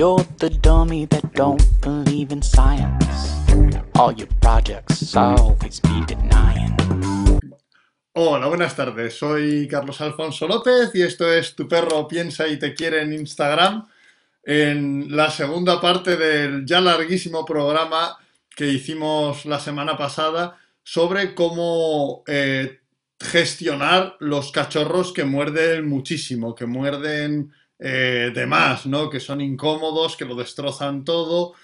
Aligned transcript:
You're 0.00 0.24
the 0.38 0.48
dummy 0.48 1.04
that 1.08 1.34
don't 1.34 1.62
believe 1.82 2.32
in 2.32 2.40
science. 2.40 3.36
All 3.96 4.14
your 4.14 4.28
projects 4.40 5.14
always 5.14 5.78
be 5.80 6.02
denying. 6.06 6.74
Hola, 8.14 8.46
buenas 8.48 8.74
tardes. 8.74 9.18
Soy 9.18 9.68
Carlos 9.68 10.00
Alfonso 10.00 10.48
López 10.48 10.94
y 10.94 11.02
esto 11.02 11.30
es 11.30 11.54
Tu 11.54 11.68
perro 11.68 12.08
piensa 12.08 12.48
y 12.48 12.58
te 12.58 12.72
quiere 12.72 13.02
en 13.02 13.12
Instagram. 13.12 13.86
En 14.42 15.14
la 15.14 15.30
segunda 15.30 15.82
parte 15.82 16.16
del 16.16 16.64
ya 16.64 16.80
larguísimo 16.80 17.44
programa 17.44 18.16
que 18.56 18.68
hicimos 18.68 19.44
la 19.44 19.60
semana 19.60 19.98
pasada 19.98 20.56
sobre 20.82 21.34
cómo 21.34 22.22
eh, 22.26 22.80
gestionar 23.20 24.16
los 24.20 24.50
cachorros 24.50 25.12
que 25.12 25.24
muerden 25.24 25.86
muchísimo, 25.86 26.54
que 26.54 26.64
muerden 26.64 27.52
eh, 27.80 28.30
de 28.34 28.46
más, 28.46 28.84
¿no? 28.84 29.08
Que 29.08 29.20
son 29.20 29.40
incómodos, 29.40 30.16
que 30.16 30.26
lo 30.26 30.34
destrozan 30.34 31.04
todo. 31.04 31.54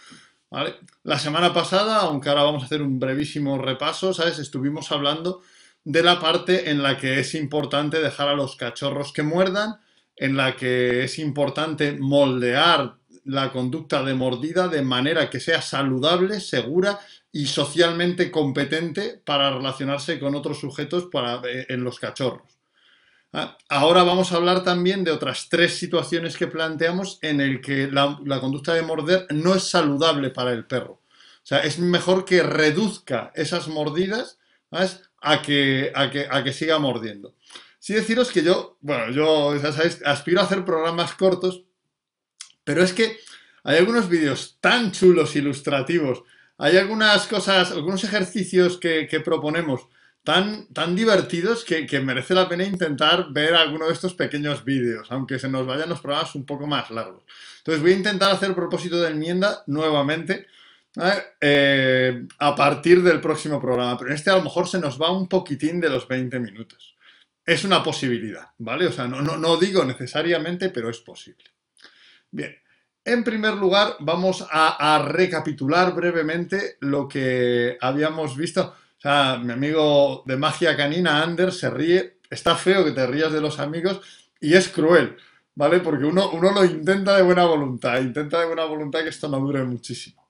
La 1.03 1.19
semana 1.19 1.53
pasada, 1.53 1.99
aunque 1.99 2.31
ahora 2.31 2.45
vamos 2.45 2.63
a 2.63 2.67
hacer 2.67 2.81
un 2.81 2.99
brevísimo 2.99 3.59
repaso, 3.59 4.15
¿sabes? 4.15 4.39
Estuvimos 4.39 4.91
hablando 4.93 5.43
de 5.85 6.03
la 6.03 6.19
parte 6.19 6.71
en 6.71 6.83
la 6.83 6.97
que 6.97 7.21
es 7.21 7.35
importante 7.35 8.01
dejar 8.01 8.29
a 8.29 8.35
los 8.35 8.57
cachorros 8.57 9.13
que 9.13 9.23
muerdan, 9.23 9.77
en 10.17 10.37
la 10.37 10.57
que 10.57 11.05
es 11.05 11.19
importante 11.19 11.93
moldear 11.93 12.97
la 13.25 13.53
conducta 13.53 14.03
de 14.03 14.15
mordida 14.15 14.69
de 14.69 14.83
manera 14.83 15.29
que 15.29 15.41
sea 15.41 15.61
saludable, 15.61 16.41
segura 16.41 16.99
y 17.31 17.47
socialmente 17.47 18.31
competente 18.31 19.21
para 19.23 19.51
relacionarse 19.51 20.19
con 20.19 20.35
otros 20.35 20.61
sujetos 20.61 21.09
para, 21.13 21.43
eh, 21.47 21.67
en 21.69 21.85
los 21.85 21.99
cachorros. 21.99 22.56
Ah, 23.39 23.59
ahora 23.69 24.03
vamos 24.03 24.33
a 24.33 24.37
hablar 24.37 24.65
también 24.65 25.05
de 25.05 25.11
otras 25.11 25.51
tres 25.51 25.77
situaciones 25.77 26.39
que 26.39 26.47
planteamos 26.47 27.19
en 27.21 27.43
el 27.43 27.61
que 27.61 27.87
la, 27.87 28.19
conducta 28.41 28.73
de 28.73 28.81
morder 28.81 29.27
no 29.29 29.55
es 29.55 29.65
saludable 29.65 30.31
para 30.31 30.53
el 30.53 30.65
perro. 30.65 31.03
O 31.43 31.47
sea, 31.47 31.59
es 31.59 31.79
mejor 31.79 32.25
que 32.25 32.43
reduzca 32.43 33.33
esas 33.35 33.69
mordidas 33.69 34.39
A, 34.71 35.43
que, 35.43 35.93
a, 35.95 36.11
que, 36.11 36.27
a 36.31 36.43
que 36.45 36.55
siga 36.55 36.79
mordiendo. 36.79 37.35
Sí 37.79 37.93
deciros 37.93 38.33
que 38.33 38.43
yo, 38.43 38.79
bueno, 38.81 39.11
yo, 39.11 39.53
aspiro 40.07 40.41
a 40.41 40.45
hacer 40.45 40.65
programas 40.65 41.13
cortos, 41.15 41.65
pero 42.65 42.83
es 42.83 42.95
que 42.95 43.19
hay 43.65 43.77
algunos 43.77 44.09
vídeos 44.09 44.57
tan 44.63 44.93
chulos, 44.93 45.37
ilustrativos, 45.37 46.23
hay 46.57 46.79
algunas 46.79 47.27
cosas, 47.27 47.71
algunos 47.71 48.03
ejercicios 48.03 48.79
que 48.79 49.23
proponemos 49.23 49.89
tan, 50.27 50.97
divertidos 50.97 51.65
que, 51.65 52.01
merece 52.01 52.35
la 52.35 52.49
pena 52.49 52.65
intentar 52.65 53.29
ver 53.31 53.55
alguno 53.55 53.87
de 53.87 53.93
estos 53.93 54.15
pequeños 54.15 54.65
vídeos, 54.65 55.07
aunque 55.13 55.39
se 55.39 55.49
nos 55.49 55.65
vayan 55.65 55.89
los 55.89 56.01
programas 56.01 56.35
un 56.35 56.45
poco 56.45 56.67
más 56.67 56.91
largos. 56.91 57.23
Entonces 57.59 57.81
voy 57.81 57.93
a 57.93 57.97
intentar 57.97 58.33
hacer 58.33 58.53
propósito 58.53 59.01
de 59.01 59.11
enmienda 59.11 59.63
nuevamente 59.69 60.49
eh, 61.41 62.27
a 62.41 62.57
partir 62.57 63.05
del 63.05 63.21
próximo 63.21 63.61
programa, 63.61 63.97
pero 63.97 64.13
este 64.13 64.31
a 64.31 64.37
lo 64.37 64.43
mejor 64.43 64.67
se 64.67 64.81
nos 64.81 65.01
va 65.01 65.17
un 65.17 65.29
poquitín 65.29 65.81
de 65.81 65.91
los 65.91 66.09
20 66.09 66.41
minutos. 66.41 66.97
Es 67.45 67.63
una 67.63 67.85
posibilidad, 67.85 68.49
¿vale? 68.59 68.89
O 68.89 68.93
sea, 68.93 69.07
no, 69.07 69.57
digo 69.59 69.85
necesariamente, 69.85 70.71
pero 70.71 70.91
es 70.91 70.99
posible. 70.99 71.45
Bien, 72.33 72.53
en 73.05 73.23
primer 73.23 73.55
lugar 73.55 73.95
vamos 74.01 74.45
a 74.51 75.07
recapitular 75.07 75.95
brevemente 75.95 76.79
lo 76.81 77.07
que 77.07 77.79
habíamos 77.81 78.37
visto 78.37 78.75
sea, 79.09 79.39
mi 79.39 79.53
amigo 79.53 80.23
de 80.27 80.37
magia 80.37 80.77
canina, 80.77 81.23
Anders, 81.23 81.59
se 81.59 81.71
ríe. 81.71 82.19
Está 82.29 82.57
feo 82.57 82.85
que 82.85 82.91
te 82.91 83.07
rías 83.07 83.33
de 83.33 83.41
los 83.41 83.61
amigos 83.61 84.01
y 84.41 84.55
es 84.55 84.69
cruel, 84.69 85.17
¿vale? 85.55 85.79
Porque 85.79 86.05
uno, 86.05 86.31
uno 86.31 86.51
lo 86.51 86.65
intenta 86.65 87.17
de 87.17 87.23
buena 87.23 87.45
voluntad, 87.45 88.01
intenta 88.01 88.41
de 88.41 88.47
buena 88.47 88.65
voluntad 88.65 89.03
que 89.05 89.11
esto 89.11 89.29
no 89.29 89.39
dure 89.39 89.63
muchísimo. 89.63 90.29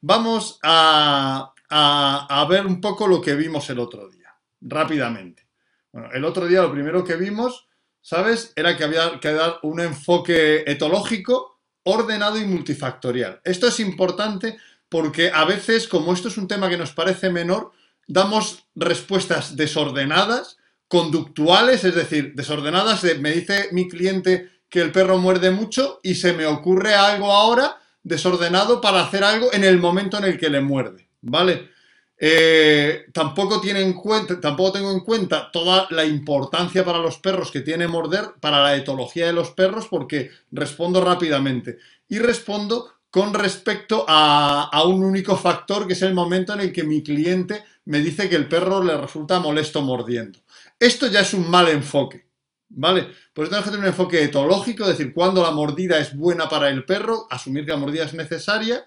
Vamos 0.00 0.58
a, 0.62 1.52
a, 1.68 2.46
ver 2.48 2.66
un 2.66 2.80
poco 2.80 3.06
lo 3.06 3.20
que 3.20 3.34
vimos 3.34 3.68
el 3.68 3.78
otro 3.78 4.08
día, 4.08 4.34
rápidamente. 4.62 5.46
Bueno, 5.92 6.08
el 6.12 6.24
otro 6.24 6.46
día 6.46 6.62
lo 6.62 6.72
primero 6.72 7.04
que 7.04 7.16
vimos, 7.16 7.68
¿sabes? 8.00 8.54
Era 8.56 8.74
que 8.76 8.84
había 8.84 9.20
que 9.20 9.32
dar 9.32 9.58
un 9.62 9.80
enfoque 9.80 10.64
etológico, 10.66 11.60
ordenado 11.82 12.38
y 12.38 12.46
multifactorial. 12.46 13.40
Esto 13.44 13.68
es 13.68 13.80
importante 13.80 14.56
porque 14.88 15.30
a 15.30 15.44
veces, 15.44 15.88
como 15.88 16.14
esto 16.14 16.28
es 16.28 16.38
un 16.38 16.48
tema 16.48 16.70
que 16.70 16.78
nos 16.78 16.92
parece 16.92 17.28
menor, 17.28 17.72
damos 18.06 18.64
respuestas 18.74 19.56
desordenadas, 19.56 20.58
conductuales, 20.88 21.84
es 21.84 21.94
decir, 21.94 22.34
desordenadas 22.34 23.02
me 23.18 23.32
dice 23.32 23.68
mi 23.72 23.88
cliente 23.88 24.50
que 24.68 24.80
el 24.80 24.92
perro 24.92 25.18
muerde 25.18 25.50
mucho 25.50 26.00
y 26.02 26.16
se 26.16 26.32
me 26.32 26.46
ocurre 26.46 26.94
algo 26.94 27.32
ahora 27.32 27.78
desordenado 28.02 28.80
para 28.80 29.02
hacer 29.02 29.24
algo 29.24 29.52
en 29.52 29.64
el 29.64 29.78
momento 29.78 30.18
en 30.18 30.24
el 30.24 30.38
que 30.38 30.50
le 30.50 30.60
muerde, 30.60 31.08
¿vale? 31.22 31.70
Eh, 32.16 33.06
tampoco, 33.12 33.60
tiene 33.60 33.80
en 33.80 33.92
cuenta, 33.92 34.40
tampoco 34.40 34.72
tengo 34.72 34.92
en 34.92 35.00
cuenta 35.00 35.50
toda 35.50 35.88
la 35.90 36.04
importancia 36.04 36.84
para 36.84 36.98
los 36.98 37.18
perros 37.18 37.50
que 37.50 37.60
tiene 37.60 37.88
morder, 37.88 38.34
para 38.40 38.62
la 38.62 38.76
etología 38.76 39.26
de 39.26 39.32
los 39.32 39.50
perros, 39.50 39.88
porque 39.88 40.30
respondo 40.52 41.04
rápidamente. 41.04 41.78
Y 42.08 42.18
respondo 42.18 42.92
con 43.10 43.34
respecto 43.34 44.04
a, 44.08 44.70
a 44.72 44.84
un 44.84 45.02
único 45.02 45.36
factor, 45.36 45.86
que 45.86 45.94
es 45.94 46.02
el 46.02 46.14
momento 46.14 46.52
en 46.52 46.60
el 46.60 46.72
que 46.72 46.84
mi 46.84 47.02
cliente 47.02 47.64
me 47.86 48.00
dice 48.00 48.28
que 48.28 48.36
el 48.36 48.48
perro 48.48 48.82
le 48.82 48.96
resulta 48.96 49.40
molesto 49.40 49.82
mordiendo. 49.82 50.38
Esto 50.78 51.06
ya 51.06 51.20
es 51.20 51.34
un 51.34 51.50
mal 51.50 51.68
enfoque, 51.68 52.26
¿vale? 52.68 53.08
Pues 53.32 53.48
tenemos 53.48 53.64
que 53.64 53.70
tener 53.70 53.84
un 53.84 53.92
enfoque 53.92 54.22
etológico, 54.22 54.84
es 54.84 54.98
decir, 54.98 55.12
cuando 55.12 55.42
la 55.42 55.50
mordida 55.50 55.98
es 55.98 56.16
buena 56.16 56.48
para 56.48 56.68
el 56.68 56.84
perro, 56.84 57.26
asumir 57.30 57.64
que 57.64 57.72
la 57.72 57.78
mordida 57.78 58.04
es 58.04 58.14
necesaria, 58.14 58.86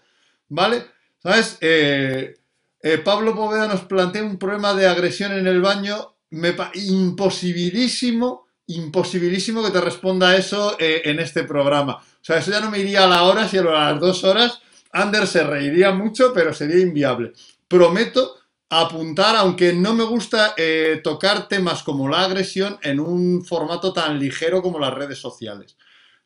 ¿vale? 0.50 0.85
¿Sabes? 1.22 1.58
Eh, 1.62 2.35
eh, 2.81 2.97
Pablo 3.00 3.35
Poveda 3.35 3.68
nos 3.68 3.81
plantea 3.81 4.24
un 4.24 4.38
problema 4.38 4.74
de 4.74 4.88
agresión 4.88 5.31
en 5.34 5.47
el 5.47 5.62
baño, 5.62 6.16
me 6.29 6.56
imposibilísimo, 6.75 8.47
imposibilísimo 8.68 9.64
que 9.64 9.72
te 9.72 9.81
responda 9.81 10.35
eso 10.35 10.75
eh, 10.79 11.02
en 11.06 11.19
este 11.19 11.44
programa. 11.44 11.96
O 11.96 12.24
sea, 12.28 12.38
eso 12.38 12.52
ya 12.52 12.59
no 12.59 12.69
me 12.69 12.79
iría 12.79 13.06
a 13.06 13.08
la 13.08 13.24
hora, 13.24 13.47
si 13.47 13.58
a 13.58 13.64
las 13.64 14.00
dos 14.00 14.24
horas, 14.24 14.62
Anders 14.91 15.29
se 15.29 15.44
reiría 15.44 15.91
mucho, 15.91 16.34
pero 16.34 16.53
sería 16.53 16.79
inviable. 16.79 17.34
Prometo 17.68 18.37
apuntar, 18.69 19.35
aunque 19.35 19.73
no 19.73 19.94
me 19.94 20.03
gusta 20.03 20.53
eh, 20.57 21.00
tocar 21.03 21.47
temas 21.47 21.83
como 21.83 22.09
la 22.09 22.23
agresión 22.23 22.78
en 22.81 23.00
un 23.00 23.45
formato 23.45 23.94
tan 23.94 24.19
ligero 24.19 24.61
como 24.61 24.79
las 24.79 24.94
redes 24.94 25.19
sociales. 25.19 25.78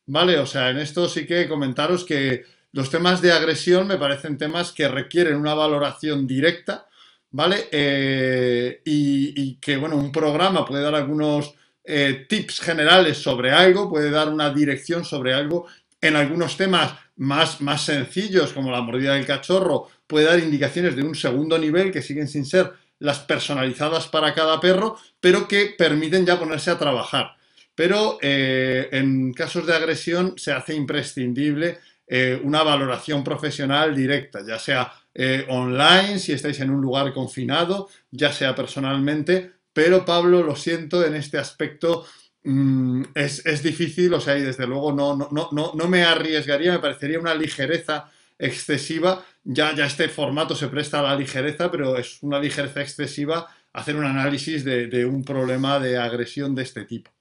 ¿Vale? 0.08 0.40
O 0.40 0.46
sea, 0.46 0.70
en 0.70 0.80
esto 0.80 1.08
sí 1.08 1.26
que 1.26 1.48
comentaros 1.48 2.04
que 2.04 2.44
los 2.74 2.90
temas 2.90 3.22
de 3.22 3.32
agresión 3.32 3.88
me 3.88 3.98
parecen 3.98 4.38
temas 4.38 4.72
que 4.72 4.88
requieren 4.88 5.36
una 5.36 5.54
valoración 5.54 6.26
directa, 6.26 6.88
¿vale? 7.30 7.68
Eh, 7.72 8.82
y, 8.86 9.56
que, 9.58 9.78
bueno, 9.78 9.98
un 9.98 10.12
programa 10.12 10.66
puede 10.66 10.84
dar 10.84 10.96
algunos 10.96 11.54
eh, 11.84 12.26
tips 12.28 12.60
generales 12.62 13.18
sobre 13.18 13.52
algo, 13.52 13.90
puede 13.90 14.10
dar 14.10 14.30
una 14.30 14.50
dirección 14.52 15.06
sobre 15.06 15.34
algo. 15.34 15.68
En 16.02 16.16
algunos 16.16 16.58
temas 16.58 16.94
más, 17.18 17.62
más 17.62 17.86
sencillos, 17.86 18.54
como 18.54 18.72
la 18.72 18.82
mordida 18.82 19.14
del 19.14 19.26
cachorro, 19.26 19.88
puede 20.08 20.26
dar 20.26 20.40
indicaciones 20.40 20.96
de 20.96 21.04
un 21.04 21.16
segundo 21.16 21.58
nivel 21.58 21.92
que 21.92 22.02
siguen 22.02 22.28
sin 22.28 22.46
ser 22.46 22.74
las 23.00 23.20
personalizadas 23.20 24.08
para 24.08 24.34
cada 24.34 24.60
perro, 24.60 24.98
pero 25.20 25.48
que 25.48 25.76
permiten 25.78 26.26
ya 26.26 26.40
ponerse 26.40 26.72
a 26.72 26.78
trabajar. 26.78 27.36
Pero 27.76 28.18
eh, 28.22 28.90
en 28.92 29.34
casos 29.34 29.66
de 29.66 29.76
agresión 29.76 30.34
se 30.38 30.52
hace 30.52 30.74
imprescindible 30.74 31.80
eh, 32.08 32.40
una 32.44 32.64
valoración 32.64 33.24
profesional 33.24 33.96
directa, 33.96 34.46
ya 34.46 34.60
sea 34.60 34.92
eh, 35.14 35.46
online, 35.50 36.20
si 36.20 36.34
estáis 36.34 36.60
en 36.60 36.70
un 36.70 36.82
lugar 36.82 37.14
confinado, 37.14 37.90
ya 38.12 38.32
sea 38.34 38.54
personalmente, 38.54 39.52
pero 39.74 40.04
Pablo, 40.04 40.44
lo 40.44 40.56
siento, 40.56 41.06
en 41.06 41.16
este 41.16 41.38
aspecto 41.38 42.06
mm, 42.44 43.04
es, 43.16 43.64
difícil, 43.64 44.14
o 44.14 44.22
sea, 44.22 44.38
y 44.38 44.42
desde 44.42 44.68
luego 44.68 44.92
no, 44.92 45.16
no, 45.16 45.50
no, 45.52 45.72
no 45.74 45.88
me 45.88 46.04
arriesgaría, 46.04 46.72
me 46.72 46.80
parecería 46.80 47.20
una 47.20 47.36
ligereza 47.36 48.12
excesiva 48.38 49.24
ya, 49.44 49.76
ya 49.76 49.86
este 49.86 50.08
formato 50.10 50.56
se 50.56 50.68
presta 50.68 51.00
a 51.00 51.04
la 51.04 51.16
ligereza, 51.16 51.72
pero 51.72 51.98
es 51.98 52.22
una 52.22 52.40
ligereza 52.40 52.82
excesiva 52.82 53.48
hacer 53.74 53.96
un 53.96 54.06
análisis 54.06 54.64
de, 54.64 55.06
un 55.06 55.24
problema 55.24 55.80
de 55.80 55.98
agresión 55.98 56.54
de 56.56 56.64
este 56.64 56.86
tipo. 56.86 57.12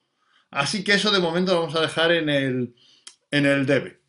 Así 0.50 0.82
que 0.82 0.94
eso 0.94 1.10
de 1.10 1.20
momento 1.20 1.54
lo 1.54 1.60
vamos 1.60 1.76
a 1.76 1.80
dejar 1.80 2.12
en 2.12 2.28
el, 2.28 2.74
en 3.30 3.46
el 3.46 3.66
debe. 3.66 4.00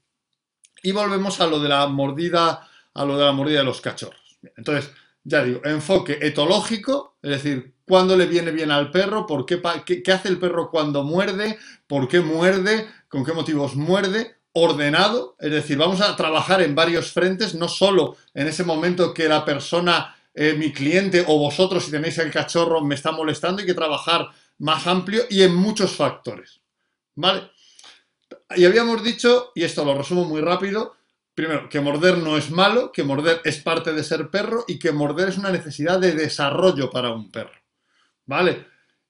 Y 0.84 0.92
volvemos 0.92 1.40
a 1.40 1.48
lo 1.48 1.60
de 1.60 1.70
la 1.70 1.86
mordida, 1.88 2.68
a 2.94 3.06
lo 3.06 3.18
de 3.18 3.26
la 3.26 3.32
mordida 3.32 3.60
de 3.60 3.66
los 3.66 3.80
cachorros. 3.80 4.40
Entonces, 4.58 4.92
ya 5.24 5.44
digo, 5.44 5.62
enfoque 5.64 6.20
etológico, 6.22 7.18
es 7.22 7.32
decir, 7.32 7.74
cuándo 7.86 8.16
le 8.16 8.26
viene 8.26 8.52
bien 8.52 8.72
al 8.72 8.92
perro, 8.92 9.26
por 9.26 9.46
qué, 9.46 9.62
qué 10.04 10.12
hace 10.12 10.30
el 10.30 10.40
perro 10.40 10.70
cuando 10.72 11.04
muerde, 11.04 11.58
por 11.88 12.08
qué 12.08 12.22
muerde, 12.22 12.88
con 13.08 13.26
qué 13.26 13.34
motivos 13.34 13.76
muerde, 13.76 14.38
ordenado, 14.54 15.36
es 15.40 15.52
decir, 15.52 15.78
vamos 15.78 16.02
a 16.02 16.16
trabajar 16.16 16.62
en 16.62 16.76
varios 16.76 17.12
frentes, 17.12 17.56
no 17.56 17.68
solo 17.68 18.18
en 18.34 18.48
ese 18.48 18.64
momento 18.64 19.14
que 19.14 19.28
la 19.28 19.46
persona, 19.46 20.16
eh, 20.34 20.54
mi 20.54 20.74
cliente 20.74 21.24
o 21.28 21.38
vosotros, 21.38 21.86
si 21.86 21.92
tenéis 21.92 22.18
el 22.18 22.32
cachorro, 22.32 22.82
me 22.82 22.96
está 22.96 23.12
molestando, 23.12 23.62
hay 23.62 23.68
que 23.68 23.74
trabajar 23.74 24.30
más 24.60 24.88
amplio 24.88 25.24
y 25.30 25.44
en 25.44 25.56
muchos 25.56 25.96
factores. 25.96 26.60
¿Vale? 27.16 27.50
Y 28.56 28.66
habíamos 28.66 29.04
dicho, 29.04 29.52
y 29.56 29.64
esto 29.64 29.86
lo 29.86 29.98
resumo 29.98 30.26
muy 30.26 30.42
rápido, 30.42 30.96
primero, 31.34 31.70
que 31.70 31.82
morder 31.82 32.18
no 32.18 32.38
es 32.38 32.52
malo, 32.52 32.92
que 32.92 33.04
morder 33.04 33.42
es 33.44 33.60
parte 33.60 33.94
de 33.94 34.04
ser 34.04 34.30
perro 34.30 34.66
y 34.68 34.80
que 34.80 34.92
morder 34.92 35.30
es 35.30 35.38
una 35.38 35.52
necesidad 35.52 36.00
de 36.00 36.14
desarrollo 36.14 36.90
para 36.90 37.12
un 37.12 37.32
perro. 37.32 37.60
¿Vale? 38.26 38.66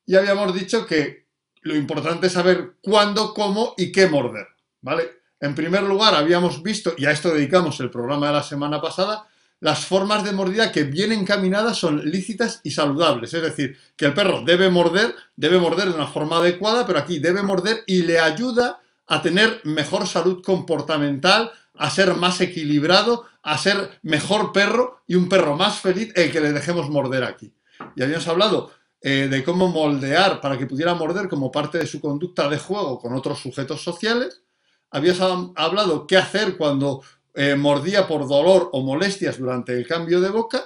Y 0.06 0.16
habíamos 0.16 0.54
dicho 0.54 0.86
que 0.86 1.28
lo 1.62 1.76
importante 1.76 2.28
es 2.28 2.34
saber 2.34 2.78
cuándo, 2.82 3.34
cómo 3.34 3.74
y 3.78 3.92
qué 3.92 4.08
morder. 4.08 4.48
¿Vale? 4.82 5.22
En 5.40 5.56
primer 5.56 5.84
lugar, 5.84 6.16
habíamos 6.16 6.62
visto, 6.62 6.94
y 6.98 7.06
a 7.06 7.12
esto 7.12 7.34
dedicamos 7.34 7.80
el 7.80 7.90
programa 7.90 8.28
de 8.28 8.34
la 8.34 8.44
semana 8.44 8.82
pasada, 8.82 9.28
las 9.60 9.86
formas 9.86 10.24
de 10.24 10.32
mordida 10.32 10.72
que 10.72 10.84
bien 10.84 11.12
encaminadas 11.12 11.78
son 11.78 12.04
lícitas 12.10 12.62
y 12.64 12.72
saludables. 12.72 13.34
Es 13.34 13.44
decir, 13.44 13.78
que 13.96 14.06
el 14.06 14.14
perro 14.14 14.42
debe 14.44 14.70
morder, 14.70 15.16
debe 15.36 15.60
morder 15.60 15.90
de 15.90 15.96
una 15.96 16.08
forma 16.08 16.38
adecuada, 16.38 16.86
pero 16.86 17.00
aquí 17.00 17.20
debe 17.20 17.44
morder 17.44 17.84
y 17.86 18.02
le 18.02 18.20
ayuda 18.20 18.82
a 19.08 19.22
tener 19.22 19.62
mejor 19.64 20.08
salud 20.08 20.42
comportamental, 20.44 21.52
a 21.82 21.90
ser 21.90 22.14
más 22.14 22.40
equilibrado, 22.42 23.26
a 23.42 23.58
ser 23.58 24.00
mejor 24.04 24.52
perro 24.54 25.02
y 25.08 25.16
un 25.16 25.28
perro 25.28 25.56
más 25.56 25.80
feliz 25.80 26.14
el 26.16 26.32
que 26.32 26.40
le 26.40 26.54
dejemos 26.54 26.92
morder 26.92 27.24
aquí. 27.24 27.56
Y 27.96 28.04
habíamos 28.04 28.28
hablado 28.28 28.70
eh, 29.02 29.28
de 29.28 29.44
cómo 29.44 29.68
moldear 29.68 30.42
para 30.42 30.60
que 30.60 30.68
pudiera 30.68 30.94
morder 30.94 31.28
como 31.28 31.52
parte 31.52 31.80
de 31.80 31.88
su 31.88 32.00
conducta 32.00 32.48
de 32.48 32.60
juego 32.60 33.00
con 33.00 33.16
otros 33.16 33.40
sujetos 33.40 33.84
sociales. 33.84 34.44
Habíamos 34.92 35.54
hablado 35.56 36.06
qué 36.06 36.18
hacer 36.18 36.56
cuando 36.56 37.02
eh, 37.34 37.56
mordía 37.56 38.08
por 38.08 38.28
dolor 38.28 38.70
o 38.74 38.84
molestias 38.84 39.40
durante 39.40 39.74
el 39.74 39.88
cambio 39.88 40.22
de 40.22 40.30
boca 40.30 40.64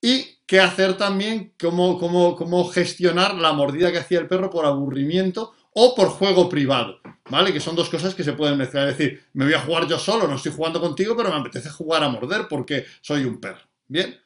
y 0.00 0.38
qué 0.46 0.60
hacer 0.60 0.96
también, 0.96 1.54
cómo, 1.60 1.98
cómo, 1.98 2.36
cómo 2.36 2.68
gestionar 2.68 3.34
la 3.34 3.52
mordida 3.52 3.90
que 3.90 3.98
hacía 3.98 4.20
el 4.20 4.28
perro 4.28 4.48
por 4.48 4.64
aburrimiento 4.64 5.54
o 5.74 5.94
por 5.94 6.08
juego 6.08 6.48
privado, 6.48 7.00
¿vale? 7.30 7.52
Que 7.52 7.60
son 7.60 7.76
dos 7.76 7.88
cosas 7.88 8.14
que 8.14 8.24
se 8.24 8.32
pueden 8.32 8.58
mezclar. 8.58 8.88
Es 8.88 8.98
decir, 8.98 9.24
me 9.32 9.44
voy 9.44 9.54
a 9.54 9.60
jugar 9.60 9.86
yo 9.86 9.98
solo, 9.98 10.28
no 10.28 10.36
estoy 10.36 10.52
jugando 10.52 10.80
contigo, 10.80 11.16
pero 11.16 11.30
me 11.30 11.36
apetece 11.36 11.70
jugar 11.70 12.02
a 12.02 12.08
morder 12.08 12.46
porque 12.48 12.86
soy 13.00 13.24
un 13.24 13.40
perro. 13.40 13.62
Bien, 13.86 14.18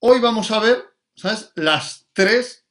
hoy 0.00 0.20
vamos 0.20 0.50
a 0.50 0.60
ver, 0.60 0.82
¿sabes? 1.14 1.52
Las 1.54 2.06
tres, 2.12 2.64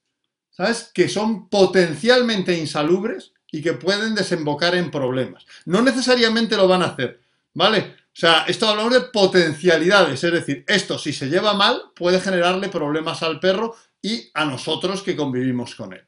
¿sabes? 0.49 0.91
Que 0.93 1.09
son 1.09 1.49
potencialmente 1.49 2.57
insalubres 2.57 3.33
y 3.51 3.61
que 3.61 3.73
pueden 3.73 4.15
desembocar 4.15 4.75
en 4.75 4.91
problemas. 4.91 5.45
No 5.65 5.81
necesariamente 5.81 6.57
lo 6.57 6.67
van 6.67 6.81
a 6.81 6.87
hacer, 6.87 7.21
¿vale? 7.53 7.95
O 8.15 8.17
sea, 8.17 8.45
esto 8.47 8.67
hablamos 8.67 8.93
de 8.93 9.01
potencialidades, 9.01 10.23
es 10.23 10.31
decir, 10.31 10.63
esto 10.67 10.97
si 10.97 11.11
se 11.11 11.27
lleva 11.27 11.53
mal 11.53 11.91
puede 11.93 12.21
generarle 12.21 12.69
problemas 12.69 13.21
al 13.23 13.41
perro 13.41 13.75
y 14.01 14.29
a 14.33 14.45
nosotros 14.45 15.03
que 15.03 15.15
convivimos 15.15 15.75
con 15.75 15.91
él. 15.93 16.05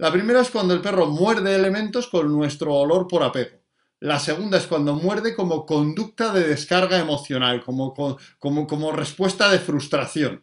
La 0.00 0.10
primera 0.10 0.40
es 0.40 0.48
cuando 0.48 0.72
el 0.72 0.80
perro 0.80 1.08
muerde 1.08 1.54
elementos 1.54 2.08
con 2.08 2.32
nuestro 2.32 2.72
olor 2.74 3.06
por 3.06 3.22
apego. 3.22 3.58
La 3.98 4.18
segunda 4.18 4.56
es 4.56 4.66
cuando 4.66 4.94
muerde 4.94 5.36
como 5.36 5.66
conducta 5.66 6.32
de 6.32 6.48
descarga 6.48 6.98
emocional, 6.98 7.62
como, 7.62 7.92
como, 8.38 8.92
respuesta 8.92 9.50
de 9.50 9.58
frustración. 9.58 10.42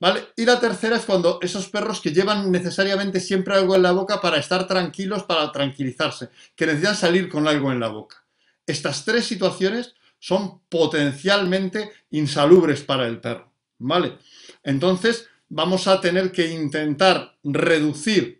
¿Vale? 0.00 0.24
Y 0.36 0.44
la 0.44 0.58
tercera 0.58 0.96
es 0.96 1.04
cuando 1.04 1.38
esos 1.40 1.68
perros 1.68 2.00
que 2.00 2.12
llevan 2.12 2.50
necesariamente 2.50 3.20
siempre 3.20 3.54
algo 3.54 3.76
en 3.76 3.82
la 3.82 3.92
boca 3.92 4.20
para 4.20 4.38
estar 4.38 4.66
tranquilos, 4.66 5.22
para 5.22 5.52
tranquilizarse, 5.52 6.30
que 6.56 6.66
necesitan 6.66 6.96
salir 6.96 7.28
con 7.28 7.46
algo 7.46 7.70
en 7.70 7.78
la 7.78 7.88
boca. 7.90 8.24
Estas 8.66 9.04
tres 9.04 9.24
situaciones 9.24 9.94
son 10.18 10.62
potencialmente 10.68 11.92
insalubres 12.10 12.82
para 12.82 13.06
el 13.06 13.20
perro, 13.20 13.52
¿vale? 13.78 14.18
Entonces, 14.64 15.28
vamos 15.48 15.86
a 15.86 16.00
tener 16.00 16.32
que 16.32 16.50
intentar 16.50 17.36
reducir, 17.44 18.39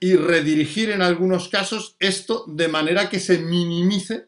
Y 0.00 0.16
redirigir 0.16 0.90
en 0.90 1.02
algunos 1.02 1.48
casos 1.48 1.96
esto 1.98 2.44
de 2.48 2.68
manera 2.68 3.08
que 3.08 3.20
se 3.20 3.38
minimice, 3.38 4.26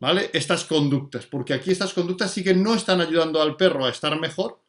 ¿vale? 0.00 0.30
Estas 0.32 0.64
conductas, 0.64 1.26
porque 1.26 1.54
aquí 1.54 1.70
estas 1.70 1.92
conductas 1.92 2.32
sí 2.32 2.42
que 2.42 2.54
no 2.54 2.74
están 2.74 3.00
ayudando 3.00 3.40
al 3.40 3.56
perro 3.56 3.86
a 3.86 3.90
estar 3.90 4.18
mejor, 4.18 4.60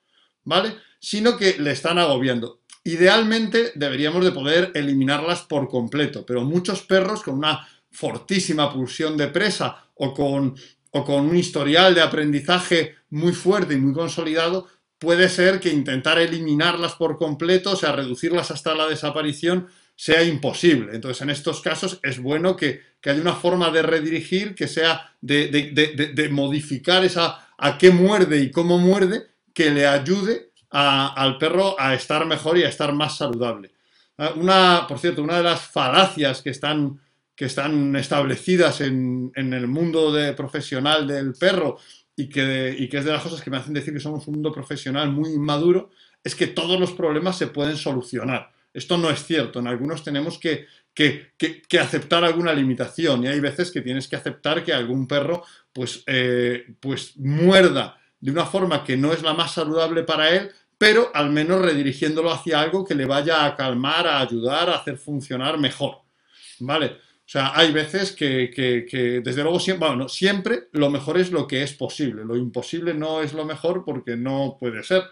¿vale? 0.44 0.76
Sino 1.00 1.38
que 1.38 1.58
le 1.58 1.72
están 1.72 1.98
agobiando. 1.98 2.62
Idealmente 2.84 3.72
deberíamos 3.76 4.24
de 4.24 4.32
poder 4.32 4.72
eliminarlas 4.76 5.42
por 5.42 5.68
completo, 5.70 6.26
pero 6.26 6.44
muchos 6.44 6.82
perros 6.82 7.24
con 7.24 7.36
una 7.36 7.68
fortísima 7.90 8.72
pulsión 8.72 9.18
de 9.18 9.28
presa 9.28 9.90
o 9.96 10.14
con 10.14 10.56
o 10.96 11.04
con 11.04 11.26
un 11.26 11.36
historial 11.36 11.96
de 11.96 12.02
aprendizaje 12.02 12.96
muy 13.10 13.34
fuerte 13.34 13.74
y 13.74 13.78
muy 13.78 13.94
consolidado, 13.94 14.68
puede 15.00 15.28
ser 15.28 15.60
que 15.60 15.70
intentar 15.70 16.20
eliminarlas 16.20 16.94
por 16.94 17.18
completo, 17.18 17.72
o 17.72 17.76
sea, 17.76 17.94
reducirlas 17.94 18.52
hasta 18.52 18.76
la 18.76 18.88
desaparición, 18.88 19.68
sea 19.96 20.24
imposible. 20.24 20.96
Entonces, 20.96 21.22
en 21.22 21.30
estos 21.30 21.62
casos 21.62 22.00
es 22.04 22.20
bueno 22.20 22.56
que, 22.56 22.94
haya 23.06 23.22
una 23.22 23.36
forma 23.36 23.70
de 23.70 23.82
redirigir, 23.82 24.56
que 24.56 24.68
sea 24.68 25.14
de, 25.22 26.30
modificar 26.32 27.04
esa 27.04 27.50
a 27.58 27.78
qué 27.78 27.92
muerde 27.92 28.40
y 28.42 28.52
cómo 28.52 28.78
muerde, 28.78 29.28
que 29.54 29.70
le 29.72 29.86
ayude 29.86 30.52
al 30.70 31.38
perro 31.38 31.76
a 31.80 31.94
estar 31.94 32.26
mejor 32.26 32.58
y 32.58 32.64
a 32.64 32.70
estar 32.70 32.94
más 32.94 33.18
saludable. 33.18 33.72
Ah, 34.18 34.34
una, 34.36 34.86
por 34.88 35.00
cierto, 35.00 35.22
una 35.22 35.38
de 35.38 35.44
las 35.44 35.62
falacias 35.62 36.42
que 36.42 36.52
están 36.52 37.00
que 37.36 37.46
están 37.46 37.96
establecidas 37.96 38.82
en, 38.82 39.32
el 39.36 39.68
mundo 39.68 40.12
de 40.14 40.34
profesional 40.34 41.08
del 41.08 41.34
perro 41.34 41.78
y 42.16 42.30
que, 42.30 42.88
que 42.90 42.98
es 42.98 43.06
de 43.06 43.12
las 43.12 43.24
cosas 43.24 43.42
que 43.42 43.50
me 43.50 43.58
hacen 43.58 43.74
decir 43.74 43.94
que 43.94 44.00
somos 44.00 44.28
un 44.28 44.36
mundo 44.36 44.52
profesional 44.52 45.12
muy 45.12 45.32
inmaduro, 45.32 45.90
es 46.24 46.36
que 46.36 46.48
todos 46.48 46.80
los 46.80 46.92
problemas 46.92 47.38
se 47.38 47.48
pueden 47.48 47.76
solucionar. 47.76 48.53
Esto 48.74 48.98
no 48.98 49.10
es 49.10 49.24
cierto. 49.26 49.60
En 49.60 49.68
algunos 49.68 50.04
tenemos 50.04 50.40
que, 50.40 50.66
que, 50.94 51.80
aceptar 51.80 52.24
alguna 52.24 52.54
limitación 52.54 53.24
y 53.24 53.28
hay 53.28 53.40
veces 53.40 53.72
que 53.72 53.82
tienes 53.82 54.08
que 54.08 54.16
aceptar 54.16 54.64
que 54.64 54.74
algún 54.74 55.08
perro 55.08 55.44
pues, 55.72 56.04
eh, 56.08 56.66
pues 56.80 57.18
muerda 57.18 58.00
de 58.20 58.32
una 58.32 58.46
forma 58.46 58.84
que 58.84 58.96
no 58.96 59.12
es 59.12 59.22
la 59.22 59.34
más 59.34 59.54
saludable 59.54 60.04
para 60.04 60.30
él, 60.30 60.52
pero 60.78 61.12
al 61.14 61.30
menos 61.30 61.62
redirigiéndolo 61.62 62.32
hacia 62.32 62.62
algo 62.62 62.86
que 62.86 62.96
le 62.96 63.06
vaya 63.06 63.46
a 63.46 63.56
calmar, 63.56 64.08
a 64.08 64.22
ayudar, 64.22 64.70
a 64.70 64.76
hacer 64.76 64.98
funcionar 64.98 65.58
mejor. 65.58 65.98
¿Vale? 66.60 66.98
O 67.26 67.30
sea, 67.34 67.52
hay 67.56 67.72
veces 67.72 68.12
que, 68.12 69.22
desde 69.24 69.44
luego, 69.44 69.60
siempre, 69.60 69.88
bueno, 69.88 70.10
siempre 70.10 70.68
lo 70.74 70.90
mejor 70.90 71.18
es 71.18 71.32
lo 71.32 71.48
que 71.48 71.64
es 71.64 71.74
posible. 71.74 72.26
Lo 72.26 72.36
imposible 72.36 72.94
no 72.94 73.22
es 73.22 73.34
lo 73.34 73.46
mejor 73.46 73.84
porque 73.86 74.16
no 74.16 74.58
puede 74.60 74.84
ser. 74.84 75.04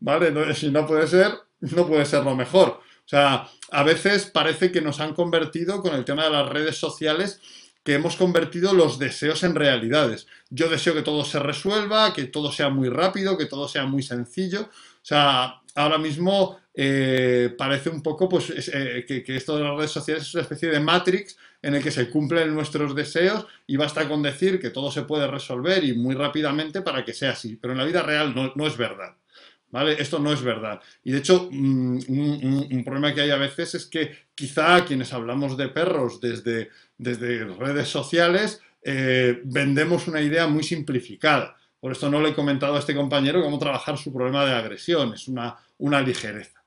¿Vale? 0.00 0.54
si 0.54 0.70
no 0.70 0.86
puede 0.86 1.06
ser, 1.06 1.32
no 1.60 1.86
puede 1.86 2.04
ser 2.04 2.24
lo 2.24 2.34
mejor. 2.34 2.80
Sea, 3.12 3.46
a 3.70 3.82
veces 3.82 4.24
parece 4.24 4.72
que 4.72 4.80
nos 4.80 4.98
han 4.98 5.12
convertido 5.12 5.82
con 5.82 5.94
el 5.94 6.02
tema 6.02 6.24
de 6.24 6.30
las 6.30 6.48
redes 6.48 6.78
sociales 6.78 7.42
que 7.84 7.92
hemos 7.92 8.16
convertido 8.16 8.72
los 8.72 8.98
deseos 8.98 9.42
en 9.42 9.54
realidades. 9.54 10.26
Yo 10.48 10.70
deseo 10.70 10.94
que 10.94 11.02
todo 11.02 11.22
se 11.26 11.38
resuelva, 11.38 12.14
que 12.14 12.24
todo 12.24 12.50
sea 12.50 12.70
muy 12.70 12.88
rápido, 12.88 13.36
que 13.36 13.44
todo 13.44 13.68
sea 13.68 13.84
muy 13.84 14.02
sencillo. 14.02 14.62
O 14.62 15.04
sea, 15.04 15.60
ahora 15.74 15.98
mismo 15.98 16.58
eh, 16.72 17.54
parece 17.58 17.90
un 17.90 18.02
poco 18.02 18.30
pues, 18.30 18.50
eh, 18.72 19.04
que, 19.06 19.36
esto 19.36 19.58
de 19.58 19.64
las 19.64 19.76
redes 19.76 19.90
sociales 19.90 20.22
es 20.22 20.32
una 20.32 20.44
especie 20.44 20.70
de 20.70 20.80
matrix 20.80 21.36
en 21.60 21.74
el 21.74 21.82
que 21.82 21.90
se 21.90 22.08
cumplen 22.08 22.54
nuestros 22.54 22.94
deseos 22.94 23.44
y 23.66 23.76
basta 23.76 24.08
con 24.08 24.22
decir 24.22 24.58
que 24.58 24.70
todo 24.70 24.90
se 24.90 25.02
puede 25.02 25.26
resolver 25.26 25.84
y 25.84 25.92
muy 25.92 26.14
rápidamente 26.14 26.80
para 26.80 27.04
que 27.04 27.12
sea 27.12 27.32
así. 27.32 27.56
Pero 27.56 27.72
en 27.72 27.78
la 27.78 27.84
vida 27.84 28.00
real 28.00 28.34
no, 28.34 28.66
es 28.66 28.78
verdad. 28.78 29.16
Esto 29.72 30.18
no 30.18 30.32
es 30.32 30.42
verdad. 30.42 30.80
Y 31.02 31.12
de 31.12 31.18
hecho, 31.18 31.48
mm, 31.50 31.98
un, 32.08 32.82
problema 32.84 33.14
que 33.14 33.22
hay 33.22 33.30
a 33.30 33.36
veces 33.36 33.74
es 33.74 33.86
que 33.86 34.26
quizá 34.34 34.84
quienes 34.84 35.12
hablamos 35.14 35.56
de 35.56 35.68
perros 35.68 36.20
desde, 36.20 36.70
desde 36.98 37.44
redes 37.44 37.88
sociales 37.88 38.60
eh, 38.82 39.40
vendemos 39.44 40.08
una 40.08 40.20
idea 40.20 40.46
muy 40.46 40.62
simplificada. 40.62 41.56
Por 41.80 41.92
esto 41.92 42.10
no 42.10 42.20
le 42.20 42.30
he 42.30 42.34
comentado 42.34 42.76
a 42.76 42.80
este 42.80 42.94
compañero 42.94 43.42
cómo 43.42 43.58
trabajar 43.58 43.96
su 43.96 44.12
problema 44.12 44.44
de 44.44 44.52
agresión, 44.52 45.14
es 45.14 45.26
una, 45.26 45.56
una 45.78 46.02
ligereza. 46.02 46.62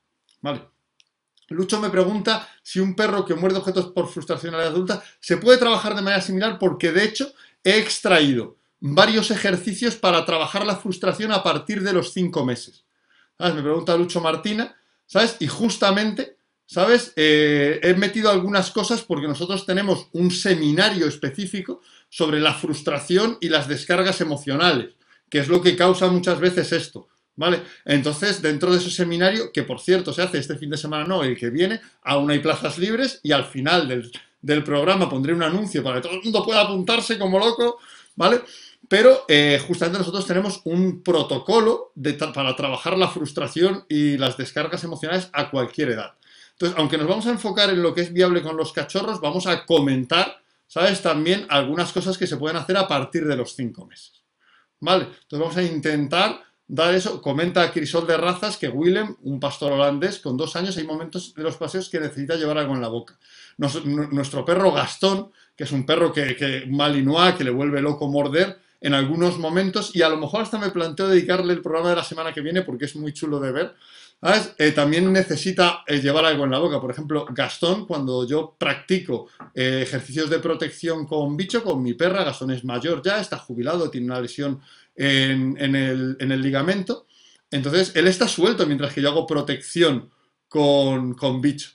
Lucho 1.49 1.79
me 1.79 1.89
pregunta 1.89 2.49
si 2.63 2.79
un 2.79 2.95
perro 2.95 3.23
que 3.23 3.35
muerde 3.35 3.59
objetos 3.59 3.87
por 3.87 4.09
frustración 4.09 4.55
a 4.55 4.57
la 4.57 4.65
adulta 4.65 5.03
se 5.19 5.37
puede 5.37 5.59
trabajar 5.59 5.95
de 5.95 6.01
manera 6.01 6.21
similar 6.21 6.57
porque 6.57 6.91
de 6.91 7.03
hecho 7.03 7.31
he 7.63 7.77
extraído 7.77 8.57
varios 8.79 9.31
ejercicios 9.31 9.95
para 9.95 10.25
trabajar 10.25 10.65
la 10.65 10.75
frustración 10.75 11.31
a 11.31 11.43
partir 11.43 11.83
de 11.83 11.93
los 11.93 12.13
cinco 12.13 12.45
meses. 12.45 12.84
Me 13.39 13.61
pregunta 13.61 13.97
Lucho 13.97 14.21
Martina, 14.21 14.75
¿sabes? 15.05 15.37
Y 15.39 15.47
justamente, 15.47 16.37
¿sabes? 16.65 17.13
Eh, 17.15 17.79
he 17.83 17.93
metido 17.93 18.29
algunas 18.29 18.71
cosas 18.71 19.03
porque 19.03 19.27
nosotros 19.27 19.65
tenemos 19.65 20.07
un 20.13 20.31
seminario 20.31 21.07
específico 21.07 21.81
sobre 22.09 22.39
la 22.39 22.53
frustración 22.53 23.37
y 23.41 23.49
las 23.49 23.67
descargas 23.67 24.21
emocionales 24.21 24.95
que 25.29 25.39
es 25.39 25.47
lo 25.47 25.61
que 25.61 25.75
causa 25.75 26.07
muchas 26.07 26.39
veces 26.39 26.71
esto. 26.71 27.07
¿Vale? 27.37 27.63
Entonces, 27.83 28.41
dentro 28.41 28.71
de 28.71 28.77
ese 28.77 28.89
seminario, 28.89 29.51
que 29.51 29.63
por 29.63 29.81
cierto 29.81 30.13
se 30.13 30.21
hace 30.21 30.37
este 30.37 30.55
fin 30.55 30.69
de 30.69 30.77
semana, 30.77 31.03
no, 31.03 31.21
el 31.21 31.35
que 31.35 31.49
viene, 31.49 31.81
aún 32.03 32.31
hay 32.31 32.39
plazas 32.39 32.77
libres 32.77 33.19
y 33.23 33.33
al 33.33 33.43
final 33.43 33.89
del, 34.41 34.63
programa 34.63 35.09
pondré 35.09 35.33
un 35.33 35.43
anuncio 35.43 35.83
para 35.83 35.97
que 35.97 36.07
todo 36.07 36.17
el 36.17 36.23
mundo 36.23 36.45
pueda 36.45 36.61
apuntarse 36.61 37.19
como 37.19 37.37
loco, 37.37 37.79
¿vale? 38.15 38.41
Pero 38.87 39.25
eh, 39.27 39.61
justamente 39.65 39.99
nosotros 39.99 40.27
tenemos 40.27 40.61
un 40.65 41.01
protocolo 41.01 41.91
para 42.33 42.55
trabajar 42.55 42.97
la 42.97 43.07
frustración 43.07 43.85
y 43.89 44.17
las 44.17 44.37
descargas 44.37 44.83
emocionales 44.83 45.29
a 45.33 45.49
cualquier 45.49 45.89
edad. 45.89 46.13
Entonces, 46.51 46.77
aunque 46.77 46.97
nos 46.97 47.07
vamos 47.07 47.25
a 47.25 47.31
enfocar 47.31 47.69
en 47.69 47.81
lo 47.81 47.93
que 47.93 48.01
es 48.01 48.13
viable 48.13 48.41
con 48.41 48.57
los 48.57 48.73
cachorros, 48.73 49.19
vamos 49.19 49.47
a 49.47 49.65
comentar, 49.65 50.41
¿sabes? 50.67 51.01
También 51.01 51.45
algunas 51.49 51.91
cosas 51.91 52.17
que 52.17 52.27
se 52.27 52.37
pueden 52.37 52.57
hacer 52.57 52.77
a 52.77 52.87
partir 52.87 53.25
de 53.25 53.35
los 53.35 53.55
cinco 53.55 53.85
meses. 53.85 54.25
¿vale? 54.79 55.05
Entonces 55.05 55.39
vamos 55.39 55.57
a 55.57 55.63
intentar 55.63 56.41
dar 56.67 56.93
eso. 56.93 57.21
Comenta 57.21 57.71
Crisol 57.71 58.07
de 58.07 58.17
Razas 58.17 58.57
que 58.57 58.69
Willem, 58.69 59.15
un 59.23 59.39
pastor 59.39 59.73
holandés 59.73 60.19
con 60.19 60.37
dos 60.37 60.55
años, 60.55 60.77
hay 60.77 60.85
momentos 60.85 61.33
de 61.33 61.43
los 61.43 61.57
paseos 61.57 61.89
que 61.89 61.99
necesita 61.99 62.35
llevar 62.35 62.57
algo 62.57 62.75
en 62.75 62.81
la 62.81 62.87
boca. 62.87 63.17
nuestro 63.57 64.45
perro 64.45 64.71
Gastón, 64.71 65.31
que 65.55 65.63
es 65.63 65.71
un 65.71 65.85
perro 65.85 66.11
que, 66.13 66.35
que 66.35 66.65
malinois, 66.69 67.35
que 67.35 67.43
le 67.43 67.51
vuelve 67.51 67.81
loco 67.81 68.07
morder, 68.07 68.59
en 68.81 68.93
algunos 68.93 69.37
momentos, 69.39 69.95
y 69.95 70.01
a 70.01 70.09
lo 70.09 70.17
mejor 70.17 70.41
hasta 70.41 70.57
me 70.57 70.69
planteo 70.69 71.07
dedicarle 71.07 71.53
el 71.53 71.61
programa 71.61 71.89
de 71.89 71.95
la 71.95 72.03
semana 72.03 72.33
que 72.33 72.41
viene 72.41 72.61
porque 72.61 72.85
es 72.85 72.95
muy 72.95 73.13
chulo 73.13 73.39
de 73.39 73.51
ver, 73.51 73.75
eh, 74.57 74.71
también 74.71 75.11
necesita 75.13 75.83
eh, 75.85 75.99
llevar 75.99 76.25
algo 76.25 76.45
en 76.45 76.51
la 76.51 76.57
boca. 76.57 76.81
Por 76.81 76.89
ejemplo, 76.89 77.27
Gastón, 77.29 77.85
cuando 77.85 78.27
yo 78.27 78.55
practico 78.57 79.27
eh, 79.53 79.81
ejercicios 79.83 80.29
de 80.29 80.39
protección 80.39 81.05
con 81.05 81.37
bicho, 81.37 81.63
con 81.63 81.83
mi 81.83 81.93
perra, 81.93 82.23
Gastón 82.23 82.51
es 82.51 82.63
mayor 82.63 83.03
ya, 83.03 83.19
está 83.19 83.37
jubilado, 83.37 83.91
tiene 83.91 84.07
una 84.07 84.21
lesión 84.21 84.61
en, 84.95 85.57
el, 85.75 86.41
ligamento. 86.41 87.05
Entonces, 87.51 87.91
él 87.95 88.07
está 88.07 88.27
suelto 88.27 88.65
mientras 88.65 88.93
que 88.93 89.01
yo 89.01 89.09
hago 89.09 89.27
protección 89.27 90.09
con, 90.47 91.13
con 91.13 91.39
bicho. 91.39 91.71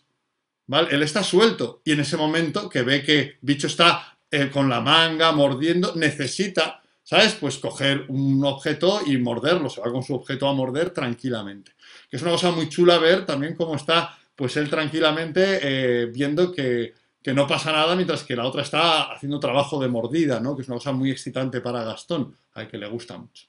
¿Vale? 0.67 0.89
Él 0.91 1.03
está 1.03 1.23
suelto 1.23 1.83
y 1.85 1.93
en 1.93 2.01
ese 2.01 2.17
momento 2.17 2.69
que 2.69 2.83
ve 2.83 3.03
que 3.03 3.39
bicho 3.43 3.67
está 3.67 4.17
con 4.53 4.69
la 4.69 4.81
manga, 4.81 5.33
mordiendo, 5.33 5.97
necesita, 5.97 6.80
¿sabes? 7.11 7.35
Pues 7.35 7.59
coger 7.59 8.05
un 8.09 8.45
objeto 8.45 9.01
y 9.05 9.19
morderlo, 9.19 9.69
se 9.69 9.81
va 9.81 9.91
con 9.91 10.03
su 10.03 10.15
objeto 10.15 10.49
a 10.49 10.55
morder 10.55 10.91
tranquilamente 10.91 11.73
que 12.11 12.17
es 12.17 12.23
una 12.23 12.33
cosa 12.33 12.51
muy 12.51 12.69
chula 12.69 12.99
ver 12.99 13.25
también 13.25 13.55
cómo 13.55 13.77
está, 13.77 14.19
pues 14.35 14.57
él 14.57 14.69
tranquilamente 14.69 15.61
eh, 15.63 16.07
viendo 16.07 16.53
que, 16.53 16.95
no 17.27 17.47
pasa 17.47 17.71
nada 17.71 17.95
mientras 17.95 18.25
que 18.25 18.35
la 18.35 18.47
otra 18.47 18.63
está 18.63 19.13
haciendo 19.13 19.39
trabajo 19.39 19.81
de 19.81 19.89
mordida, 19.89 20.41
¿no? 20.41 20.57
Que 20.57 20.63
es 20.63 20.69
una 20.69 20.79
cosa 20.79 20.91
muy 20.91 21.11
excitante 21.11 21.61
para 21.61 21.85
Gastón, 21.85 22.37
al 22.55 22.67
que 22.67 22.79
le 22.79 22.89
gusta 22.89 23.17
mucho. 23.17 23.47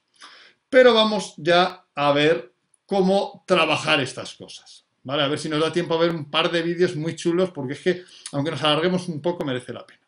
Pero 0.68 0.94
vamos 0.94 1.34
ya 1.38 1.84
a 1.94 2.12
ver 2.12 2.52
cómo 2.86 3.42
trabajar 3.46 4.00
estas 4.00 4.34
cosas, 4.34 4.84
¿vale? 5.02 5.24
A 5.24 5.28
ver 5.28 5.40
si 5.40 5.48
nos 5.48 5.60
da 5.60 5.72
tiempo 5.72 5.94
a 5.94 5.98
ver 5.98 6.14
un 6.14 6.30
par 6.30 6.52
de 6.52 6.62
vídeos 6.62 6.94
muy 6.94 7.16
chulos, 7.16 7.50
porque 7.50 7.72
es 7.72 7.80
que, 7.80 8.04
aunque 8.30 8.52
nos 8.52 8.62
alarguemos 8.62 9.08
un 9.08 9.20
poco, 9.20 9.44
merece 9.44 9.72
la 9.72 9.84
pena. 9.84 10.00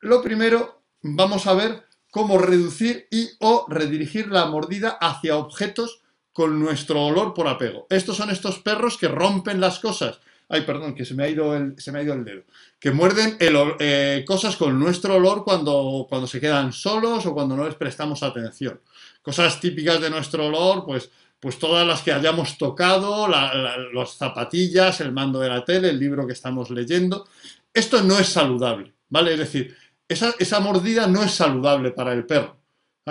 lo 0.00 0.22
primero, 0.22 0.84
vamos 1.02 1.46
a 1.46 1.52
ver 1.52 1.87
cómo 2.18 2.38
reducir 2.38 3.06
y 3.12 3.28
o 3.38 3.64
redirigir 3.68 4.26
la 4.26 4.46
mordida 4.46 4.98
hacia 5.00 5.36
objetos 5.36 6.00
con 6.32 6.58
nuestro 6.58 7.06
olor 7.06 7.32
por 7.32 7.46
apego. 7.46 7.86
Estos 7.90 8.16
son 8.16 8.30
estos 8.30 8.58
perros 8.58 8.98
que 8.98 9.06
rompen 9.06 9.60
las 9.60 9.78
cosas. 9.78 10.18
Ay, 10.48 10.62
perdón, 10.62 10.96
que 10.96 11.04
se 11.04 11.14
me 11.14 11.22
ha 11.22 11.28
ido 11.28 11.54
el, 11.56 11.78
se 11.78 11.92
me 11.92 12.00
ha 12.00 12.02
ido 12.02 12.14
el 12.14 12.24
dedo. 12.24 12.42
Que 12.80 12.90
muerden 12.90 13.36
eh, 13.38 14.24
cosas 14.26 14.56
con 14.56 14.80
nuestro 14.80 15.14
olor 15.14 15.44
cuando, 15.44 16.06
cuando 16.08 16.26
se 16.26 16.40
quedan 16.40 16.72
solos 16.72 17.24
o 17.24 17.32
cuando 17.32 17.56
no 17.56 17.64
les 17.64 17.76
prestamos 17.76 18.24
atención. 18.24 18.80
Cosas 19.22 19.60
típicas 19.60 20.00
de 20.00 20.10
nuestro 20.10 20.46
olor, 20.46 20.84
pues, 20.84 21.12
pues 21.38 21.56
todas 21.56 21.86
las 21.86 22.02
que 22.02 22.10
hayamos 22.10 22.58
tocado, 22.58 23.28
las 23.28 24.16
zapatillas, 24.16 25.00
el 25.00 25.12
mando 25.12 25.38
de 25.38 25.50
la 25.50 25.64
tele, 25.64 25.90
el 25.90 26.00
libro 26.00 26.26
que 26.26 26.32
estamos 26.32 26.68
leyendo. 26.70 27.28
Esto 27.72 28.02
no 28.02 28.18
es 28.18 28.26
saludable, 28.26 28.92
¿vale? 29.08 29.34
Es 29.34 29.38
decir, 29.38 29.76
esa, 30.08 30.60
mordida 30.60 31.06
no 31.06 31.22
es 31.22 31.32
saludable 31.32 31.90
para 31.90 32.12
el 32.12 32.24
perro. 32.24 32.56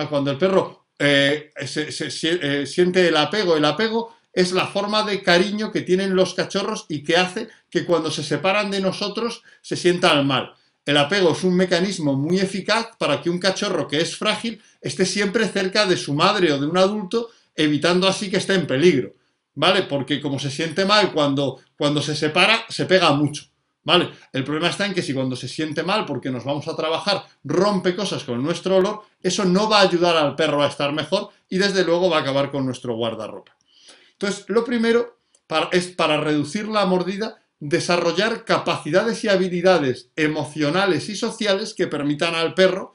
Cuando 0.09 0.31
el 0.31 0.37
perro 0.37 0.87
eh, 0.99 1.51
eh, 1.55 2.65
siente 2.65 3.07
el 3.07 3.17
apego. 3.17 3.55
El 3.55 3.65
apego 3.65 4.15
es 4.33 4.51
la 4.51 4.67
forma 4.67 5.03
de 5.03 5.21
cariño 5.21 5.71
que 5.71 5.81
tienen 5.81 6.15
los 6.15 6.33
cachorros 6.33 6.85
y 6.89 7.03
que 7.03 7.17
hace 7.17 7.49
que 7.69 7.85
cuando 7.85 8.11
se 8.11 8.23
separan 8.23 8.71
de 8.71 8.81
nosotros 8.81 9.43
se 9.61 9.75
sientan 9.75 10.25
mal. 10.25 10.53
El 10.85 10.97
apego 10.97 11.33
es 11.33 11.43
un 11.43 11.55
mecanismo 11.55 12.13
muy 12.13 12.39
eficaz 12.39 12.89
para 12.97 13.21
que 13.21 13.29
un 13.29 13.39
cachorro 13.39 13.87
que 13.87 13.99
es 13.99 14.15
frágil 14.15 14.61
esté 14.79 15.05
siempre 15.05 15.47
cerca 15.47 15.85
de 15.85 15.97
su 15.97 16.13
madre 16.13 16.51
o 16.53 16.59
de 16.59 16.67
un 16.67 16.77
adulto, 16.77 17.29
evitando 17.55 18.07
así 18.07 18.29
que 18.29 18.37
esté 18.37 18.53
en 18.53 18.67
peligro. 18.67 19.13
¿Vale? 19.55 19.83
Porque 19.83 20.21
como 20.21 20.37
se 20.37 20.51
siente 20.51 20.85
mal 20.85 21.11
cuando, 21.11 21.59
cuando 21.75 22.01
se 22.01 22.15
separa, 22.15 22.63
se 22.69 22.85
pega 22.85 23.11
mucho. 23.13 23.45
¿Vale? 23.87 24.09
El 24.33 24.43
problema 24.43 24.67
está 24.67 24.85
en 24.85 24.93
que 24.93 25.01
si 25.01 25.13
cuando 25.13 25.37
se 25.37 25.47
siente 25.47 25.81
mal 25.81 26.03
porque 26.03 26.29
nos 26.29 26.43
vamos 26.43 26.67
a 26.67 26.75
trabajar 26.75 27.23
rompe 27.45 27.95
cosas 27.95 28.25
con 28.25 28.43
nuestro 28.43 28.75
olor, 28.75 29.03
eso 29.23 29.45
no 29.45 29.69
va 29.69 29.79
a 29.79 29.83
ayudar 29.83 30.17
al 30.17 30.35
perro 30.35 30.61
a 30.61 30.67
estar 30.67 30.91
mejor 30.91 31.29
y 31.47 31.57
desde 31.57 31.85
luego 31.85 32.09
va 32.09 32.17
a 32.17 32.19
acabar 32.19 32.51
con 32.51 32.65
nuestro 32.65 32.97
guardarropa. 32.97 33.55
Entonces, 34.11 34.43
lo 34.49 34.65
primero 34.65 35.21
es 35.71 35.87
para 35.87 36.19
reducir 36.19 36.67
la 36.67 36.85
mordida, 36.85 37.41
desarrollar 37.61 38.43
capacidades 38.43 39.23
y 39.23 39.29
habilidades 39.29 40.09
emocionales 40.17 41.07
y 41.07 41.15
sociales 41.15 41.73
que 41.73 41.87
permitan 41.87 42.35
al 42.35 42.53
perro 42.53 42.93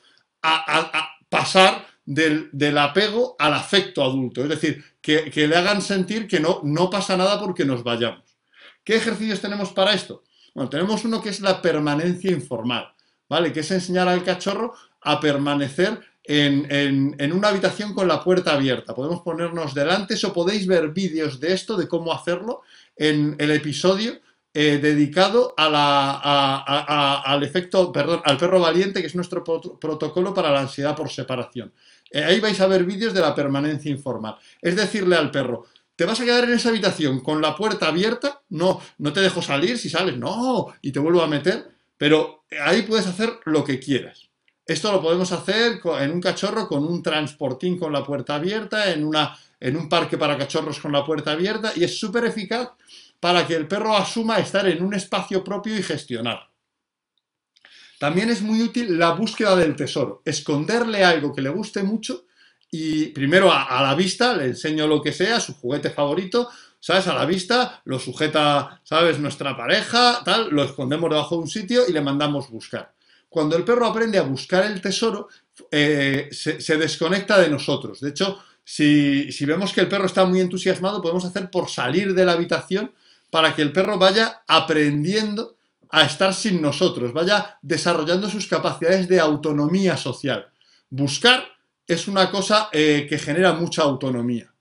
pasar 1.31 1.87
del, 2.05 2.77
apego 2.77 3.35
al 3.39 3.55
afecto 3.55 4.05
adulto, 4.05 4.43
es 4.43 4.51
decir, 4.51 4.85
que, 5.01 5.33
le 5.35 5.57
hagan 5.57 5.81
sentir 5.81 6.29
que 6.29 6.39
no 6.39 6.91
pasa 6.91 7.17
nada 7.17 7.41
porque 7.41 7.65
nos 7.65 7.83
vayamos. 7.83 8.37
¿Qué 8.85 8.97
ejercicios 8.97 9.41
tenemos 9.41 9.73
para 9.73 9.95
esto? 9.95 10.23
Bueno, 10.55 10.69
tenemos 10.71 11.05
uno 11.05 11.23
que 11.23 11.31
es 11.31 11.41
la 11.41 11.63
permanencia 11.63 12.31
informal, 12.31 12.93
¿vale? 13.29 13.53
Que 13.53 13.61
es 13.61 13.71
enseñar 13.71 14.09
al 14.09 14.23
cachorro 14.23 14.75
a 15.01 15.19
permanecer 15.19 16.01
en, 16.25 17.33
una 17.33 17.49
habitación 17.49 17.95
con 17.95 18.07
la 18.07 18.23
puerta 18.23 18.53
abierta. 18.53 18.95
Podemos 18.95 19.23
ponernos 19.23 19.75
delante, 19.75 20.15
o 20.25 20.33
podéis 20.33 20.67
ver 20.67 20.91
vídeos 20.91 21.41
de 21.41 21.53
esto, 21.53 21.77
de 21.77 21.89
cómo 21.89 22.13
hacerlo, 22.13 22.63
en 22.97 23.35
el 23.39 23.51
episodio 23.51 24.21
eh, 24.55 24.79
dedicado 24.83 25.55
al 25.57 27.43
efecto, 27.43 27.91
perdón, 27.91 28.21
al 28.25 28.37
perro 28.37 28.61
valiente, 28.61 29.01
que 29.01 29.07
es 29.07 29.15
nuestro 29.15 29.43
protocolo 29.43 30.35
para 30.35 30.51
la 30.51 30.61
ansiedad 30.61 30.95
por 30.95 31.11
separación. 31.11 31.73
Eh, 32.11 32.23
ahí 32.23 32.41
vais 32.41 32.61
a 32.61 32.67
ver 32.67 32.85
vídeos 32.85 33.15
de 33.15 33.23
la 33.23 33.35
permanencia 33.35 33.91
informal. 33.91 34.37
Es 34.61 34.77
decirle 34.77 35.17
al 35.17 35.31
perro, 35.31 35.65
¿Te 35.97 36.05
vas 36.05 36.21
a 36.21 36.25
quedar 36.25 36.45
en 36.45 36.53
esa 36.53 36.71
habitación 36.71 37.21
con 37.21 37.43
la 37.43 37.55
puerta 37.55 37.89
abierta? 37.89 38.43
No, 38.49 38.81
no 38.99 39.13
te 39.13 39.21
dejo 39.21 39.43
salir 39.43 39.79
si 39.79 39.91
sales, 39.91 40.17
no, 40.17 40.75
y 40.81 40.91
te 40.91 40.99
vuelvo 40.99 41.23
a 41.23 41.27
meter, 41.27 41.71
pero 41.99 42.45
ahí 42.65 42.83
puedes 42.83 43.07
hacer 43.07 43.39
lo 43.45 43.63
que 43.63 43.79
quieras. 43.79 44.31
Esto 44.65 44.91
lo 44.91 45.03
podemos 45.03 45.33
hacer 45.33 45.81
en 46.01 46.11
un 46.11 46.21
cachorro 46.21 46.67
con 46.67 46.85
un 46.85 47.03
transportín 47.03 47.79
con 47.79 47.93
la 47.93 48.05
puerta 48.05 48.37
abierta, 48.37 48.91
en, 48.93 49.05
una, 49.05 49.37
en 49.61 49.77
un 49.77 49.89
parque 49.89 50.17
para 50.17 50.39
cachorros 50.39 50.79
con 50.81 50.93
la 50.93 51.05
puerta 51.05 51.33
abierta, 51.33 51.73
y 51.77 51.85
es 51.85 51.99
súper 51.99 52.25
eficaz 52.25 52.71
para 53.21 53.47
que 53.47 53.55
el 53.55 53.69
perro 53.69 53.97
asuma 53.97 54.39
estar 54.39 54.67
en 54.67 54.83
un 54.83 54.95
espacio 54.95 55.45
propio 55.45 55.77
y 55.77 55.83
gestionar. 55.83 56.49
También 57.99 58.31
es 58.31 58.43
muy 58.43 58.63
útil 58.63 58.99
la 58.99 59.13
búsqueda 59.13 59.55
del 59.55 59.77
tesoro, 59.77 60.23
esconderle 60.25 61.05
algo 61.05 61.33
que 61.33 61.43
le 61.43 61.51
guste 61.51 61.83
mucho 61.83 62.25
y 62.75 63.09
primero 63.09 63.53
a, 63.53 63.83
la 63.83 63.95
vista 63.95 64.35
le 64.35 64.47
enseño 64.47 64.87
lo 64.87 65.03
que 65.03 65.13
sea, 65.13 65.39
su 65.41 65.53
juguete 65.53 65.91
favorito, 65.91 66.49
¿sabes? 66.81 67.07
A 67.07 67.15
la 67.15 67.27
vista 67.27 67.83
lo 67.85 67.99
sujeta, 67.99 68.81
¿sabes? 68.83 69.19
Nuestra 69.19 69.55
pareja, 69.55 70.23
tal, 70.25 70.49
lo 70.49 70.65
escondemos 70.65 71.11
debajo 71.11 71.37
de 71.37 71.43
un 71.43 71.51
sitio 71.51 71.83
y 71.87 71.93
le 71.93 72.01
mandamos 72.01 72.49
buscar. 72.49 72.95
Cuando 73.29 73.59
el 73.59 73.65
perro 73.65 73.87
aprende 73.87 74.19
a 74.19 74.23
buscar 74.23 74.65
el 74.65 74.81
tesoro, 74.81 75.29
eh, 75.71 76.31
se, 76.33 76.77
desconecta 76.79 77.39
de 77.39 77.51
nosotros. 77.51 78.01
De 78.01 78.09
hecho, 78.09 78.39
si, 78.65 79.31
si 79.33 79.45
vemos 79.45 79.75
que 79.75 79.83
el 79.83 79.89
perro 79.89 80.07
está 80.07 80.25
muy 80.25 80.41
entusiasmado, 80.41 81.03
podemos 81.03 81.27
hacer 81.27 81.51
por 81.51 81.69
salir 81.69 82.15
de 82.15 82.25
la 82.25 82.33
habitación 82.33 82.91
para 83.29 83.55
que 83.55 83.61
el 83.61 83.73
perro 83.73 83.99
vaya 83.99 84.45
aprendiendo 84.47 85.57
a 85.91 86.05
estar 86.05 86.33
sin 86.33 86.63
nosotros, 86.63 87.13
vaya 87.13 87.59
desarrollando 87.61 88.31
sus 88.31 88.47
capacidades 88.47 89.09
de 89.09 89.21
autonomía 89.21 89.99
social. 89.99 90.47
Buscar 90.89 91.53
es 91.87 92.09
una 92.09 92.31
cosa 92.31 92.69
eh, 92.73 93.07
que 93.09 93.19
genera 93.19 93.53
mucha 93.53 93.83
autonomía. 93.83 94.53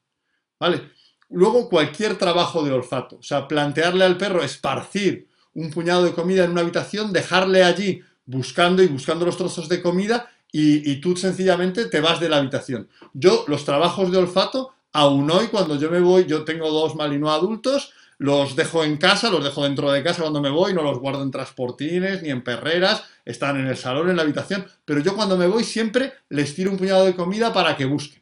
¿Vale? 0.59 0.91
Luego, 1.29 1.69
cualquier 1.69 2.17
trabajo 2.17 2.63
de 2.63 2.71
olfato. 2.71 3.17
O 3.17 3.23
sea, 3.23 3.47
plantearle 3.47 4.03
al 4.03 4.17
perro 4.17 4.43
esparcir 4.43 5.27
un 5.53 5.71
puñado 5.71 6.03
de 6.03 6.13
comida 6.13 6.43
en 6.43 6.51
una 6.51 6.61
habitación, 6.61 7.11
dejarle 7.11 7.63
allí 7.63 8.01
buscando 8.25 8.83
y 8.83 8.87
buscando 8.87 9.25
los 9.25 9.37
trozos 9.37 9.67
de 9.67 9.81
comida 9.81 10.29
y, 10.53 10.99
tú 10.99 11.15
sencillamente 11.15 11.85
te 11.85 12.01
vas 12.01 12.19
de 12.19 12.27
la 12.27 12.37
habitación. 12.37 12.89
Yo, 13.13 13.45
los 13.47 13.63
trabajos 13.63 14.11
de 14.11 14.17
olfato, 14.17 14.73
aún 14.91 15.31
hoy, 15.31 15.47
cuando 15.47 15.77
yo 15.77 15.89
me 15.89 16.01
voy, 16.01 16.25
yo 16.25 16.43
tengo 16.43 16.69
dos 16.69 16.95
malinois 16.95 17.33
adultos, 17.33 17.93
los 18.21 18.55
dejo 18.55 18.83
en 18.83 18.97
casa, 18.97 19.31
los 19.31 19.43
dejo 19.43 19.63
dentro 19.63 19.91
de 19.91 20.03
casa 20.03 20.21
cuando 20.21 20.41
me 20.41 20.51
voy, 20.51 20.75
no 20.75 20.83
los 20.83 20.99
guardo 20.99 21.23
en 21.23 21.31
transportines 21.31 22.21
ni 22.21 22.29
en 22.29 22.43
perreras, 22.43 23.03
están 23.25 23.59
en 23.59 23.65
el 23.65 23.75
salón, 23.75 24.11
en 24.11 24.15
la 24.15 24.21
habitación, 24.21 24.63
pero 24.85 24.99
yo 24.99 25.15
cuando 25.15 25.37
me 25.37 25.47
voy 25.47 25.63
siempre 25.63 26.13
les 26.29 26.53
tiro 26.53 26.69
un 26.69 26.77
puñado 26.77 27.03
de 27.03 27.15
comida 27.15 27.51
para 27.51 27.75
que 27.75 27.85
busquen. 27.85 28.21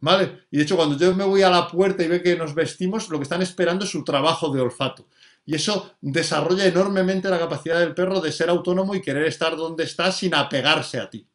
¿Vale? 0.00 0.46
Y 0.50 0.56
de 0.56 0.62
hecho, 0.62 0.76
cuando 0.76 0.96
yo 0.96 1.14
me 1.14 1.24
voy 1.24 1.42
a 1.42 1.50
la 1.50 1.68
puerta 1.68 2.02
y 2.02 2.08
ve 2.08 2.22
que 2.22 2.34
nos 2.34 2.54
vestimos, 2.54 3.10
lo 3.10 3.18
que 3.18 3.24
están 3.24 3.42
esperando 3.42 3.84
es 3.84 3.90
su 3.90 4.04
trabajo 4.04 4.48
de 4.48 4.62
olfato. 4.62 5.06
Y 5.44 5.54
eso 5.54 5.92
desarrolla 6.00 6.64
enormemente 6.64 7.28
la 7.28 7.38
capacidad 7.38 7.78
del 7.78 7.92
perro 7.92 8.22
de 8.22 8.32
ser 8.32 8.48
autónomo 8.48 8.94
y 8.94 9.02
querer 9.02 9.26
estar 9.26 9.54
donde 9.54 9.84
está 9.84 10.12
sin 10.12 10.34
apegarse 10.34 10.98
a 10.98 11.10
ti. 11.10 11.28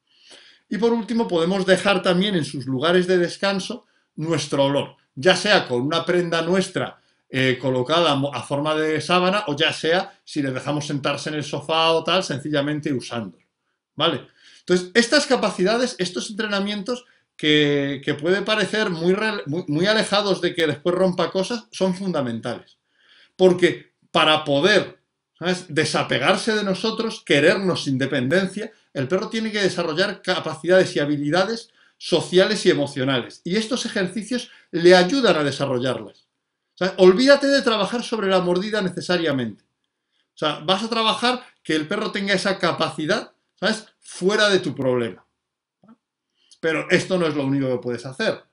Y 0.69 0.79
por 0.79 0.91
último, 0.91 1.27
podemos 1.27 1.67
dejar 1.67 2.01
también 2.01 2.33
en 2.33 2.45
sus 2.45 2.65
lugares 2.65 3.05
de 3.05 3.19
descanso 3.19 3.85
nuestro 4.15 4.65
olor, 4.65 4.95
ya 5.13 5.35
sea 5.35 5.67
con 5.67 5.81
una 5.81 6.03
prenda 6.03 6.41
nuestra 6.41 7.00
eh, 7.33 7.57
colocada 7.61 8.11
a 8.11 8.41
forma 8.43 8.75
de 8.75 8.99
sábana 8.99 9.45
o 9.47 9.55
ya 9.55 9.71
sea 9.71 10.19
si 10.25 10.41
le 10.41 10.51
dejamos 10.51 10.85
sentarse 10.85 11.29
en 11.29 11.35
el 11.35 11.45
sofá 11.45 11.91
o 11.91 12.03
tal, 12.03 12.23
sencillamente 12.23 12.91
usándolo. 12.91 13.45
¿Vale? 13.95 14.27
Entonces, 14.59 14.91
estas 14.93 15.25
capacidades, 15.27 15.95
estos 15.97 16.29
entrenamientos 16.29 17.05
que, 17.37 18.17
puede 18.19 18.41
parecer 18.41 18.89
muy, 18.89 19.15
muy, 19.47 19.85
alejados 19.87 20.41
de 20.41 20.53
que 20.53 20.67
después 20.67 20.93
rompa 20.93 21.31
cosas, 21.31 21.65
son 21.71 21.95
fundamentales. 21.95 22.77
Porque 23.35 23.93
para 24.11 24.43
poder 24.43 24.99
desapegarse 25.69 26.53
de 26.53 26.63
nosotros, 26.63 27.23
querernos 27.25 27.87
independencia, 27.87 28.71
el 28.93 29.07
perro 29.07 29.29
tiene 29.29 29.51
que 29.51 29.61
desarrollar 29.61 30.21
capacidades 30.21 30.95
y 30.95 30.99
habilidades 30.99 31.69
sociales 31.97 32.65
y 32.65 32.69
emocionales. 32.69 33.41
Y 33.43 33.55
estos 33.55 33.85
ejercicios 33.85 34.51
le 34.69 34.95
ayudan 34.95 35.37
a 35.37 35.43
desarrollarlas. 35.43 36.20
Olvídate 36.97 37.47
de 37.47 37.61
trabajar 37.61 38.03
sobre 38.03 38.27
la 38.27 38.41
mordida 38.41 38.81
necesariamente. 38.81 39.63
O 40.33 40.37
sea, 40.37 40.59
vas 40.59 40.83
a 40.83 40.89
trabajar 40.89 41.43
que 41.63 41.75
el 41.75 41.87
perro 41.87 42.11
tenga 42.11 42.33
esa 42.33 42.57
capacidad, 42.57 43.33
¿sabes? 43.55 43.87
Fuera 43.99 44.49
de 44.49 44.59
tu 44.59 44.73
problema. 44.73 45.25
Pero 46.59 46.89
esto 46.89 47.17
no 47.17 47.27
es 47.27 47.35
lo 47.35 47.45
único 47.45 47.67
que 47.69 47.77
puedes 47.77 48.05
hacer, 48.05 48.43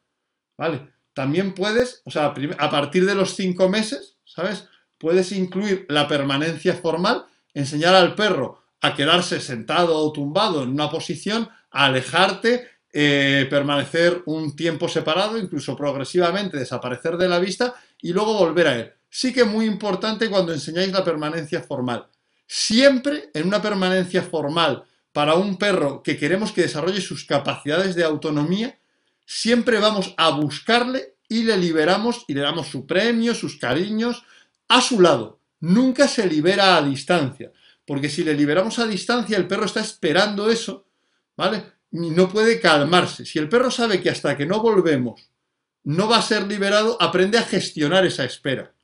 ¿vale? 0.56 0.92
También 1.14 1.54
puedes, 1.54 2.02
o 2.04 2.11
sea, 2.11 2.35
a 2.58 2.70
partir 2.70 3.04
de 3.06 3.14
los 3.14 3.35
cinco 3.35 3.68
meses, 3.68 4.16
¿sabes? 4.25 4.68
Puedes 4.99 5.32
incluir 5.32 5.87
la 5.88 6.08
permanencia 6.08 6.75
formal, 6.75 7.26
enseñar 7.54 7.94
al 7.94 8.14
perro 8.14 8.62
a 8.80 8.94
quedarse 8.94 9.40
sentado 9.40 9.99
o 9.99 10.12
tumbado 10.12 10.62
en 10.62 10.70
una 10.70 10.90
posición, 10.90 11.49
a 11.70 11.87
alejarte, 11.87 12.68
eh, 13.00 13.47
permanecer 13.49 14.25
un 14.26 14.57
tiempo 14.57 14.88
separado, 14.88 15.38
incluso 15.38 15.76
progresivamente 15.76 16.59
desaparecer 16.59 17.17
de 17.17 17.28
la 17.28 17.38
vista 17.38 17.73
y 18.02 18.12
luego 18.12 18.35
volver 18.35 18.67
a 18.67 18.75
él. 18.75 18.93
Sí 19.09 19.33
que 19.33 19.43
es 19.43 19.47
muy 19.47 19.67
importante 19.67 20.28
cuando 20.28 20.52
enseñáis 20.52 20.90
la 20.90 21.05
permanencia 21.05 21.62
formal. 21.62 22.09
Siempre 22.45 23.31
en 23.35 23.47
una 23.47 23.62
permanencia 23.62 24.21
formal 24.23 24.83
para 25.12 25.35
un 25.35 25.59
perro 25.59 26.02
que 26.02 26.17
queremos 26.17 26.50
que 26.50 26.62
desarrolle 26.62 27.00
sus 27.00 27.25
capacidades 27.25 27.95
de 27.95 28.02
autonomía, 28.02 28.76
siempre 29.25 29.78
vamos 29.78 30.12
a 30.17 30.31
buscarle 30.31 31.14
y 31.28 31.45
le 31.45 31.57
liberamos 31.57 32.25
y 32.26 32.35
le 32.35 32.40
damos 32.40 32.67
su 32.67 32.85
premio, 32.85 33.33
sus 33.33 33.59
cariños, 33.59 34.25
a 34.67 34.81
su 34.81 35.00
lado. 35.00 35.38
Nunca 35.61 36.09
se 36.09 36.26
libera 36.26 36.76
a 36.76 36.83
distancia, 36.83 37.52
porque 37.87 38.09
si 38.09 38.25
le 38.25 38.35
liberamos 38.35 38.81
a 38.81 38.88
distancia, 38.88 39.37
el 39.37 39.47
perro 39.47 39.67
está 39.67 39.83
esperando 39.83 40.50
eso, 40.50 40.88
¿vale? 41.37 41.77
No 41.90 42.28
puede 42.28 42.61
calmarse. 42.61 43.25
Si 43.25 43.38
el 43.38 43.49
perro 43.49 43.71
sabe 43.71 44.00
que 44.00 44.11
hasta 44.11 44.37
que 44.37 44.47
no 44.47 44.61
volvemos 44.61 45.30
no 45.85 46.09
va 46.09 46.18
a 46.18 46.23
ser 46.23 46.47
liberado, 46.47 47.00
aprende 47.00 47.38
a 47.38 47.42
gestionar 47.42 48.04
esa 48.04 48.25
espera, 48.25 48.75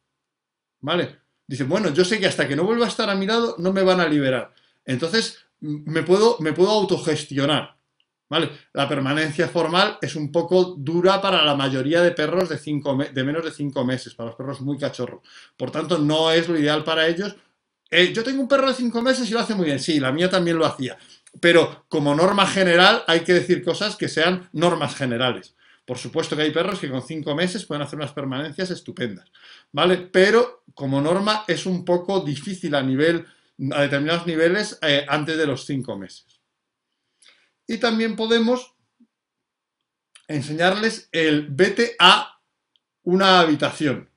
¿vale? 0.80 1.20
Dice, 1.46 1.64
bueno, 1.64 1.90
yo 1.90 2.02
sé 2.04 2.18
que 2.18 2.26
hasta 2.26 2.48
que 2.48 2.56
no 2.56 2.64
vuelva 2.64 2.86
a 2.86 2.88
estar 2.88 3.10
a 3.10 3.14
mi 3.14 3.26
lado 3.26 3.56
no 3.58 3.72
me 3.72 3.82
van 3.82 4.00
a 4.00 4.08
liberar. 4.08 4.54
Entonces, 4.86 5.38
me 5.60 6.02
puedo, 6.02 6.38
me 6.40 6.52
puedo 6.52 6.70
autogestionar. 6.70 7.74
¿Vale? 8.26 8.50
La 8.72 8.88
permanencia 8.88 9.48
formal 9.48 9.98
es 10.00 10.16
un 10.16 10.32
poco 10.32 10.74
dura 10.78 11.20
para 11.20 11.44
la 11.44 11.54
mayoría 11.54 12.00
de 12.00 12.10
perros 12.12 12.48
de, 12.48 12.56
cinco 12.56 12.96
de 12.96 13.22
menos 13.22 13.44
de 13.44 13.50
5 13.50 13.84
meses, 13.84 14.14
para 14.14 14.30
los 14.30 14.36
perros 14.36 14.62
muy 14.62 14.78
cachorros. 14.78 15.20
Por 15.56 15.70
tanto, 15.70 15.98
no 15.98 16.32
es 16.32 16.48
lo 16.48 16.58
ideal 16.58 16.82
para 16.82 17.06
ellos. 17.06 17.36
Eh, 17.90 18.12
yo 18.14 18.24
tengo 18.24 18.40
un 18.40 18.48
perro 18.48 18.68
de 18.68 18.74
5 18.74 19.02
meses 19.02 19.28
y 19.28 19.34
lo 19.34 19.40
hace 19.40 19.54
muy 19.54 19.66
bien. 19.66 19.78
Sí, 19.78 20.00
la 20.00 20.10
mía 20.10 20.30
también 20.30 20.56
lo 20.56 20.64
hacía. 20.64 20.96
Pero 21.40 21.84
como 21.88 22.14
norma 22.14 22.46
general 22.46 23.02
hay 23.06 23.20
que 23.20 23.34
decir 23.34 23.64
cosas 23.64 23.96
que 23.96 24.08
sean 24.08 24.48
normas 24.52 24.94
generales. 24.94 25.54
Por 25.84 25.98
supuesto 25.98 26.36
que 26.36 26.42
hay 26.42 26.50
perros 26.50 26.78
que 26.78 26.90
con 26.90 27.02
5 27.02 27.34
meses 27.34 27.66
pueden 27.66 27.82
hacer 27.82 27.98
unas 27.98 28.12
permanencias 28.12 28.70
estupendas. 28.70 29.30
¿Vale? 29.72 29.98
Pero 29.98 30.64
como 30.74 31.00
norma 31.00 31.44
es 31.46 31.66
un 31.66 31.84
poco 31.84 32.20
difícil 32.20 32.74
a 32.74 32.82
nivel 32.82 33.26
a 33.72 33.82
determinados 33.82 34.26
niveles 34.26 34.78
eh, 34.82 35.06
antes 35.08 35.36
de 35.36 35.46
los 35.46 35.64
cinco 35.64 35.96
meses. 35.96 36.40
Y 37.66 37.78
también 37.78 38.16
podemos 38.16 38.74
enseñarles 40.28 41.08
el 41.12 41.48
vete 41.48 41.96
a 41.98 42.40
una 43.02 43.40
habitación. 43.40 44.10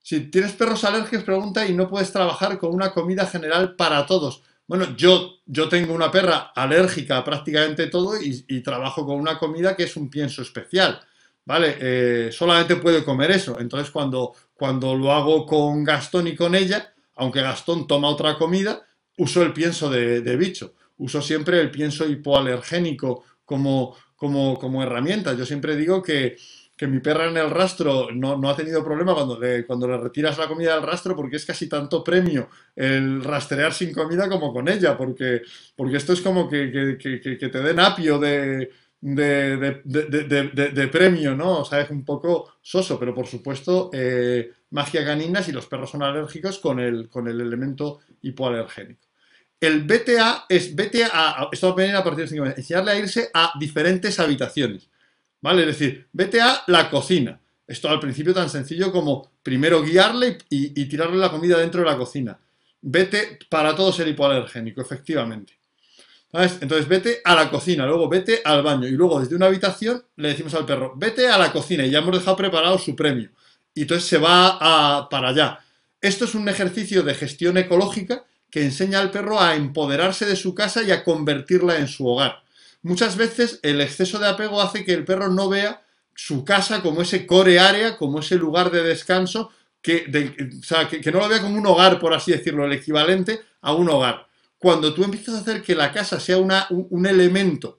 Si 0.00 0.20
tienes 0.20 0.52
perros 0.52 0.84
alérgicos, 0.84 1.24
pregunta 1.24 1.66
y 1.66 1.72
no 1.72 1.88
puedes 1.88 2.12
trabajar 2.12 2.58
con 2.58 2.74
una 2.74 2.92
comida 2.92 3.26
general 3.26 3.76
para 3.76 4.04
todos. 4.06 4.42
Bueno, 4.66 4.96
yo, 4.96 5.40
yo 5.44 5.68
tengo 5.68 5.92
una 5.92 6.10
perra 6.10 6.52
alérgica 6.54 7.18
a 7.18 7.24
prácticamente 7.24 7.88
todo 7.88 8.14
y, 8.20 8.60
trabajo 8.62 9.04
con 9.04 9.16
una 9.16 9.38
comida 9.38 9.76
que 9.76 9.84
es 9.84 9.96
un 9.96 10.08
pienso 10.08 10.42
especial. 10.42 11.00
¿Vale? 11.46 11.76
Eh, 11.78 12.32
solamente 12.32 12.76
puede 12.76 13.04
comer 13.04 13.30
eso. 13.30 13.60
Entonces, 13.60 13.90
cuando, 13.90 14.32
cuando 14.54 14.94
lo 14.96 15.12
hago 15.12 15.44
con 15.44 15.84
Gastón 15.84 16.26
y 16.26 16.34
con 16.34 16.54
ella, 16.54 16.94
aunque 17.16 17.42
Gastón 17.42 17.86
toma 17.86 18.08
otra 18.08 18.38
comida, 18.38 18.86
uso 19.18 19.42
el 19.42 19.52
pienso 19.52 19.90
de, 19.90 20.36
bicho. 20.36 20.74
Uso 20.96 21.20
siempre 21.20 21.60
el 21.60 21.70
pienso 21.70 22.08
hipoalergénico 22.08 23.24
como, 23.44 23.94
como, 24.16 24.58
como 24.58 24.82
herramienta. 24.82 25.34
Yo 25.34 25.44
siempre 25.44 25.76
digo 25.76 26.02
que, 26.02 26.38
mi 26.80 27.00
perra 27.00 27.28
en 27.28 27.36
el 27.36 27.50
rastro 27.50 28.08
no, 28.12 28.48
ha 28.48 28.56
tenido 28.56 28.84
problema 28.84 29.14
cuando 29.14 29.38
le, 29.38 29.64
cuando 29.64 29.86
le 29.86 29.96
retiras 29.96 30.36
la 30.38 30.48
comida 30.48 30.74
del 30.74 30.82
rastro 30.82 31.14
porque 31.14 31.36
es 31.36 31.46
casi 31.46 31.68
tanto 31.68 32.02
premio 32.02 32.48
el 32.74 33.22
rastrear 33.22 33.72
sin 33.72 33.92
comida 33.92 34.28
como 34.28 34.52
con 34.52 34.68
ella, 34.68 34.96
porque, 34.96 35.42
porque 35.76 35.96
esto 35.98 36.12
es 36.12 36.20
como 36.20 36.48
que, 36.48 36.98
que 36.98 37.48
te 37.48 37.62
den 37.62 37.78
apio 37.78 38.18
de, 38.18 38.70
de, 39.04 40.88
premio, 40.90 41.36
¿no? 41.36 41.58
O 41.60 41.64
sea, 41.64 41.82
es 41.82 41.90
un 41.90 42.04
poco 42.04 42.54
soso, 42.62 42.98
pero 42.98 43.14
por 43.14 43.26
supuesto, 43.26 43.90
eh, 43.92 44.50
magia 44.70 45.04
canina 45.04 45.42
si 45.42 45.52
los 45.52 45.66
perros 45.66 45.90
son 45.90 46.02
alérgicos 46.02 46.58
con 46.58 46.80
el, 46.80 47.10
con 47.10 47.28
el 47.28 47.38
elemento 47.40 48.00
hipoalergénico. 48.22 49.02
El 49.60 49.82
BTA 49.84 50.46
es 50.48 50.74
BTA, 50.74 51.50
esto 51.52 51.68
va 51.68 51.72
a 51.74 51.76
venir 51.76 51.96
a 51.96 52.04
partir 52.04 52.24
de 52.24 52.28
5 52.30 52.42
meses, 52.44 52.58
enseñarle 52.58 52.90
a 52.92 52.98
irse 52.98 53.30
a 53.32 53.52
diferentes 53.58 54.18
habitaciones, 54.18 54.88
¿vale? 55.44 55.60
Es 55.60 55.78
decir, 55.78 56.08
BTA 56.10 56.64
la 56.68 56.88
cocina. 56.88 57.38
Esto 57.66 57.90
al 57.90 58.00
principio 58.00 58.32
tan 58.32 58.48
sencillo 58.48 58.90
como 58.90 59.32
primero 59.42 59.82
guiarle 59.82 60.38
y, 60.48 60.80
y 60.80 60.86
tirarle 60.86 61.18
la 61.18 61.30
comida 61.30 61.58
dentro 61.58 61.82
de 61.82 61.86
la 61.86 61.98
cocina. 61.98 62.38
Vete 62.80 63.38
para 63.50 63.76
todo 63.76 63.92
ser 63.92 64.08
hipoalergénico, 64.08 64.80
efectivamente. 64.80 65.58
Entonces 66.32 66.88
vete 66.88 67.20
a 67.24 67.34
la 67.34 67.50
cocina, 67.50 67.86
luego 67.86 68.08
vete 68.08 68.40
al 68.42 68.62
baño 68.62 68.88
y 68.88 68.92
luego 68.92 69.20
desde 69.20 69.36
una 69.36 69.46
habitación 69.46 70.02
le 70.16 70.28
decimos 70.28 70.54
al 70.54 70.64
perro, 70.64 70.94
vete 70.96 71.28
a 71.28 71.36
la 71.36 71.52
cocina 71.52 71.84
y 71.84 71.90
ya 71.90 71.98
hemos 71.98 72.18
dejado 72.18 72.38
preparado 72.38 72.78
su 72.78 72.96
premio. 72.96 73.28
Y 73.74 73.82
entonces 73.82 74.08
se 74.08 74.16
va 74.16 75.08
para 75.10 75.28
allá. 75.28 75.60
Esto 76.00 76.24
es 76.24 76.34
un 76.34 76.48
ejercicio 76.48 77.02
de 77.02 77.14
gestión 77.14 77.58
ecológica 77.58 78.24
que 78.50 78.64
enseña 78.64 78.98
al 78.98 79.10
perro 79.10 79.40
a 79.40 79.56
empoderarse 79.56 80.24
de 80.24 80.36
su 80.36 80.54
casa 80.54 80.82
y 80.82 80.90
a 80.90 81.04
convertirla 81.04 81.76
en 81.76 81.86
su 81.86 82.08
hogar. 82.08 82.43
Muchas 82.84 83.16
veces 83.16 83.58
el 83.62 83.80
exceso 83.80 84.20
de 84.20 84.28
apego 84.28 84.62
hace 84.62 84.84
que 84.84 84.92
el 84.92 85.04
perro 85.04 85.28
no 85.28 85.48
vea 85.48 85.82
su 86.14 86.44
casa 86.44 86.80
como 86.82 87.02
ese 87.02 87.26
core 87.26 87.58
área, 87.58 87.96
como 87.96 88.20
ese 88.20 88.36
lugar 88.36 88.70
de 88.70 88.84
descanso, 88.84 89.50
que, 89.82 90.04
que 91.02 91.12
no 91.12 91.18
lo 91.18 91.28
vea 91.28 91.42
como 91.42 91.58
un 91.58 91.66
hogar, 91.66 91.98
por 91.98 92.14
así 92.14 92.30
decirlo, 92.30 92.64
el 92.64 92.72
equivalente 92.72 93.40
a 93.60 93.74
un 93.74 93.90
hogar 93.90 94.28
cuando 94.64 94.94
tú 94.94 95.04
empiezas 95.04 95.34
a 95.34 95.40
hacer 95.40 95.60
que 95.60 95.74
la 95.74 95.92
casa 95.92 96.18
sea 96.18 96.38
un, 96.38 97.06
elemento, 97.06 97.76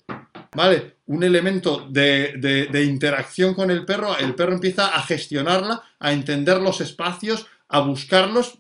¿vale? 0.56 0.98
Un 1.08 1.24
elemento 1.24 1.88
de, 1.90 2.86
interacción 2.88 3.56
con 3.56 3.72
el 3.72 3.86
perro, 3.86 4.16
el 4.16 4.36
perro 4.36 4.54
empieza 4.54 4.90
a 4.90 5.02
gestionarla, 5.02 5.82
a 5.98 6.14
entender 6.14 6.62
los 6.62 6.82
espacios, 6.82 7.48
a 7.70 7.80
buscarlos, 7.80 8.60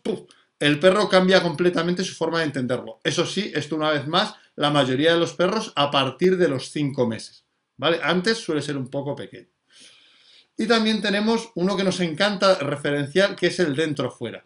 el 0.57 0.79
perro 0.79 1.07
cambia 1.07 1.43
completamente 1.43 2.03
su 2.03 2.15
forma 2.15 2.39
de 2.39 2.45
entenderlo. 2.45 2.99
Eso 3.03 3.27
sí, 3.27 3.51
esto 3.53 3.75
una 3.75 3.91
vez 3.91 4.07
más, 4.07 4.33
la 4.55 4.69
mayoría 4.69 5.13
de 5.13 5.19
los 5.19 5.33
perros 5.33 5.73
a 5.75 5.91
partir 5.91 6.37
de 6.37 6.47
los 6.47 6.71
cinco 6.71 7.07
meses, 7.07 7.45
¿vale? 7.77 7.99
Antes 8.01 8.37
suele 8.37 8.61
ser 8.61 8.77
un 8.77 8.89
poco 8.89 9.15
pequeño. 9.15 9.49
Y 10.57 10.67
también 10.67 11.01
tenemos 11.01 11.51
uno 11.55 11.75
que 11.75 11.83
nos 11.83 11.99
encanta 11.99 12.55
referenciar, 12.55 13.35
que 13.35 13.47
es 13.47 13.59
el 13.59 13.75
dentro-fuera. 13.75 14.45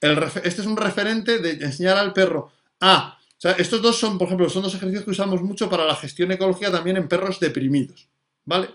Este 0.00 0.62
es 0.62 0.66
un 0.66 0.76
referente 0.76 1.38
de 1.38 1.64
enseñar 1.64 1.98
al 1.98 2.14
perro 2.14 2.50
a 2.80 3.18
estos 3.42 3.80
dos 3.80 3.98
son, 3.98 4.18
por 4.18 4.26
ejemplo, 4.26 4.50
son 4.50 4.62
dos 4.62 4.74
ejercicios 4.74 5.04
que 5.04 5.10
usamos 5.12 5.40
mucho 5.40 5.70
para 5.70 5.86
la 5.86 5.96
gestión 5.96 6.30
ecológica 6.30 6.70
también 6.70 6.98
en 6.98 7.08
perros 7.08 7.40
deprimidos. 7.40 8.08
¿Vale? 8.44 8.68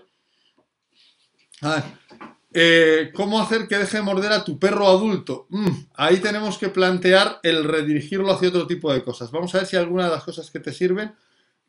Eh, 2.58 3.10
¿Cómo 3.12 3.38
hacer 3.38 3.68
que 3.68 3.76
deje 3.76 3.98
de 3.98 4.02
morder 4.02 4.32
a 4.32 4.42
tu 4.42 4.58
perro 4.58 4.88
adulto? 4.88 5.46
Mm, 5.50 5.68
ahí 5.94 6.20
tenemos 6.20 6.56
que 6.56 6.70
plantear 6.70 7.38
el 7.42 7.64
redirigirlo 7.64 8.32
hacia 8.32 8.48
otro 8.48 8.66
tipo 8.66 8.90
de 8.90 9.04
cosas. 9.04 9.30
Vamos 9.30 9.54
a 9.54 9.58
ver 9.58 9.66
si 9.66 9.76
alguna 9.76 10.04
de 10.04 10.12
las 10.12 10.24
cosas 10.24 10.50
que 10.50 10.58
te 10.58 10.72
sirven, 10.72 11.14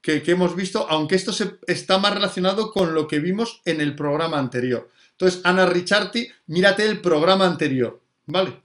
que, 0.02 0.24
hemos 0.26 0.56
visto, 0.56 0.88
aunque 0.90 1.16
esto 1.16 1.34
está 1.68 1.98
más 1.98 2.14
relacionado 2.14 2.72
con 2.72 2.94
lo 2.94 3.06
que 3.06 3.20
vimos 3.20 3.62
en 3.66 3.82
el 3.82 3.98
programa 3.98 4.40
anterior. 4.40 4.90
Entonces, 5.12 5.42
Ana 5.44 5.66
Ricciardi, 5.66 6.30
mírate 6.46 6.86
el 6.86 7.02
programa 7.02 7.46
anterior. 7.46 8.00
¿Vale? 8.26 8.64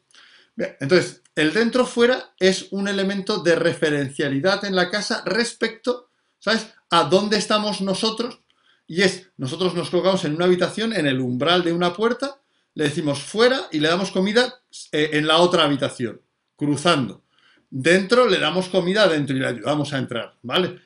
Bien, 0.55 0.77
entonces, 0.79 1.23
el 1.35 1.53
dentro 1.53 1.85
fuera 1.87 2.35
es 2.39 2.69
un 2.71 2.87
elemento 2.87 3.43
de 3.43 3.57
referencialidad 3.57 4.65
en 4.65 4.77
la 4.77 4.91
casa 4.91 5.25
respecto, 5.27 6.09
¿sabes?, 6.39 6.69
a 6.89 7.03
dónde 7.03 7.39
estamos 7.39 7.81
nosotros. 7.81 8.39
Y 8.87 9.03
es, 9.03 9.31
nosotros 9.37 9.75
nos 9.75 9.91
colocamos 9.91 10.25
en 10.25 10.35
una 10.35 10.45
habitación, 10.45 10.93
en 10.93 11.07
el 11.07 11.21
umbral 11.21 11.63
de 11.63 11.73
una 11.73 11.93
puerta, 11.95 12.41
le 12.75 12.85
decimos 12.85 13.23
fuera 13.23 13.69
y 13.71 13.81
le 13.81 13.89
damos 13.89 14.11
comida 14.11 14.61
eh, 14.93 15.11
en 15.13 15.27
la 15.27 15.39
otra 15.39 15.65
habitación, 15.65 16.21
cruzando. 16.57 17.23
Dentro 17.71 18.29
le 18.29 18.39
damos 18.39 18.69
comida 18.69 19.05
adentro 19.05 19.37
y 19.37 19.41
le 19.41 19.47
ayudamos 19.47 19.93
a 19.93 19.99
entrar, 19.99 20.35
¿vale? 20.43 20.79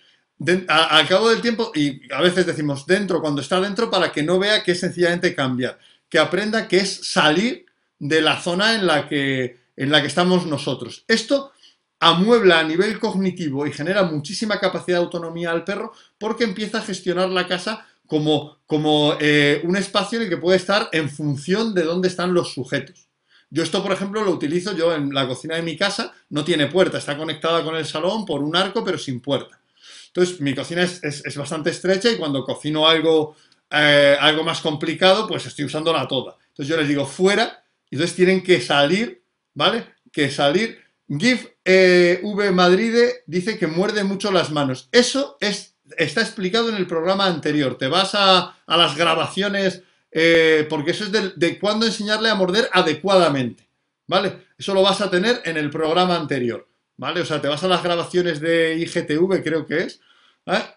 al 0.69 1.09
cabo 1.09 1.31
del 1.31 1.41
tiempo, 1.41 1.73
y 1.75 2.13
a 2.13 2.21
veces 2.21 2.45
decimos 2.45 2.87
dentro 2.87 3.23
cuando 3.23 3.41
está 3.41 3.59
dentro 3.59 3.91
para 3.91 4.13
que 4.13 4.23
no 4.23 4.39
vea 4.39 4.63
que 4.63 4.73
es 4.73 4.81
sencillamente 4.81 5.35
cambiar, 5.35 5.79
que 6.11 6.19
aprenda 6.19 6.69
que 6.69 6.77
es 6.77 7.09
salir 7.11 7.65
de 7.99 8.21
la 8.21 8.39
zona 8.41 8.75
en 8.75 8.87
la 8.87 9.09
que, 9.09 9.59
en 9.77 9.91
la 9.91 10.03
que 10.03 10.09
estamos 10.09 10.47
nosotros. 10.47 11.05
Esto 11.09 11.53
amuebla 11.99 12.61
a 12.61 12.65
nivel 12.65 12.99
cognitivo 12.99 13.67
y 13.67 13.73
genera 13.73 14.03
muchísima 14.03 14.61
capacidad 14.61 14.99
de 14.99 15.05
autonomía 15.05 15.51
al 15.51 15.65
perro 15.65 15.93
porque 16.19 16.45
empieza 16.45 16.79
a 16.79 16.83
gestionar 16.83 17.29
la 17.29 17.47
casa 17.47 17.87
como, 18.07 18.59
como 18.67 19.17
eh, 19.21 19.61
un 19.65 19.77
espacio 19.77 20.19
en 20.19 20.25
el 20.25 20.31
que 20.31 20.37
puede 20.37 20.57
estar 20.57 20.89
en 20.93 21.11
función 21.11 21.75
de 21.75 21.83
dónde 21.83 22.09
están 22.09 22.35
los 22.35 22.53
sujetos. 22.53 23.09
Yo 23.51 23.63
esto, 23.63 23.83
por 23.83 23.93
ejemplo, 23.93 24.25
lo 24.25 24.33
utilizo 24.33 24.77
yo 24.77 24.95
en 24.95 25.15
la 25.15 25.27
cocina 25.29 25.57
de 25.57 25.63
mi 25.63 25.77
casa, 25.77 26.13
no 26.31 26.45
tiene 26.45 26.67
puerta, 26.67 26.99
está 26.99 27.17
conectada 27.17 27.63
con 27.63 27.77
el 27.77 27.87
salón 27.87 28.25
por 28.27 28.43
un 28.43 28.57
arco, 28.57 28.85
pero 28.85 28.99
sin 28.99 29.21
puerta. 29.21 29.61
Entonces, 30.09 30.41
mi 30.41 30.55
cocina 30.55 30.83
es, 30.83 31.37
bastante 31.37 31.71
estrecha 31.71 32.11
y 32.11 32.17
cuando 32.17 32.45
cocino 32.45 32.89
algo, 32.89 33.37
eh, 33.71 34.17
algo 34.19 34.43
más 34.43 34.61
complicado, 34.61 35.27
pues 35.29 35.47
estoy 35.47 35.67
usándola 35.67 36.09
toda. 36.09 36.37
Entonces 36.49 36.69
yo 36.69 36.77
les 36.77 36.89
digo 36.89 37.07
fuera, 37.07 37.65
y 37.91 37.97
entonces 37.97 38.17
tienen 38.17 38.43
que 38.43 38.61
salir, 38.61 39.23
¿vale? 39.55 39.87
Que 40.11 40.31
salir. 40.31 40.79
GIF 41.09 41.47
eh, 41.65 42.21
V 42.23 42.51
Madrid 42.51 42.95
dice 43.27 43.59
que 43.59 43.69
muerde 43.69 44.03
mucho 44.03 44.33
las 44.33 44.51
manos. 44.51 44.89
Eso 44.91 45.37
es, 45.41 45.76
está 45.97 46.21
explicado 46.21 46.69
en 46.69 46.77
el 46.77 46.87
programa 46.87 47.27
anterior. 47.27 47.77
Te 47.79 47.89
vas 47.89 48.15
a, 48.15 48.57
las 48.67 48.97
grabaciones, 48.97 49.83
eh, 50.11 50.67
porque 50.69 50.93
eso 50.93 51.05
es 51.05 51.39
de, 51.39 51.59
cuándo 51.59 51.87
enseñarle 51.87 52.31
a 52.31 52.35
morder 52.35 52.69
adecuadamente, 52.73 53.69
¿vale? 54.07 54.47
Eso 54.59 54.75
lo 54.75 54.83
vas 54.83 55.01
a 55.01 55.11
tener 55.11 55.41
en 55.45 55.57
el 55.57 55.71
programa 55.71 56.17
anterior, 56.17 56.67
¿vale? 56.97 57.21
O 57.21 57.25
sea, 57.25 57.41
te 57.41 57.49
vas 57.49 57.63
a 57.65 57.69
las 57.69 57.83
grabaciones 57.83 58.41
de 58.41 58.77
IGTV, 58.79 59.43
creo 59.43 59.67
que 59.67 59.79
es, 59.85 60.01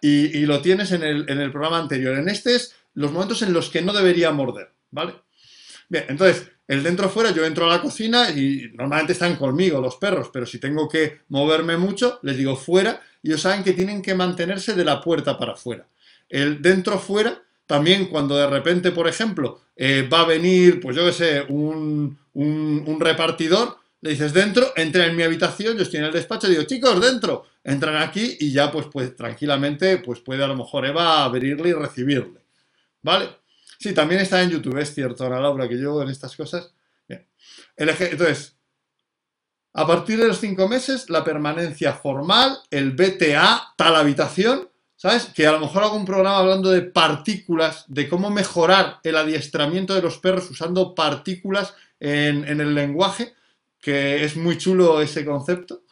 y, 0.02 0.46
lo 0.46 0.62
tienes 0.62 0.92
en 0.92 1.04
el, 1.04 1.52
programa 1.52 1.78
anterior. 1.78 2.18
En 2.18 2.28
este 2.28 2.56
es 2.56 2.76
los 2.96 3.12
momentos 3.12 3.42
en 3.44 3.54
los 3.54 3.70
que 3.70 3.82
no 3.82 3.94
debería 3.94 4.32
morder, 4.32 4.72
¿vale? 4.92 5.14
Bien, 5.88 6.06
entonces, 6.10 6.52
el 6.68 6.84
dentro-fuera, 6.84 7.32
yo 7.32 7.46
entro 7.46 7.66
a 7.66 7.70
la 7.76 7.82
cocina 7.82 8.30
y 8.30 8.72
normalmente 8.74 9.14
están 9.14 9.36
conmigo 9.36 9.82
los 9.82 9.96
perros, 9.96 10.30
pero 10.32 10.46
si 10.46 10.60
tengo 10.60 10.88
que 10.88 11.22
moverme 11.30 11.78
mucho, 11.78 12.20
les 12.22 12.38
digo 12.38 12.56
fuera 12.56 13.02
y 13.02 13.09
ellos 13.24 13.42
saben 13.42 13.64
que 13.64 13.74
tienen 13.74 14.02
que 14.02 14.16
mantenerse 14.16 14.74
de 14.74 14.86
la 14.86 15.02
puerta 15.02 15.38
para 15.38 15.54
afuera. 15.54 15.88
El 16.30 16.62
dentro-fuera, 16.62 17.42
también 17.66 18.06
cuando 18.08 18.38
de 18.38 18.48
repente, 18.48 18.92
por 18.92 19.08
ejemplo, 19.08 19.62
eh, 19.76 20.08
va 20.12 20.22
a 20.22 20.26
venir, 20.26 20.80
pues 20.80 20.96
yo 20.96 21.06
qué 21.06 21.14
sé, 21.14 21.46
un, 21.50 22.18
un 22.34 23.00
repartidor, 23.00 23.80
le 24.02 24.12
dices 24.12 24.34
dentro, 24.34 24.72
entra 24.76 25.06
en 25.06 25.16
mi 25.16 25.24
habitación, 25.24 25.76
yo 25.76 25.84
estoy 25.84 26.00
en 26.00 26.06
el 26.06 26.14
despacho, 26.14 26.48
digo, 26.48 26.64
chicos, 26.64 27.02
dentro, 27.02 27.46
entran 27.64 27.98
aquí 28.02 28.38
y 28.40 28.52
ya 28.52 28.72
pues, 28.72 28.88
pues 28.92 29.16
tranquilamente 29.16 29.98
pues 29.98 30.20
puede 30.22 30.44
a 30.44 30.48
lo 30.48 30.56
mejor 30.56 30.86
Eva 30.86 31.24
abrirle 31.24 31.70
y 31.70 31.74
recibirle. 31.74 32.40
¿Vale? 33.02 33.30
Sí, 33.78 33.94
también 33.94 34.22
está 34.22 34.42
en 34.42 34.52
YouTube, 34.52 34.78
es 34.78 34.94
cierto, 34.94 35.26
Ana 35.26 35.40
Laura, 35.40 35.68
que 35.68 35.80
yo 35.80 36.02
en 36.02 36.10
estas 36.10 36.36
cosas. 36.36 36.74
Bien. 37.08 37.26
entonces, 37.78 38.58
a 39.80 39.88
partir 39.88 40.20
de 40.20 40.28
los 40.28 40.42
cinco 40.42 40.68
meses, 40.68 41.10
la 41.10 41.24
permanencia 41.24 41.94
formal, 41.94 42.60
el 42.70 42.92
BTA, 42.92 43.76
tal 43.78 43.96
habitación, 43.96 44.70
¿sabes? 44.98 45.28
Que 45.34 45.48
a 45.48 45.54
lo 45.54 45.62
mejor 45.62 45.84
hago 45.84 45.96
un 45.96 46.04
programa 46.04 46.40
hablando 46.40 46.70
de 46.70 46.82
partículas, 46.82 47.86
de 47.88 48.10
cómo 48.10 48.30
mejorar 48.30 49.00
el 49.04 49.16
adiestramiento 49.16 49.96
de 49.96 50.02
los 50.02 50.18
perros 50.18 50.52
usando 50.52 50.94
partículas 50.94 51.76
en, 51.98 52.44
el 52.44 52.76
lenguaje 52.76 53.34
que 53.80 54.26
es 54.26 54.36
muy 54.36 54.58
chulo 54.58 55.02
ese 55.02 55.24
concepto, 55.24 55.84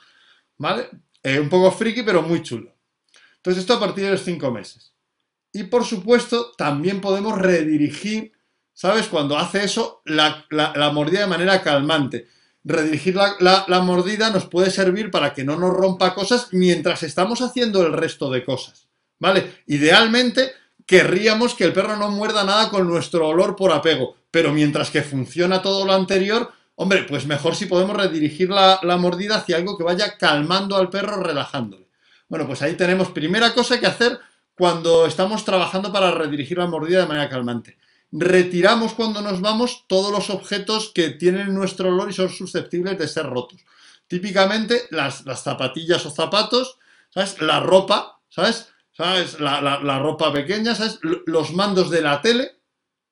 ¿vale? 0.57 0.89
Eh, 1.23 1.39
un 1.39 1.47
poco 1.47 1.71
friki, 1.71 2.03
pero 2.03 2.21
muy 2.21 2.43
chulo. 2.43 2.75
Entonces, 3.37 3.61
esto 3.61 3.75
a 3.75 3.79
partir 3.79 4.03
de 4.03 4.11
los 4.11 4.23
cinco 4.23 4.51
meses. 4.51 4.91
Y 5.53 5.63
por 5.63 5.85
supuesto, 5.85 6.51
también 6.57 6.99
podemos 6.99 7.37
redirigir, 7.37 8.33
¿sabes? 8.73 9.07
Cuando 9.07 9.37
hace 9.37 9.63
eso, 9.63 10.01
la, 10.03 10.45
mordida 10.91 11.21
de 11.21 11.27
manera 11.27 11.63
calmante. 11.63 12.27
Redirigir 12.67 13.15
la, 13.15 13.65
la, 13.67 13.79
mordida 13.81 14.29
nos 14.29 14.45
puede 14.45 14.71
servir 14.71 15.09
para 15.09 15.33
que 15.33 15.43
no 15.43 15.57
nos 15.57 15.73
rompa 15.73 16.13
cosas 16.13 16.49
mientras 16.51 17.03
estamos 17.03 17.41
haciendo 17.41 17.85
el 17.85 17.93
resto 17.93 18.29
de 18.29 18.43
cosas, 18.43 18.87
¿vale? 19.19 19.61
Idealmente, 19.67 20.51
querríamos 20.85 21.55
que 21.55 21.63
el 21.63 21.73
perro 21.73 21.95
no 21.95 22.11
muerda 22.11 22.43
nada 22.43 22.69
con 22.69 22.87
nuestro 22.87 23.27
olor 23.27 23.55
por 23.55 23.71
apego, 23.71 24.15
pero 24.31 24.51
mientras 24.51 24.91
que 24.91 25.01
funciona 25.01 25.61
todo 25.61 25.85
lo 25.85 25.93
anterior, 25.93 26.51
Hombre, 26.79 27.05
pues 27.09 27.25
mejor 27.25 27.55
si 27.55 27.65
podemos 27.65 27.97
redirigir 27.97 28.51
la, 28.51 28.97
mordida 28.99 29.37
hacia 29.37 29.57
algo 29.57 29.75
que 29.75 29.83
vaya 29.83 30.15
calmando 30.15 30.77
al 30.77 30.91
perro, 30.91 31.23
relajándole. 31.23 31.87
Bueno, 32.29 32.45
pues 32.45 32.61
ahí 32.61 32.75
tenemos 32.75 33.09
primera 33.09 33.51
cosa 33.55 33.79
que 33.79 33.87
hacer 33.87 34.19
cuando 34.55 35.07
estamos 35.07 35.43
trabajando 35.43 35.91
para 35.91 36.11
redirigir 36.11 36.59
la 36.59 36.67
mordida 36.67 36.99
de 36.99 37.07
manera 37.07 37.29
calmante. 37.29 37.79
Retiramos 38.11 38.93
cuando 38.93 39.21
nos 39.21 39.41
vamos 39.41 39.85
todos 39.87 40.11
los 40.11 40.29
objetos 40.29 40.91
que 40.93 41.09
tienen 41.09 41.53
nuestro 41.53 41.89
olor 41.89 42.09
y 42.09 42.13
son 42.13 42.29
susceptibles 42.29 42.97
de 42.97 43.07
ser 43.07 43.25
rotos. 43.25 43.65
Típicamente 44.07 44.83
las, 44.91 45.23
zapatillas 45.41 46.05
o 46.05 46.11
zapatos, 46.11 46.77
¿sabes? 47.09 47.41
La 47.41 47.59
ropa, 47.59 48.21
¿sabes? 48.29 48.69
¿Sabes? 48.93 49.39
La, 49.39 49.61
la 49.61 49.99
ropa 49.99 50.31
pequeña, 50.31 50.73
¿sabes? 50.73 50.99
Los 51.25 51.53
mandos 51.53 51.89
de 51.89 52.01
la 52.01 52.21
tele, 52.21 52.57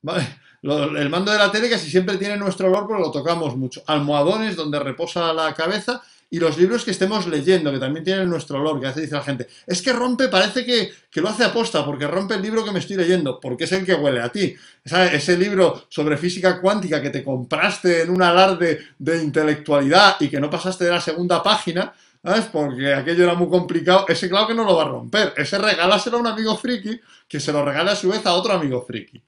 ¿vale? 0.02 0.28
el 0.66 1.10
mando 1.10 1.32
de 1.32 1.38
la 1.38 1.52
tele 1.52 1.70
casi 1.70 1.90
siempre 1.90 2.18
tiene 2.18 2.38
nuestro 2.38 2.68
olor, 2.68 2.88
pero 2.88 3.00
lo 3.00 3.12
tocamos 3.12 3.56
mucho. 3.56 3.84
Almohadones 3.86 4.56
donde 4.56 4.80
reposa 4.80 5.32
la 5.32 5.54
cabeza 5.54 6.02
y 6.30 6.40
los 6.40 6.58
libros 6.58 6.84
que 6.84 6.92
estemos 6.92 7.28
leyendo, 7.28 7.72
que 7.72 7.80
también 7.80 8.04
tienen 8.04 8.30
nuestro 8.30 8.60
olor, 8.60 8.80
que 8.80 8.88
hace 8.88 9.02
dice 9.02 9.16
la 9.16 9.24
gente, 9.24 9.48
es 9.68 9.82
que 9.82 9.94
rompe, 9.94 10.28
parece 10.28 10.66
que, 10.66 10.92
lo 11.22 11.30
hace 11.30 11.44
aposta, 11.44 11.86
porque 11.86 12.08
rompe 12.08 12.36
el 12.36 12.42
libro 12.42 12.66
que 12.66 12.72
me 12.72 12.80
estoy 12.80 12.98
leyendo, 12.98 13.40
porque 13.40 13.66
es 13.66 13.72
el 13.72 13.86
que 13.86 13.94
huele 13.94 14.22
a 14.22 14.30
ti. 14.30 14.56
ese 14.84 15.38
libro 15.38 15.86
sobre 15.90 16.18
física 16.18 16.60
cuántica 16.60 17.02
que 17.02 17.10
te 17.10 17.24
compraste 17.24 18.02
en 18.02 18.10
un 18.10 18.22
alarde 18.22 18.80
de 18.98 19.24
intelectualidad 19.24 20.18
y 20.20 20.30
que 20.30 20.40
no 20.40 20.50
pasaste 20.50 20.86
de 20.86 20.92
la 20.92 21.02
segunda 21.02 21.42
página, 21.44 21.94
¿sabes? 22.24 22.46
Porque 22.46 22.94
aquello 22.94 23.24
era 23.24 23.36
muy 23.36 23.48
complicado, 23.48 24.06
ese 24.08 24.28
claro 24.28 24.48
que 24.48 24.56
no 24.56 24.64
lo 24.64 24.76
va 24.76 24.84
a 24.84 24.90
romper. 24.90 25.34
Ese 25.38 25.58
regálaselo 25.58 26.18
a 26.18 26.22
un 26.22 26.28
amigo 26.28 26.58
friki 26.58 27.00
que 27.28 27.40
se 27.40 27.54
lo 27.54 27.64
regala 27.64 27.92
a 27.92 27.96
su 27.96 28.10
vez 28.10 28.26
a 28.26 28.34
otro 28.34 28.54
amigo 28.54 28.84
friki. 28.86 29.24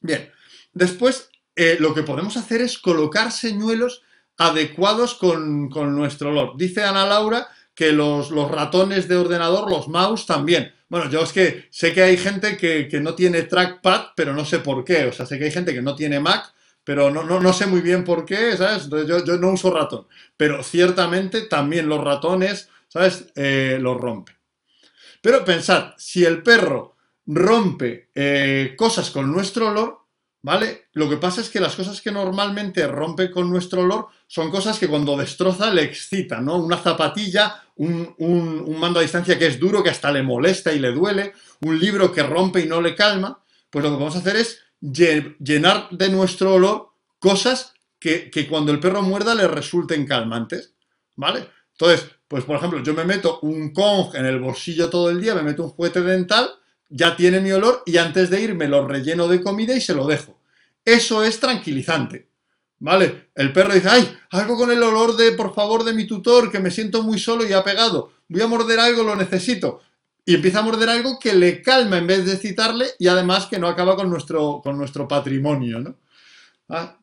Bien, 0.00 0.30
después 0.72 1.30
eh, 1.56 1.76
lo 1.80 1.94
que 1.94 2.02
podemos 2.02 2.36
hacer 2.36 2.60
es 2.60 2.78
colocar 2.78 3.32
señuelos 3.32 4.02
adecuados 4.38 5.14
con, 5.14 5.68
nuestro 5.68 6.30
olor. 6.30 6.56
Dice 6.56 6.84
Ana 6.84 7.04
Laura 7.06 7.48
que 7.74 7.92
los, 7.92 8.30
ratones 8.30 9.06
de 9.08 9.16
ordenador, 9.16 9.70
los 9.70 9.88
mouse 9.88 10.26
también. 10.26 10.72
Bueno, 10.88 11.10
yo 11.10 11.22
es 11.22 11.32
que 11.32 11.66
sé 11.70 11.92
que 11.92 12.02
hay 12.02 12.16
gente 12.16 12.56
que, 12.56 12.88
no 13.00 13.14
tiene 13.14 13.42
trackpad, 13.42 14.06
pero 14.16 14.32
no 14.32 14.44
sé 14.44 14.60
por 14.60 14.84
qué. 14.84 15.04
O 15.04 15.12
sea, 15.12 15.26
sé 15.26 15.38
que 15.38 15.44
hay 15.44 15.50
gente 15.50 15.74
que 15.74 15.82
no 15.82 15.94
tiene 15.94 16.18
Mac, 16.18 16.52
pero 16.82 17.10
no, 17.10 17.22
no, 17.22 17.52
sé 17.52 17.66
muy 17.66 17.80
bien 17.80 18.04
por 18.04 18.24
qué, 18.24 18.56
¿sabes? 18.56 18.84
Entonces 18.84 19.24
yo, 19.26 19.36
no 19.36 19.50
uso 19.50 19.70
ratón. 19.70 20.06
Pero 20.36 20.62
ciertamente 20.62 21.42
también 21.42 21.88
los 21.88 22.02
ratones, 22.02 22.68
¿sabes? 22.88 23.26
Eh, 23.36 23.78
los 23.80 23.96
rompen. 24.00 24.36
Pero 25.20 25.44
pensad, 25.44 25.92
si 25.98 26.24
el 26.24 26.42
perro 26.42 26.96
rompe 27.26 28.08
eh, 28.14 28.74
cosas 28.76 29.10
con 29.10 29.30
nuestro 29.30 29.68
olor, 29.68 29.97
¿vale? 30.42 30.88
Lo 30.92 31.08
que 31.08 31.16
pasa 31.16 31.40
es 31.40 31.50
que 31.50 31.60
las 31.60 31.74
cosas 31.74 32.00
que 32.00 32.12
normalmente 32.12 32.86
rompe 32.86 33.30
con 33.30 33.50
nuestro 33.50 33.82
olor 33.82 34.08
son 34.26 34.50
cosas 34.50 34.78
que 34.78 34.88
cuando 34.88 35.16
destroza 35.16 35.72
le 35.72 35.82
excitan, 35.82 36.44
¿no? 36.44 36.56
Una 36.56 36.76
zapatilla, 36.76 37.62
un, 37.76 38.14
mando 38.78 39.00
a 39.00 39.02
distancia 39.02 39.38
que 39.38 39.46
es 39.46 39.58
duro, 39.58 39.82
que 39.82 39.90
hasta 39.90 40.12
le 40.12 40.22
molesta 40.22 40.72
y 40.72 40.78
le 40.78 40.92
duele, 40.92 41.32
un 41.62 41.78
libro 41.78 42.12
que 42.12 42.22
rompe 42.22 42.60
y 42.60 42.66
no 42.66 42.80
le 42.80 42.94
calma, 42.94 43.42
pues 43.70 43.84
lo 43.84 43.90
que 43.90 43.96
vamos 43.96 44.16
a 44.16 44.20
hacer 44.20 44.36
es 44.36 44.60
llenar 44.80 45.88
de 45.90 46.08
nuestro 46.08 46.54
olor 46.54 46.90
cosas 47.18 47.74
que, 47.98 48.30
que 48.30 48.46
cuando 48.46 48.70
el 48.70 48.78
perro 48.78 49.02
muerda 49.02 49.34
le 49.34 49.48
resulten 49.48 50.06
calmantes, 50.06 50.74
¿vale? 51.16 51.48
Entonces, 51.72 52.08
pues 52.28 52.44
por 52.44 52.56
ejemplo, 52.56 52.82
yo 52.82 52.94
me 52.94 53.04
meto 53.04 53.40
un 53.40 53.72
Kong 53.72 54.14
en 54.14 54.26
el 54.26 54.38
bolsillo 54.38 54.88
todo 54.88 55.10
el 55.10 55.20
día, 55.20 55.34
me 55.34 55.42
meto 55.42 55.64
un 55.64 55.70
juguete 55.70 56.02
dental, 56.02 56.48
ya 56.88 57.16
tiene 57.16 57.40
mi 57.40 57.52
olor 57.52 57.82
y 57.86 57.98
antes 57.98 58.30
de 58.30 58.40
irme 58.40 58.68
lo 58.68 58.86
relleno 58.86 59.28
de 59.28 59.42
comida 59.42 59.74
y 59.74 59.80
se 59.80 59.94
lo 59.94 60.06
dejo. 60.06 60.38
Eso 60.84 61.22
es 61.22 61.38
tranquilizante. 61.40 62.28
¿Vale? 62.80 63.30
El 63.34 63.52
perro 63.52 63.74
dice, 63.74 63.88
ay, 63.88 64.16
algo 64.30 64.56
con 64.56 64.70
el 64.70 64.82
olor 64.82 65.16
de, 65.16 65.32
por 65.32 65.52
favor, 65.52 65.82
de 65.82 65.92
mi 65.92 66.06
tutor, 66.06 66.50
que 66.50 66.60
me 66.60 66.70
siento 66.70 67.02
muy 67.02 67.18
solo 67.18 67.46
y 67.46 67.52
apegado. 67.52 68.12
Voy 68.28 68.40
a 68.40 68.46
morder 68.46 68.78
algo, 68.78 69.02
lo 69.02 69.16
necesito. 69.16 69.80
Y 70.24 70.36
empieza 70.36 70.60
a 70.60 70.62
morder 70.62 70.88
algo 70.88 71.18
que 71.18 71.34
le 71.34 71.60
calma 71.62 71.98
en 71.98 72.06
vez 72.06 72.24
de 72.24 72.36
citarle 72.36 72.86
y 72.98 73.08
además 73.08 73.46
que 73.46 73.58
no 73.58 73.66
acaba 73.66 73.96
con 73.96 74.08
nuestro, 74.10 74.60
con 74.62 74.78
nuestro 74.78 75.08
patrimonio, 75.08 75.80
¿no? 75.80 75.96
Ah. 76.68 76.98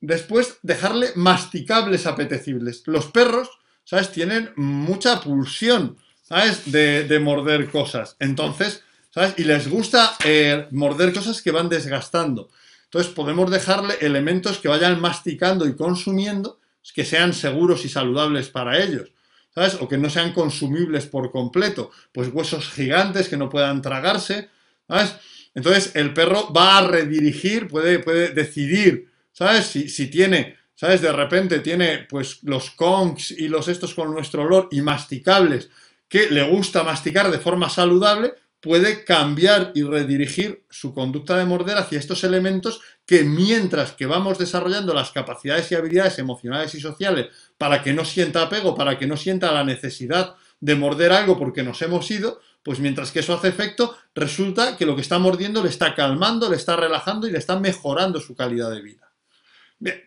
Después, 0.00 0.58
dejarle 0.62 1.10
masticables 1.16 2.06
apetecibles. 2.06 2.84
Los 2.86 3.06
perros, 3.06 3.50
¿sabes? 3.84 4.12
Tienen 4.12 4.52
mucha 4.56 5.20
pulsión. 5.20 5.98
¿Sabes? 6.28 6.70
De, 6.70 7.18
morder 7.20 7.70
cosas. 7.70 8.16
Entonces, 8.20 8.82
¿sabes? 9.10 9.34
Y 9.38 9.44
les 9.44 9.68
gusta 9.68 10.16
eh, 10.24 10.66
morder 10.70 11.12
cosas 11.12 11.40
que 11.42 11.50
van 11.50 11.68
desgastando. 11.68 12.50
Entonces, 12.84 13.12
podemos 13.12 13.50
dejarle 13.50 13.94
elementos 14.00 14.58
que 14.58 14.68
vayan 14.68 15.00
masticando 15.00 15.66
y 15.66 15.74
consumiendo, 15.74 16.60
que 16.94 17.04
sean 17.04 17.34
seguros 17.34 17.84
y 17.84 17.88
saludables 17.88 18.48
para 18.48 18.82
ellos. 18.82 19.12
¿sabes? 19.54 19.76
O 19.80 19.88
que 19.88 19.98
no 19.98 20.08
sean 20.08 20.32
consumibles 20.32 21.06
por 21.06 21.30
completo. 21.30 21.90
Pues 22.12 22.28
huesos 22.32 22.70
gigantes 22.70 23.28
que 23.28 23.36
no 23.36 23.48
puedan 23.48 23.82
tragarse, 23.82 24.48
¿sabes? 24.86 25.16
Entonces 25.54 25.92
el 25.96 26.14
perro 26.14 26.52
va 26.52 26.78
a 26.78 26.86
redirigir, 26.86 27.66
puede, 27.66 27.98
puede 27.98 28.28
decidir, 28.28 29.10
¿sabes? 29.32 29.66
Si, 29.66 29.88
si 29.88 30.06
tiene, 30.08 30.56
¿sabes? 30.74 31.00
De 31.00 31.12
repente 31.12 31.58
tiene 31.58 32.06
pues 32.08 32.42
los 32.44 32.70
conks 32.70 33.32
y 33.32 33.48
los 33.48 33.66
estos 33.68 33.94
con 33.94 34.12
nuestro 34.12 34.42
olor 34.42 34.68
y 34.70 34.80
masticables 34.80 35.68
que 36.08 36.30
le 36.30 36.42
gusta 36.42 36.82
masticar 36.82 37.30
de 37.30 37.38
forma 37.38 37.68
saludable, 37.68 38.34
puede 38.60 39.04
cambiar 39.04 39.72
y 39.74 39.82
redirigir 39.82 40.64
su 40.68 40.92
conducta 40.92 41.36
de 41.36 41.44
morder 41.44 41.76
hacia 41.76 41.98
estos 41.98 42.24
elementos 42.24 42.80
que 43.06 43.22
mientras 43.22 43.92
que 43.92 44.06
vamos 44.06 44.38
desarrollando 44.38 44.92
las 44.92 45.12
capacidades 45.12 45.70
y 45.70 45.76
habilidades 45.76 46.18
emocionales 46.18 46.74
y 46.74 46.80
sociales 46.80 47.28
para 47.56 47.82
que 47.82 47.92
no 47.92 48.04
sienta 48.04 48.42
apego, 48.42 48.74
para 48.74 48.98
que 48.98 49.06
no 49.06 49.16
sienta 49.16 49.52
la 49.52 49.64
necesidad 49.64 50.34
de 50.60 50.74
morder 50.74 51.12
algo 51.12 51.38
porque 51.38 51.62
nos 51.62 51.80
hemos 51.82 52.10
ido, 52.10 52.40
pues 52.62 52.80
mientras 52.80 53.12
que 53.12 53.20
eso 53.20 53.34
hace 53.34 53.48
efecto, 53.48 53.96
resulta 54.14 54.76
que 54.76 54.86
lo 54.86 54.96
que 54.96 55.02
está 55.02 55.18
mordiendo 55.18 55.62
le 55.62 55.68
está 55.68 55.94
calmando, 55.94 56.50
le 56.50 56.56
está 56.56 56.76
relajando 56.76 57.28
y 57.28 57.30
le 57.30 57.38
está 57.38 57.58
mejorando 57.58 58.20
su 58.20 58.34
calidad 58.34 58.70
de 58.70 58.82
vida. 58.82 59.12
Bien, 59.78 60.02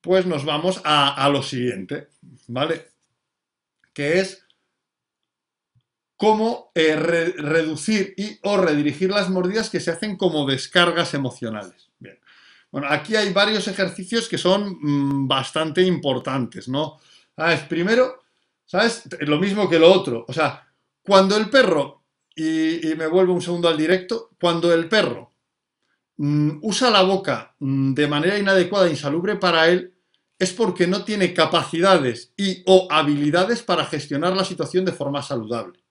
pues 0.00 0.24
nos 0.24 0.44
vamos 0.44 0.80
a, 0.84 1.28
lo 1.28 1.42
siguiente, 1.42 2.08
¿vale? 2.48 2.88
Que 3.96 4.20
es 4.20 4.46
cómo 6.18 6.70
eh, 6.74 6.96
reducir 6.96 8.12
y 8.18 8.38
o 8.42 8.58
redirigir 8.58 9.08
las 9.08 9.30
mordidas 9.30 9.70
que 9.70 9.80
se 9.80 9.90
hacen 9.90 10.18
como 10.18 10.46
descargas 10.46 11.14
emocionales. 11.14 11.88
Bien. 11.98 12.18
Bueno, 12.70 12.88
aquí 12.90 13.16
hay 13.16 13.32
varios 13.32 13.68
ejercicios 13.68 14.28
que 14.28 14.36
son 14.36 14.76
mm, 14.82 15.26
bastante 15.26 15.80
importantes, 15.80 16.68
¿no? 16.68 16.98
¿Sabes? 17.34 17.60
Primero, 17.62 18.22
¿sabes? 18.66 19.08
Lo 19.20 19.38
mismo 19.38 19.66
que 19.66 19.78
lo 19.78 19.90
otro. 19.90 20.26
O 20.28 20.32
sea, 20.34 20.66
cuando 21.02 21.38
el 21.38 21.48
perro, 21.48 22.02
y, 22.34 22.94
me 22.98 23.06
vuelvo 23.06 23.32
un 23.32 23.40
segundo 23.40 23.68
al 23.68 23.78
directo, 23.78 24.32
cuando 24.38 24.74
el 24.74 24.90
perro 24.90 25.32
mm, 26.18 26.58
usa 26.60 26.90
la 26.90 27.00
boca 27.00 27.54
mm, 27.60 27.94
de 27.94 28.08
manera 28.08 28.38
inadecuada 28.38 28.88
e 28.88 28.90
insalubre 28.90 29.36
para 29.36 29.68
él, 29.68 29.95
es 30.38 30.52
porque 30.52 30.86
no 30.86 31.04
tiene 31.04 31.32
capacidades 31.34 32.32
y 32.36 32.62
o 32.66 32.88
habilidades 32.90 33.62
para 33.62 33.86
gestionar 33.86 34.36
la 34.36 34.44
situación 34.44 34.84
de 34.84 34.92
forma 34.92 35.22
saludable. 35.22 35.86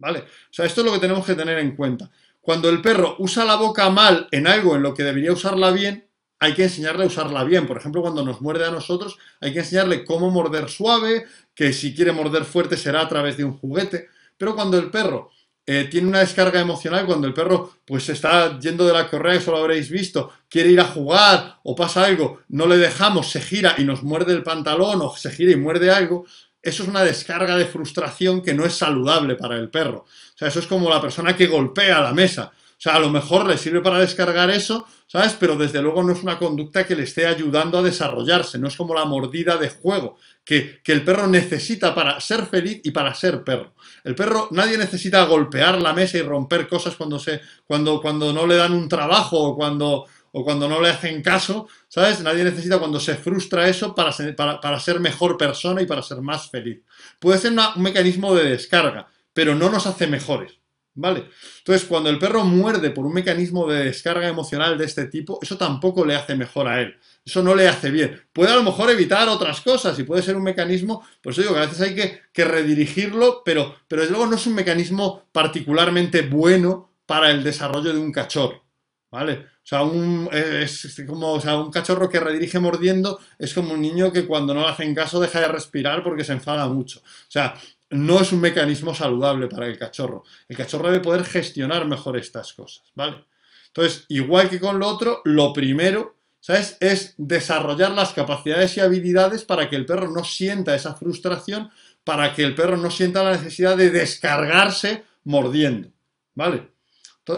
¿vale? 0.00 0.20
O 0.20 0.52
sea, 0.52 0.64
esto 0.64 0.80
es 0.80 0.86
lo 0.86 0.92
que 0.92 0.98
tenemos 0.98 1.24
que 1.24 1.34
tener 1.34 1.58
en 1.58 1.76
cuenta. 1.76 2.10
Cuando 2.40 2.68
el 2.68 2.80
perro 2.80 3.16
usa 3.18 3.44
la 3.44 3.56
boca 3.56 3.88
mal 3.90 4.26
en 4.32 4.48
algo 4.48 4.74
en 4.74 4.82
lo 4.82 4.94
que 4.94 5.04
debería 5.04 5.32
usarla 5.32 5.70
bien, 5.70 6.08
hay 6.40 6.54
que 6.54 6.64
enseñarle 6.64 7.04
a 7.04 7.06
usarla 7.06 7.44
bien. 7.44 7.66
Por 7.66 7.76
ejemplo, 7.76 8.00
cuando 8.00 8.24
nos 8.24 8.40
muerde 8.40 8.64
a 8.64 8.70
nosotros, 8.70 9.18
hay 9.40 9.52
que 9.52 9.60
enseñarle 9.60 10.04
cómo 10.06 10.30
morder 10.30 10.70
suave, 10.70 11.26
que 11.54 11.74
si 11.74 11.94
quiere 11.94 12.12
morder 12.12 12.44
fuerte 12.44 12.78
será 12.78 13.02
a 13.02 13.08
través 13.08 13.36
de 13.36 13.44
un 13.44 13.58
juguete. 13.58 14.08
Pero 14.38 14.54
cuando 14.54 14.78
el 14.78 14.90
perro 14.90 15.30
eh, 15.72 15.84
tiene 15.84 16.08
una 16.08 16.18
descarga 16.18 16.58
emocional, 16.58 17.06
cuando 17.06 17.28
el 17.28 17.32
perro 17.32 17.74
pues 17.84 18.08
está 18.08 18.58
yendo 18.58 18.84
de 18.84 18.92
la 18.92 19.08
correa, 19.08 19.36
eso 19.36 19.52
lo 19.52 19.58
habréis 19.58 19.88
visto, 19.88 20.32
quiere 20.48 20.72
ir 20.72 20.80
a 20.80 20.84
jugar 20.84 21.60
o 21.62 21.76
pasa 21.76 22.04
algo, 22.04 22.40
no 22.48 22.66
le 22.66 22.76
dejamos, 22.76 23.30
se 23.30 23.40
gira 23.40 23.76
y 23.78 23.84
nos 23.84 24.02
muerde 24.02 24.32
el 24.32 24.42
pantalón 24.42 25.00
o 25.00 25.16
se 25.16 25.30
gira 25.30 25.52
y 25.52 25.56
muerde 25.56 25.92
algo, 25.92 26.26
eso 26.60 26.82
es 26.82 26.88
una 26.88 27.04
descarga 27.04 27.56
de 27.56 27.66
frustración 27.66 28.42
que 28.42 28.52
no 28.52 28.64
es 28.64 28.74
saludable 28.74 29.36
para 29.36 29.58
el 29.58 29.70
perro. 29.70 29.98
O 29.98 30.38
sea, 30.38 30.48
eso 30.48 30.58
es 30.58 30.66
como 30.66 30.90
la 30.90 31.00
persona 31.00 31.36
que 31.36 31.46
golpea 31.46 32.00
la 32.00 32.12
mesa. 32.12 32.50
O 32.52 32.82
sea, 32.82 32.96
a 32.96 32.98
lo 32.98 33.10
mejor 33.10 33.46
le 33.46 33.56
sirve 33.56 33.80
para 33.80 34.00
descargar 34.00 34.50
eso, 34.50 34.86
¿sabes? 35.06 35.36
Pero 35.38 35.54
desde 35.54 35.80
luego 35.80 36.02
no 36.02 36.14
es 36.14 36.22
una 36.24 36.36
conducta 36.36 36.84
que 36.84 36.96
le 36.96 37.04
esté 37.04 37.26
ayudando 37.26 37.78
a 37.78 37.82
desarrollarse, 37.82 38.58
no 38.58 38.66
es 38.66 38.76
como 38.76 38.94
la 38.94 39.04
mordida 39.04 39.56
de 39.56 39.68
juego, 39.68 40.16
que, 40.44 40.80
que, 40.82 40.92
el 40.92 41.04
perro 41.04 41.26
necesita 41.26 41.94
para 41.94 42.20
ser 42.20 42.46
feliz 42.46 42.80
y 42.84 42.90
para 42.90 43.14
ser 43.14 43.44
perro. 43.44 43.74
El 44.04 44.14
perro, 44.14 44.48
nadie 44.50 44.78
necesita 44.78 45.24
golpear 45.24 45.80
la 45.80 45.92
mesa 45.92 46.18
y 46.18 46.22
romper 46.22 46.66
cosas 46.66 46.96
cuando, 46.96 47.18
se, 47.18 47.40
cuando, 47.66 48.00
cuando 48.00 48.32
no 48.32 48.46
le 48.46 48.56
dan 48.56 48.72
un 48.72 48.88
trabajo 48.88 49.38
o 49.38 49.56
cuando, 49.56 50.06
o 50.32 50.44
cuando 50.44 50.68
no 50.68 50.80
le 50.80 50.90
hacen 50.90 51.22
caso, 51.22 51.68
¿sabes? 51.88 52.20
Nadie 52.20 52.44
necesita 52.44 52.78
cuando 52.78 53.00
se 53.00 53.16
frustra 53.16 53.68
eso 53.68 53.94
para 53.94 54.12
ser, 54.12 54.34
para, 54.36 54.80
ser 54.80 55.00
mejor 55.00 55.36
persona 55.36 55.82
y 55.82 55.86
para 55.86 56.02
ser 56.02 56.20
más 56.20 56.50
feliz. 56.50 56.80
Puede 57.18 57.38
ser 57.38 57.52
un 57.52 57.82
mecanismo 57.82 58.34
de 58.34 58.50
descarga, 58.50 59.08
pero 59.32 59.54
no 59.54 59.70
nos 59.70 59.86
hace 59.86 60.06
mejores, 60.06 60.58
¿vale? 60.94 61.26
Entonces, 61.58 61.86
cuando 61.88 62.10
el 62.10 62.18
perro 62.18 62.44
muerde 62.44 62.90
por 62.90 63.06
un 63.06 63.12
mecanismo 63.12 63.68
de 63.68 63.84
descarga 63.84 64.28
emocional 64.28 64.78
de 64.78 64.84
este 64.84 65.06
tipo, 65.06 65.38
eso 65.42 65.56
tampoco 65.56 66.04
le 66.04 66.14
hace 66.14 66.36
mejor 66.36 66.68
a 66.68 66.80
él. 66.80 66.96
Eso 67.24 67.42
no 67.42 67.54
le 67.54 67.68
hace 67.68 67.90
bien. 67.90 68.20
Puede 68.32 68.52
a 68.52 68.56
lo 68.56 68.62
mejor 68.62 68.90
evitar 68.90 69.28
otras 69.28 69.60
cosas 69.60 69.98
y 69.98 70.04
puede 70.04 70.22
ser 70.22 70.36
un 70.36 70.42
mecanismo, 70.42 71.06
pues 71.22 71.36
digo 71.36 71.52
que 71.52 71.60
a 71.60 71.66
veces 71.66 71.80
hay 71.80 71.94
que, 71.94 72.20
que 72.32 72.44
redirigirlo, 72.44 73.42
pero, 73.44 73.76
pero 73.86 74.02
desde 74.02 74.14
luego 74.14 74.30
no 74.30 74.36
es 74.36 74.46
un 74.46 74.54
mecanismo 74.54 75.28
particularmente 75.32 76.22
bueno 76.22 76.90
para 77.06 77.30
el 77.30 77.42
desarrollo 77.42 77.92
de 77.92 77.98
un 77.98 78.12
cachorro, 78.12 78.64
¿vale? 79.10 79.46
O 79.62 79.66
sea, 79.70 79.82
un, 79.82 80.28
es, 80.32 81.02
como, 81.06 81.34
o 81.34 81.40
sea, 81.40 81.56
un 81.56 81.70
cachorro 81.70 82.08
que 82.08 82.18
redirige 82.18 82.58
mordiendo 82.58 83.20
es 83.38 83.54
como 83.54 83.74
un 83.74 83.80
niño 83.80 84.12
que 84.12 84.26
cuando 84.26 84.54
no 84.54 84.62
le 84.62 84.68
hacen 84.68 84.94
caso 84.94 85.20
deja 85.20 85.40
de 85.40 85.48
respirar 85.48 86.02
porque 86.02 86.24
se 86.24 86.32
enfada 86.32 86.66
mucho. 86.66 87.00
O 87.00 87.30
sea, 87.30 87.54
no 87.90 88.20
es 88.20 88.32
un 88.32 88.40
mecanismo 88.40 88.94
saludable 88.94 89.48
para 89.48 89.66
el 89.66 89.78
cachorro. 89.78 90.24
El 90.48 90.56
cachorro 90.56 90.88
debe 90.88 91.04
poder 91.04 91.24
gestionar 91.24 91.86
mejor 91.86 92.16
estas 92.16 92.52
cosas, 92.52 92.84
¿vale? 92.94 93.24
Entonces, 93.68 94.06
igual 94.08 94.48
que 94.48 94.58
con 94.58 94.78
lo 94.78 94.88
otro, 94.88 95.20
lo 95.24 95.52
primero, 95.52 96.16
¿sabes? 96.40 96.76
Es 96.80 97.14
desarrollar 97.16 97.92
las 97.92 98.12
capacidades 98.12 98.76
y 98.76 98.80
habilidades 98.80 99.44
para 99.44 99.68
que 99.68 99.76
el 99.76 99.86
perro 99.86 100.10
no 100.10 100.24
sienta 100.24 100.74
esa 100.74 100.94
frustración, 100.94 101.70
para 102.04 102.34
que 102.34 102.42
el 102.42 102.54
perro 102.54 102.76
no 102.76 102.90
sienta 102.90 103.22
la 103.22 103.32
necesidad 103.32 103.76
de 103.76 103.90
descargarse 103.90 105.04
mordiendo, 105.24 105.90
¿vale? 106.34 106.68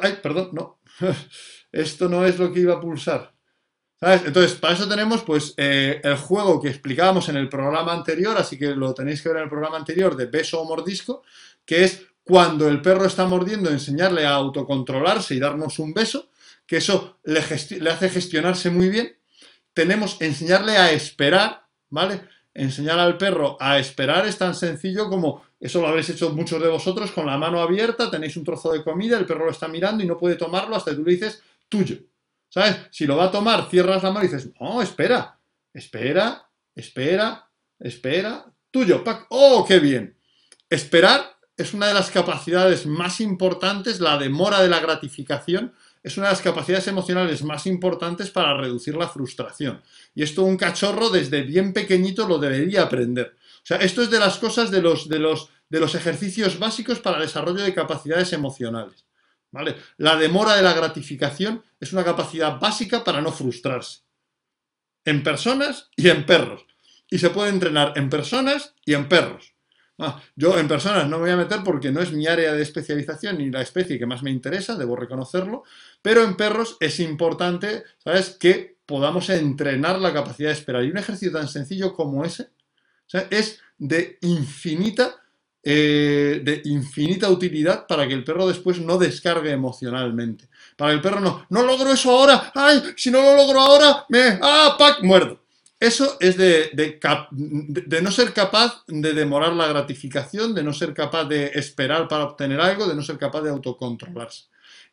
ay, 0.00 0.18
perdón, 0.22 0.50
no. 0.52 0.80
esto 1.72 2.08
no 2.08 2.24
es 2.24 2.38
lo 2.38 2.52
que 2.52 2.60
iba 2.60 2.74
a 2.74 2.80
pulsar. 2.80 3.32
¿Sabes? 3.98 4.22
Entonces, 4.26 4.54
para 4.54 4.74
eso 4.74 4.88
tenemos 4.88 5.22
pues 5.22 5.54
eh, 5.56 6.00
el 6.02 6.16
juego 6.16 6.60
que 6.60 6.68
explicábamos 6.68 7.28
en 7.28 7.36
el 7.36 7.48
programa 7.48 7.92
anterior, 7.92 8.36
así 8.36 8.58
que 8.58 8.74
lo 8.74 8.94
tenéis 8.94 9.22
que 9.22 9.28
ver 9.28 9.38
en 9.38 9.44
el 9.44 9.48
programa 9.48 9.76
anterior 9.76 10.16
de 10.16 10.26
beso 10.26 10.60
o 10.60 10.64
mordisco, 10.64 11.22
que 11.64 11.84
es 11.84 12.02
cuando 12.24 12.68
el 12.68 12.82
perro 12.82 13.04
está 13.04 13.26
mordiendo, 13.26 13.70
enseñarle 13.70 14.26
a 14.26 14.34
autocontrolarse 14.34 15.34
y 15.34 15.40
darnos 15.40 15.78
un 15.78 15.94
beso, 15.94 16.30
que 16.66 16.78
eso 16.78 17.18
le, 17.24 17.40
hace 17.40 18.08
gestionarse 18.08 18.70
muy 18.70 18.88
bien. 18.88 19.16
Tenemos 19.74 20.20
enseñarle 20.20 20.76
a 20.76 20.92
esperar, 20.92 21.66
¿vale? 21.90 22.20
Enseñar 22.54 22.98
al 22.98 23.16
perro 23.16 23.56
a 23.60 23.78
esperar 23.78 24.26
es 24.26 24.36
tan 24.36 24.54
sencillo 24.54 25.08
como 25.08 25.42
eso 25.62 25.80
lo 25.80 25.88
habréis 25.88 26.10
hecho 26.10 26.30
muchos 26.30 26.60
de 26.60 26.68
vosotros 26.68 27.12
con 27.12 27.24
la 27.24 27.38
mano 27.38 27.60
abierta, 27.60 28.10
tenéis 28.10 28.36
un 28.36 28.44
trozo 28.44 28.72
de 28.72 28.82
comida, 28.82 29.16
el 29.16 29.26
perro 29.26 29.44
lo 29.44 29.52
está 29.52 29.68
mirando 29.68 30.02
y 30.02 30.06
no 30.06 30.18
puede 30.18 30.34
tomarlo 30.34 30.74
hasta 30.74 30.90
que 30.90 30.96
tú 30.96 31.04
le 31.04 31.12
dices, 31.12 31.40
tuyo. 31.68 31.98
¿Sabes? 32.48 32.76
Si 32.90 33.06
lo 33.06 33.16
va 33.16 33.26
a 33.26 33.30
tomar, 33.30 33.70
cierras 33.70 34.02
la 34.02 34.10
mano 34.10 34.26
y 34.26 34.28
dices, 34.28 34.50
no, 34.60 34.82
espera, 34.82 35.38
espera, 35.72 36.50
espera, 36.74 37.48
espera, 37.78 38.52
tuyo, 38.70 39.04
oh, 39.30 39.64
qué 39.66 39.78
bien. 39.78 40.18
Esperar 40.68 41.38
es 41.56 41.74
una 41.74 41.86
de 41.86 41.94
las 41.94 42.10
capacidades 42.10 42.84
más 42.84 43.20
importantes, 43.20 44.00
la 44.00 44.18
demora 44.18 44.60
de 44.60 44.68
la 44.68 44.80
gratificación 44.80 45.72
es 46.02 46.16
una 46.16 46.26
de 46.26 46.32
las 46.32 46.42
capacidades 46.42 46.88
emocionales 46.88 47.44
más 47.44 47.66
importantes 47.66 48.30
para 48.30 48.56
reducir 48.56 48.96
la 48.96 49.08
frustración. 49.08 49.80
Y 50.14 50.22
esto 50.22 50.42
un 50.42 50.56
cachorro 50.56 51.10
desde 51.10 51.42
bien 51.42 51.72
pequeñito 51.72 52.26
lo 52.26 52.38
debería 52.38 52.82
aprender. 52.82 53.36
O 53.38 53.66
sea, 53.66 53.76
esto 53.76 54.02
es 54.02 54.10
de 54.10 54.18
las 54.18 54.38
cosas 54.38 54.70
de 54.70 54.82
los, 54.82 55.08
de 55.08 55.20
los, 55.20 55.50
de 55.68 55.78
los 55.78 55.94
ejercicios 55.94 56.58
básicos 56.58 56.98
para 56.98 57.18
el 57.18 57.22
desarrollo 57.22 57.62
de 57.62 57.72
capacidades 57.72 58.32
emocionales. 58.32 59.04
¿vale? 59.52 59.76
La 59.98 60.16
demora 60.16 60.56
de 60.56 60.62
la 60.62 60.72
gratificación 60.72 61.62
es 61.78 61.92
una 61.92 62.04
capacidad 62.04 62.58
básica 62.58 63.04
para 63.04 63.20
no 63.20 63.30
frustrarse. 63.30 64.00
En 65.04 65.22
personas 65.22 65.90
y 65.96 66.08
en 66.08 66.26
perros. 66.26 66.66
Y 67.08 67.18
se 67.18 67.30
puede 67.30 67.50
entrenar 67.50 67.92
en 67.96 68.10
personas 68.10 68.74
y 68.84 68.94
en 68.94 69.08
perros. 69.08 69.51
Ah, 70.04 70.20
yo 70.34 70.58
en 70.58 70.66
personas 70.66 71.08
no 71.08 71.18
me 71.18 71.24
voy 71.24 71.30
a 71.30 71.36
meter 71.36 71.60
porque 71.64 71.92
no 71.92 72.00
es 72.00 72.12
mi 72.12 72.26
área 72.26 72.52
de 72.52 72.62
especialización 72.62 73.38
ni 73.38 73.50
la 73.50 73.62
especie 73.62 73.98
que 73.98 74.06
más 74.06 74.24
me 74.24 74.30
interesa, 74.30 74.76
debo 74.76 74.96
reconocerlo, 74.96 75.62
pero 76.02 76.24
en 76.24 76.36
perros 76.36 76.76
es 76.80 76.98
importante, 76.98 77.84
¿sabes?, 77.98 78.30
que 78.30 78.78
podamos 78.84 79.30
entrenar 79.30 80.00
la 80.00 80.12
capacidad 80.12 80.48
de 80.48 80.54
esperar. 80.54 80.84
Y 80.84 80.90
un 80.90 80.98
ejercicio 80.98 81.30
tan 81.30 81.46
sencillo 81.46 81.94
como 81.94 82.24
ese 82.24 82.48
es 83.30 83.60
de 83.78 84.18
infinita 84.22 85.22
eh, 85.64 86.40
de 86.42 86.60
infinita 86.64 87.30
utilidad 87.30 87.86
para 87.86 88.08
que 88.08 88.14
el 88.14 88.24
perro 88.24 88.48
después 88.48 88.80
no 88.80 88.98
descargue 88.98 89.52
emocionalmente. 89.52 90.48
Para 90.76 90.90
que 90.90 90.96
el 90.96 91.02
perro 91.02 91.20
no, 91.20 91.46
no 91.50 91.62
logro 91.62 91.92
eso 91.92 92.10
ahora, 92.10 92.50
ay, 92.52 92.82
si 92.96 93.12
no 93.12 93.22
lo 93.22 93.36
logro 93.36 93.60
ahora, 93.60 94.04
me, 94.08 94.40
ah. 94.42 94.76
Eso 95.82 96.16
es 96.20 96.36
de, 96.36 97.00
no 98.02 98.12
ser 98.12 98.32
capaz 98.32 98.84
de 98.86 99.12
demorar 99.14 99.52
la 99.52 99.66
gratificación, 99.66 100.54
de 100.54 100.62
no 100.62 100.72
ser 100.72 100.94
capaz 100.94 101.24
de 101.24 101.46
esperar 101.54 102.06
para 102.06 102.22
obtener 102.22 102.60
algo, 102.60 102.86
de 102.86 102.94
no 102.94 103.02
ser 103.02 103.18
capaz 103.18 103.40
de 103.40 103.50
autocontrolarse. 103.50 104.44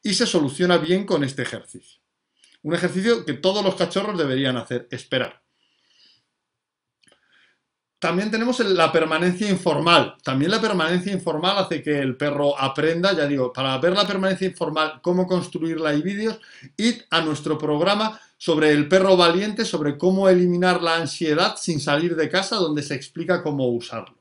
Y 0.02 0.16
se 0.16 0.26
soluciona 0.26 0.80
bien 0.80 1.06
con 1.06 1.24
este 1.24 1.44
ejercicio. 1.44 2.00
Un 2.64 2.74
ejercicio 2.74 3.24
que 3.24 3.34
todos 3.34 3.64
los 3.64 3.76
cachorros 3.76 4.18
deberían 4.18 4.58
hacer, 4.58 4.88
esperar. 4.90 5.44
también 8.00 8.32
tenemos 8.32 8.60
la 8.62 8.92
permanencia 8.92 9.48
informal. 9.48 10.16
También 10.24 10.50
la 10.50 10.60
permanencia 10.60 11.14
informal 11.14 11.60
hace 11.60 11.84
que 11.84 12.00
el 12.00 12.18
perro 12.18 12.60
aprenda, 12.60 13.14
ya 13.14 13.28
digo, 13.28 13.54
para 13.54 13.78
ver 13.78 13.94
la 13.94 14.08
permanencia 14.08 14.48
informal, 14.48 15.02
cómo 15.04 15.28
construirla 15.28 15.94
y 15.94 16.02
vídeos, 16.02 16.40
id 16.78 17.02
a 17.12 17.22
nuestro 17.22 17.60
programa 17.60 18.20
sobre 18.40 18.72
el 18.72 18.88
perro 18.88 19.18
valiente, 19.18 19.66
sobre 19.66 19.98
cómo 19.98 20.30
eliminar 20.30 20.82
la 20.82 20.96
ansiedad 20.96 21.58
sin 21.58 21.82
salir 21.82 22.16
de 22.16 22.30
casa, 22.30 22.56
donde 22.56 22.82
se 22.82 22.96
explica 22.96 23.44
cómo 23.44 23.68
usarlo. 23.68 24.18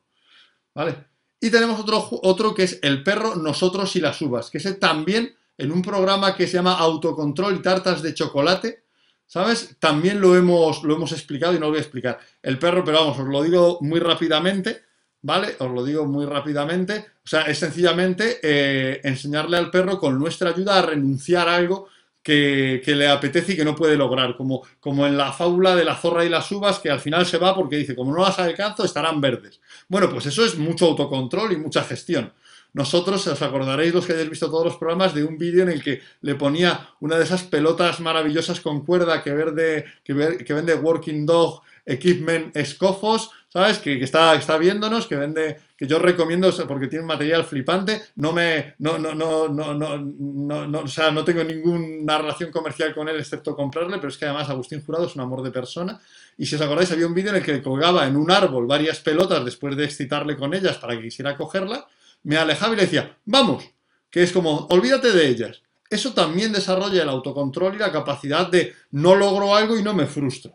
¿Vale? 0.74 1.06
Y 1.40 1.50
tenemos 1.50 1.78
otro, 1.78 2.04
otro 2.24 2.52
que 2.52 2.64
es 2.64 2.80
el 2.82 3.04
perro, 3.04 3.36
nosotros 3.36 3.94
y 3.94 4.00
las 4.00 4.20
uvas, 4.20 4.50
que 4.50 4.58
es 4.58 4.80
también 4.80 5.36
en 5.56 5.70
un 5.70 5.82
programa 5.82 6.34
que 6.34 6.48
se 6.48 6.54
llama 6.54 6.76
Autocontrol 6.78 7.54
y 7.54 7.62
Tartas 7.62 8.02
de 8.02 8.12
Chocolate, 8.12 8.82
¿sabes? 9.24 9.76
También 9.78 10.20
lo 10.20 10.34
hemos, 10.34 10.82
lo 10.82 10.96
hemos 10.96 11.12
explicado 11.12 11.52
y 11.52 11.60
no 11.60 11.66
lo 11.66 11.70
voy 11.70 11.78
a 11.78 11.82
explicar. 11.82 12.18
El 12.42 12.58
perro, 12.58 12.82
pero 12.84 12.98
vamos, 12.98 13.20
os 13.20 13.28
lo 13.28 13.40
digo 13.44 13.78
muy 13.82 14.00
rápidamente, 14.00 14.82
¿vale? 15.22 15.54
Os 15.60 15.70
lo 15.70 15.84
digo 15.84 16.06
muy 16.06 16.26
rápidamente. 16.26 17.06
O 17.24 17.28
sea, 17.28 17.42
es 17.42 17.58
sencillamente 17.58 18.40
eh, 18.42 19.00
enseñarle 19.04 19.58
al 19.58 19.70
perro 19.70 20.00
con 20.00 20.18
nuestra 20.18 20.50
ayuda 20.50 20.78
a 20.78 20.82
renunciar 20.82 21.48
a 21.48 21.54
algo 21.54 21.88
que, 22.28 22.94
le 22.94 23.08
apetece 23.08 23.52
y 23.52 23.56
que 23.56 23.64
no 23.64 23.74
puede 23.74 23.96
lograr, 23.96 24.36
como, 24.36 24.62
como 24.80 25.06
en 25.06 25.16
la 25.16 25.32
fábula 25.32 25.74
de 25.74 25.84
la 25.84 25.96
zorra 25.96 26.26
y 26.26 26.28
las 26.28 26.50
uvas, 26.52 26.78
que 26.78 26.90
al 26.90 27.00
final 27.00 27.24
se 27.24 27.38
va 27.38 27.54
porque 27.54 27.76
dice, 27.76 27.96
como 27.96 28.14
no 28.14 28.22
las 28.22 28.38
alcanzo, 28.38 28.84
estarán 28.84 29.20
verdes. 29.20 29.60
Bueno, 29.88 30.10
pues 30.10 30.26
eso 30.26 30.44
es 30.44 30.58
mucho 30.58 30.86
autocontrol 30.86 31.52
y 31.52 31.56
mucha 31.56 31.82
gestión. 31.84 32.32
Nosotros, 32.74 33.26
os 33.26 33.40
acordaréis 33.40 33.94
los 33.94 34.04
que 34.04 34.12
hayáis 34.12 34.28
visto 34.28 34.50
todos 34.50 34.66
los 34.66 34.76
programas 34.76 35.14
de 35.14 35.24
un 35.24 35.38
vídeo 35.38 35.62
en 35.62 35.70
el 35.70 35.82
que 35.82 36.02
le 36.20 36.34
ponía 36.34 36.90
una 37.00 37.16
de 37.16 37.24
esas 37.24 37.44
pelotas 37.44 37.98
maravillosas 38.00 38.60
con 38.60 38.84
cuerda 38.84 39.22
que, 39.22 39.32
verde, 39.32 39.86
que, 40.04 40.44
que 40.44 40.54
vende 40.54 40.74
Working 40.74 41.24
Dog 41.24 41.62
Equipment 41.86 42.54
Escofos, 42.54 43.30
¿sabes? 43.48 43.78
Que, 43.78 44.02
está, 44.02 44.34
está 44.34 44.58
viéndonos, 44.58 45.06
que 45.06 45.16
vende, 45.16 45.58
que 45.76 45.86
yo 45.86 45.98
recomiendo 45.98 46.50
porque 46.66 46.86
tiene 46.86 47.02
un 47.02 47.08
material 47.08 47.44
flipante. 47.44 48.02
No 48.16 48.32
me, 48.32 48.74
no, 48.78 48.98
no, 48.98 49.14
no, 49.14 49.48
no, 49.48 49.74
no, 49.74 50.66
no, 50.66 50.80
o 50.80 50.88
sea, 50.88 51.10
no 51.10 51.24
tengo 51.24 51.44
ninguna 51.44 52.18
relación 52.18 52.50
comercial 52.50 52.94
con 52.94 53.08
él 53.08 53.16
excepto 53.16 53.56
comprarle, 53.56 53.96
pero 53.96 54.08
es 54.08 54.16
que 54.18 54.26
además 54.26 54.50
Agustín 54.50 54.82
Jurado 54.82 55.06
es 55.06 55.14
un 55.14 55.22
amor 55.22 55.42
de 55.42 55.50
persona. 55.50 56.00
Y 56.36 56.46
si 56.46 56.54
os 56.54 56.60
acordáis, 56.60 56.92
había 56.92 57.06
un 57.06 57.14
vídeo 57.14 57.30
en 57.30 57.36
el 57.36 57.42
que 57.42 57.62
colgaba 57.62 58.06
en 58.06 58.16
un 58.16 58.30
árbol 58.30 58.66
varias 58.66 59.00
pelotas 59.00 59.44
después 59.44 59.76
de 59.76 59.84
excitarle 59.84 60.36
con 60.36 60.54
ellas 60.54 60.78
para 60.78 60.96
que 60.96 61.02
quisiera 61.02 61.36
cogerla 61.36 61.86
me 62.22 62.36
alejaba 62.36 62.74
y 62.74 62.76
le 62.76 62.82
decía, 62.82 63.16
vamos, 63.24 63.64
que 64.10 64.22
es 64.22 64.32
como, 64.32 64.66
olvídate 64.70 65.12
de 65.12 65.28
ellas. 65.28 65.62
Eso 65.90 66.12
también 66.12 66.52
desarrolla 66.52 67.02
el 67.02 67.08
autocontrol 67.08 67.74
y 67.74 67.78
la 67.78 67.92
capacidad 67.92 68.46
de 68.48 68.74
no 68.90 69.14
logro 69.14 69.54
algo 69.54 69.78
y 69.78 69.82
no 69.82 69.94
me 69.94 70.06
frustro. 70.06 70.52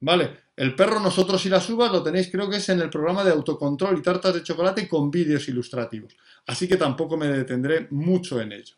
¿Vale? 0.00 0.47
El 0.58 0.74
perro, 0.74 0.98
nosotros 0.98 1.46
y 1.46 1.48
las 1.48 1.70
uvas 1.70 1.92
lo 1.92 2.02
tenéis 2.02 2.30
creo 2.32 2.50
que 2.50 2.56
es 2.56 2.68
en 2.68 2.80
el 2.80 2.90
programa 2.90 3.22
de 3.22 3.30
autocontrol 3.30 3.96
y 3.96 4.02
tartas 4.02 4.34
de 4.34 4.42
chocolate 4.42 4.88
con 4.88 5.08
vídeos 5.08 5.48
ilustrativos. 5.48 6.16
Así 6.48 6.66
que 6.66 6.76
tampoco 6.76 7.16
me 7.16 7.28
detendré 7.28 7.86
mucho 7.90 8.40
en 8.40 8.50
ello. 8.50 8.74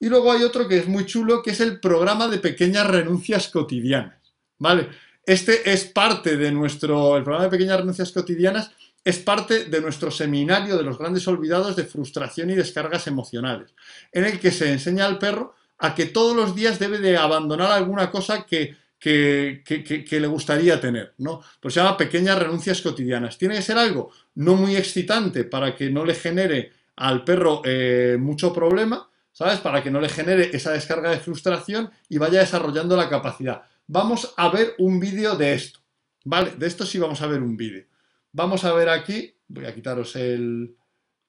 Y 0.00 0.08
luego 0.08 0.32
hay 0.32 0.42
otro 0.42 0.66
que 0.66 0.78
es 0.78 0.88
muy 0.88 1.04
chulo, 1.04 1.42
que 1.42 1.50
es 1.50 1.60
el 1.60 1.80
programa 1.80 2.28
de 2.28 2.38
pequeñas 2.38 2.86
renuncias 2.86 3.48
cotidianas. 3.48 4.16
¿Vale? 4.56 4.88
Este 5.26 5.70
es 5.70 5.84
parte 5.84 6.38
de 6.38 6.50
nuestro, 6.50 7.18
el 7.18 7.24
programa 7.24 7.44
de 7.44 7.50
pequeñas 7.50 7.80
renuncias 7.80 8.10
cotidianas 8.10 8.70
es 9.04 9.18
parte 9.18 9.66
de 9.66 9.80
nuestro 9.82 10.10
seminario 10.10 10.78
de 10.78 10.82
los 10.82 10.96
grandes 10.96 11.28
olvidados 11.28 11.76
de 11.76 11.84
frustración 11.84 12.48
y 12.48 12.54
descargas 12.54 13.06
emocionales, 13.06 13.74
en 14.12 14.24
el 14.24 14.40
que 14.40 14.50
se 14.50 14.72
enseña 14.72 15.04
al 15.04 15.18
perro 15.18 15.54
a 15.76 15.94
que 15.94 16.06
todos 16.06 16.34
los 16.34 16.54
días 16.54 16.78
debe 16.78 17.00
de 17.00 17.18
abandonar 17.18 17.70
alguna 17.70 18.10
cosa 18.10 18.46
que, 18.46 18.82
que, 19.04 20.18
le 20.18 20.26
gustaría 20.26 20.80
tener, 20.80 21.14
¿no? 21.18 21.42
Pues 21.60 21.74
se 21.74 21.80
llama 21.80 21.98
pequeñas 21.98 22.38
renuncias 22.38 22.80
cotidianas. 22.80 23.36
Tiene 23.36 23.56
que 23.56 23.62
ser 23.62 23.76
algo 23.76 24.10
no 24.36 24.54
muy 24.54 24.76
excitante 24.76 25.44
para 25.44 25.76
que 25.76 25.90
no 25.90 26.06
le 26.06 26.14
genere 26.14 26.72
al 26.96 27.22
perro 27.22 27.60
eh, 27.66 28.16
mucho 28.18 28.50
problema, 28.52 29.10
¿sabes? 29.30 29.58
Para 29.58 29.82
que 29.82 29.90
no 29.90 30.00
le 30.00 30.08
genere 30.08 30.50
esa 30.54 30.72
descarga 30.72 31.10
de 31.10 31.18
frustración 31.18 31.90
y 32.08 32.16
vaya 32.16 32.40
desarrollando 32.40 32.96
la 32.96 33.10
capacidad. 33.10 33.64
Vamos 33.86 34.32
a 34.38 34.48
ver 34.48 34.74
un 34.78 34.98
vídeo 34.98 35.36
de 35.36 35.52
esto, 35.52 35.80
¿vale? 36.24 36.52
De 36.56 36.66
esto 36.66 36.86
sí 36.86 36.98
vamos 36.98 37.20
a 37.20 37.26
ver 37.26 37.42
un 37.42 37.58
vídeo. 37.58 37.84
Vamos 38.32 38.64
a 38.64 38.72
ver 38.72 38.88
aquí, 38.88 39.36
voy 39.48 39.66
a 39.66 39.74
quitaros 39.74 40.16
el, 40.16 40.74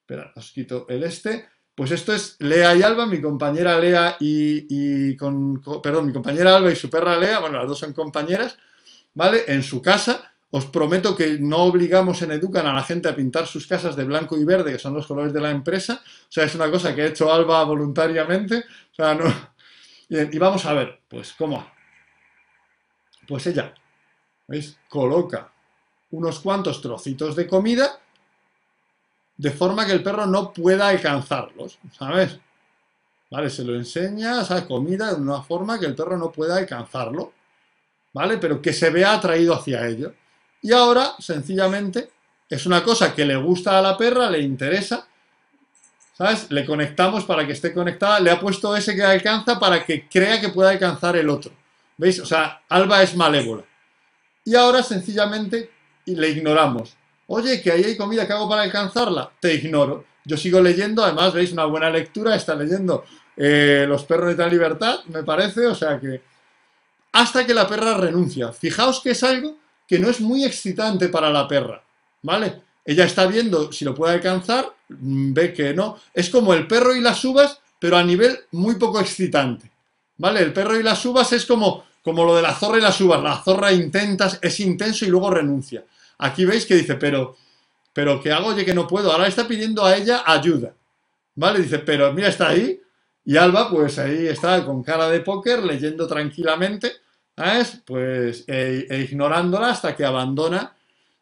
espera, 0.00 0.32
os 0.34 0.50
quito 0.50 0.86
el 0.88 1.02
este, 1.02 1.46
pues 1.76 1.90
esto 1.90 2.14
es 2.14 2.36
Lea 2.38 2.74
y 2.74 2.82
Alba, 2.82 3.04
mi 3.04 3.20
compañera 3.20 3.78
Lea 3.78 4.16
y, 4.18 5.14
con, 5.16 5.60
perdón, 5.82 6.06
mi 6.06 6.12
compañera 6.12 6.56
Alba 6.56 6.72
y 6.72 6.76
su 6.76 6.88
perra 6.88 7.18
Lea, 7.18 7.38
bueno, 7.38 7.58
las 7.58 7.68
dos 7.68 7.78
son 7.78 7.92
compañeras, 7.92 8.56
¿vale? 9.12 9.44
En 9.46 9.62
su 9.62 9.82
casa, 9.82 10.32
os 10.50 10.64
prometo 10.64 11.14
que 11.14 11.38
no 11.38 11.58
obligamos 11.58 12.22
en 12.22 12.32
Educan 12.32 12.66
a 12.66 12.72
la 12.72 12.82
gente 12.82 13.10
a 13.10 13.14
pintar 13.14 13.46
sus 13.46 13.66
casas 13.66 13.94
de 13.94 14.04
blanco 14.04 14.38
y 14.38 14.44
verde, 14.44 14.72
que 14.72 14.78
son 14.78 14.94
los 14.94 15.06
colores 15.06 15.34
de 15.34 15.40
la 15.42 15.50
empresa, 15.50 16.00
o 16.02 16.32
sea, 16.32 16.44
es 16.44 16.54
una 16.54 16.70
cosa 16.70 16.94
que 16.94 17.02
ha 17.02 17.06
hecho 17.06 17.30
Alba 17.30 17.62
voluntariamente, 17.64 18.64
o 18.92 18.94
sea, 18.94 19.14
no... 19.14 19.24
y 20.08 20.38
vamos 20.38 20.64
a 20.64 20.72
ver, 20.72 21.00
pues, 21.08 21.34
¿cómo? 21.36 21.70
Pues 23.28 23.46
ella, 23.48 23.74
¿veis? 24.48 24.78
Coloca 24.88 25.52
unos 26.12 26.40
cuantos 26.40 26.80
trocitos 26.80 27.36
de 27.36 27.46
comida 27.46 28.00
de 29.36 29.50
forma 29.50 29.86
que 29.86 29.92
el 29.92 30.02
perro 30.02 30.26
no 30.26 30.52
pueda 30.52 30.88
alcanzarlos, 30.88 31.78
¿sabes? 31.96 32.38
¿Vale? 33.30 33.50
Se 33.50 33.64
lo 33.64 33.74
enseña, 33.74 34.40
esa 34.40 34.66
comida 34.66 35.12
de 35.12 35.20
una 35.20 35.42
forma 35.42 35.78
que 35.78 35.86
el 35.86 35.94
perro 35.94 36.16
no 36.16 36.30
pueda 36.30 36.56
alcanzarlo, 36.56 37.32
¿vale? 38.12 38.38
Pero 38.38 38.62
que 38.62 38.72
se 38.72 38.90
vea 38.90 39.14
atraído 39.14 39.54
hacia 39.54 39.86
ello. 39.86 40.14
Y 40.62 40.72
ahora, 40.72 41.14
sencillamente, 41.18 42.10
es 42.48 42.66
una 42.66 42.82
cosa 42.82 43.14
que 43.14 43.24
le 43.24 43.36
gusta 43.36 43.78
a 43.78 43.82
la 43.82 43.98
perra, 43.98 44.30
le 44.30 44.40
interesa, 44.40 45.06
¿sabes? 46.16 46.50
Le 46.50 46.64
conectamos 46.64 47.24
para 47.24 47.46
que 47.46 47.52
esté 47.52 47.74
conectada, 47.74 48.20
le 48.20 48.30
ha 48.30 48.40
puesto 48.40 48.74
ese 48.76 48.94
que 48.94 49.02
alcanza 49.02 49.58
para 49.58 49.84
que 49.84 50.08
crea 50.08 50.40
que 50.40 50.48
pueda 50.48 50.70
alcanzar 50.70 51.16
el 51.16 51.28
otro. 51.28 51.52
¿Veis? 51.98 52.20
O 52.20 52.26
sea, 52.26 52.62
Alba 52.68 53.02
es 53.02 53.16
malévola. 53.16 53.64
Y 54.44 54.54
ahora, 54.54 54.82
sencillamente, 54.82 55.70
le 56.04 56.28
ignoramos. 56.28 56.96
Oye, 57.28 57.60
que 57.60 57.72
ahí 57.72 57.84
hay 57.84 57.96
comida 57.96 58.26
que 58.26 58.32
hago 58.32 58.48
para 58.48 58.62
alcanzarla. 58.62 59.30
Te 59.40 59.54
ignoro. 59.54 60.04
Yo 60.24 60.36
sigo 60.36 60.60
leyendo, 60.60 61.04
además, 61.04 61.32
veis, 61.32 61.52
una 61.52 61.64
buena 61.64 61.88
lectura, 61.90 62.34
está 62.34 62.54
leyendo 62.54 63.04
eh, 63.36 63.84
Los 63.88 64.04
perros 64.04 64.36
de 64.36 64.42
la 64.42 64.48
libertad, 64.48 65.00
me 65.06 65.22
parece, 65.22 65.66
o 65.66 65.74
sea 65.74 66.00
que... 66.00 66.20
Hasta 67.12 67.46
que 67.46 67.54
la 67.54 67.66
perra 67.66 67.96
renuncia. 67.96 68.52
Fijaos 68.52 69.00
que 69.00 69.10
es 69.10 69.22
algo 69.22 69.56
que 69.86 69.98
no 69.98 70.10
es 70.10 70.20
muy 70.20 70.44
excitante 70.44 71.08
para 71.08 71.30
la 71.30 71.48
perra, 71.48 71.82
¿vale? 72.22 72.62
Ella 72.84 73.04
está 73.04 73.26
viendo 73.26 73.72
si 73.72 73.84
lo 73.84 73.94
puede 73.94 74.14
alcanzar, 74.14 74.72
mm, 74.88 75.32
ve 75.32 75.52
que 75.52 75.72
no. 75.72 75.98
Es 76.12 76.28
como 76.28 76.52
el 76.54 76.66
perro 76.66 76.94
y 76.94 77.00
las 77.00 77.24
uvas, 77.24 77.60
pero 77.78 77.96
a 77.96 78.02
nivel 78.02 78.38
muy 78.52 78.74
poco 78.76 79.00
excitante, 79.00 79.70
¿vale? 80.18 80.40
El 80.40 80.52
perro 80.52 80.78
y 80.78 80.82
las 80.82 81.04
uvas 81.06 81.32
es 81.32 81.46
como, 81.46 81.84
como 82.02 82.24
lo 82.24 82.36
de 82.36 82.42
la 82.42 82.54
zorra 82.54 82.78
y 82.78 82.82
las 82.82 83.00
uvas. 83.00 83.22
La 83.22 83.42
zorra 83.42 83.72
intenta, 83.72 84.30
es 84.42 84.60
intenso 84.60 85.04
y 85.04 85.08
luego 85.08 85.30
renuncia. 85.30 85.84
Aquí 86.18 86.44
veis 86.44 86.66
que 86.66 86.74
dice, 86.74 86.94
pero, 86.94 87.36
pero 87.92 88.20
¿qué 88.20 88.32
hago? 88.32 88.48
Oye, 88.48 88.64
que 88.64 88.74
no 88.74 88.86
puedo. 88.86 89.12
Ahora 89.12 89.26
está 89.26 89.46
pidiendo 89.46 89.84
a 89.84 89.96
ella 89.96 90.22
ayuda. 90.26 90.74
¿Vale? 91.34 91.60
Dice, 91.60 91.78
pero 91.80 92.12
mira, 92.12 92.28
está 92.28 92.48
ahí. 92.48 92.80
Y 93.24 93.36
Alba, 93.36 93.68
pues 93.68 93.98
ahí 93.98 94.26
está 94.26 94.64
con 94.64 94.82
cara 94.82 95.08
de 95.10 95.20
póker, 95.20 95.62
leyendo 95.64 96.06
tranquilamente, 96.06 96.92
¿sabes? 97.36 97.82
Pues 97.84 98.44
e, 98.46 98.86
e 98.88 99.00
ignorándola 99.00 99.70
hasta 99.70 99.96
que 99.96 100.04
abandona. 100.04 100.72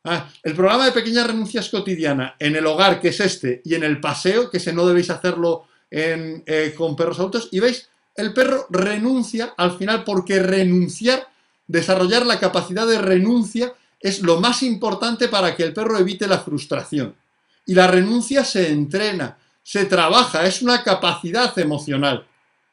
Ah, 0.04 0.28
el 0.42 0.54
programa 0.54 0.84
de 0.84 0.92
pequeñas 0.92 1.26
renuncias 1.26 1.70
cotidiana 1.70 2.36
en 2.38 2.54
el 2.56 2.66
hogar, 2.66 3.00
que 3.00 3.08
es 3.08 3.20
este, 3.20 3.62
y 3.64 3.74
en 3.74 3.84
el 3.84 4.00
paseo, 4.00 4.50
que 4.50 4.58
ese 4.58 4.74
no 4.74 4.86
debéis 4.86 5.08
hacerlo 5.08 5.66
eh, 5.90 6.74
con 6.76 6.94
perros 6.94 7.18
adultos, 7.18 7.48
y 7.52 7.60
veis, 7.60 7.88
el 8.14 8.34
perro 8.34 8.66
renuncia 8.68 9.54
al 9.56 9.78
final 9.78 10.04
porque 10.04 10.40
renunciar, 10.40 11.26
desarrollar 11.66 12.26
la 12.26 12.38
capacidad 12.38 12.86
de 12.86 12.98
renuncia 12.98 13.72
es 14.04 14.20
lo 14.20 14.38
más 14.38 14.62
importante 14.62 15.28
para 15.28 15.56
que 15.56 15.62
el 15.62 15.72
perro 15.72 15.98
evite 15.98 16.26
la 16.26 16.38
frustración. 16.38 17.16
Y 17.64 17.74
la 17.74 17.86
renuncia 17.86 18.44
se 18.44 18.70
entrena, 18.70 19.38
se 19.62 19.86
trabaja, 19.86 20.44
es 20.44 20.60
una 20.60 20.84
capacidad 20.84 21.58
emocional. 21.58 22.26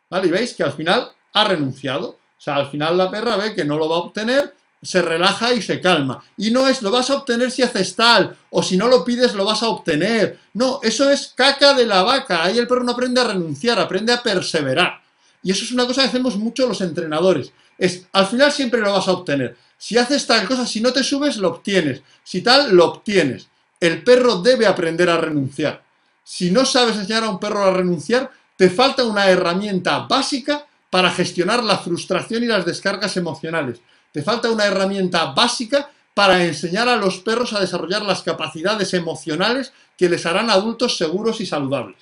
¿Vale? 0.09 0.27
Y 0.27 0.31
veis 0.31 0.53
que 0.53 0.63
al 0.63 0.73
final 0.73 1.09
ha 1.31 1.43
renunciado. 1.45 2.09
O 2.09 2.17
sea, 2.37 2.57
al 2.57 2.69
final 2.69 2.97
la 2.97 3.09
perra 3.09 3.37
ve 3.37 3.55
que 3.55 3.63
no 3.63 3.77
lo 3.77 3.87
va 3.87 3.95
a 3.95 3.99
obtener, 3.99 4.53
se 4.81 5.01
relaja 5.01 5.53
y 5.53 5.61
se 5.61 5.79
calma. 5.79 6.21
Y 6.35 6.51
no 6.51 6.67
es 6.67 6.81
lo 6.81 6.91
vas 6.91 7.09
a 7.09 7.15
obtener 7.15 7.49
si 7.49 7.61
haces 7.63 7.95
tal, 7.95 8.35
o 8.49 8.61
si 8.61 8.75
no 8.75 8.89
lo 8.89 9.05
pides 9.05 9.33
lo 9.33 9.45
vas 9.45 9.63
a 9.63 9.69
obtener. 9.69 10.37
No, 10.53 10.81
eso 10.83 11.09
es 11.09 11.31
caca 11.33 11.73
de 11.73 11.85
la 11.85 12.03
vaca. 12.03 12.43
Ahí 12.43 12.57
el 12.57 12.67
perro 12.67 12.83
no 12.83 12.91
aprende 12.91 13.21
a 13.21 13.27
renunciar, 13.27 13.79
aprende 13.79 14.11
a 14.11 14.21
perseverar. 14.21 14.99
Y 15.41 15.51
eso 15.51 15.63
es 15.63 15.71
una 15.71 15.87
cosa 15.87 16.01
que 16.01 16.09
hacemos 16.09 16.35
mucho 16.35 16.67
los 16.67 16.81
entrenadores. 16.81 17.53
Es, 17.77 18.05
al 18.11 18.27
final 18.27 18.51
siempre 18.51 18.81
lo 18.81 18.91
vas 18.91 19.07
a 19.07 19.13
obtener. 19.13 19.55
Si 19.81 19.97
haces 19.97 20.27
tal 20.27 20.47
cosa, 20.47 20.67
si 20.67 20.79
no 20.79 20.93
te 20.93 21.03
subes, 21.03 21.37
lo 21.37 21.47
obtienes. 21.47 22.03
Si 22.23 22.43
tal, 22.43 22.75
lo 22.75 22.85
obtienes. 22.85 23.47
El 23.79 24.03
perro 24.03 24.39
debe 24.39 24.67
aprender 24.67 25.09
a 25.09 25.17
renunciar. 25.17 25.81
Si 26.23 26.51
no 26.51 26.65
sabes 26.65 26.97
enseñar 26.97 27.23
a 27.23 27.31
un 27.31 27.39
perro 27.39 27.63
a 27.63 27.73
renunciar, 27.73 28.29
te 28.55 28.69
falta 28.69 29.03
una 29.03 29.27
herramienta 29.27 30.05
básica 30.05 30.67
para 30.91 31.09
gestionar 31.09 31.63
la 31.63 31.79
frustración 31.79 32.43
y 32.43 32.45
las 32.45 32.63
descargas 32.63 33.17
emocionales. 33.17 33.81
Te 34.11 34.21
falta 34.21 34.51
una 34.51 34.65
herramienta 34.65 35.31
básica 35.31 35.89
para 36.13 36.45
enseñar 36.45 36.87
a 36.87 36.95
los 36.95 37.17
perros 37.17 37.53
a 37.53 37.59
desarrollar 37.59 38.03
las 38.03 38.21
capacidades 38.21 38.93
emocionales 38.93 39.73
que 39.97 40.09
les 40.09 40.27
harán 40.27 40.51
adultos 40.51 40.95
seguros 40.95 41.41
y 41.41 41.47
saludables. 41.47 41.97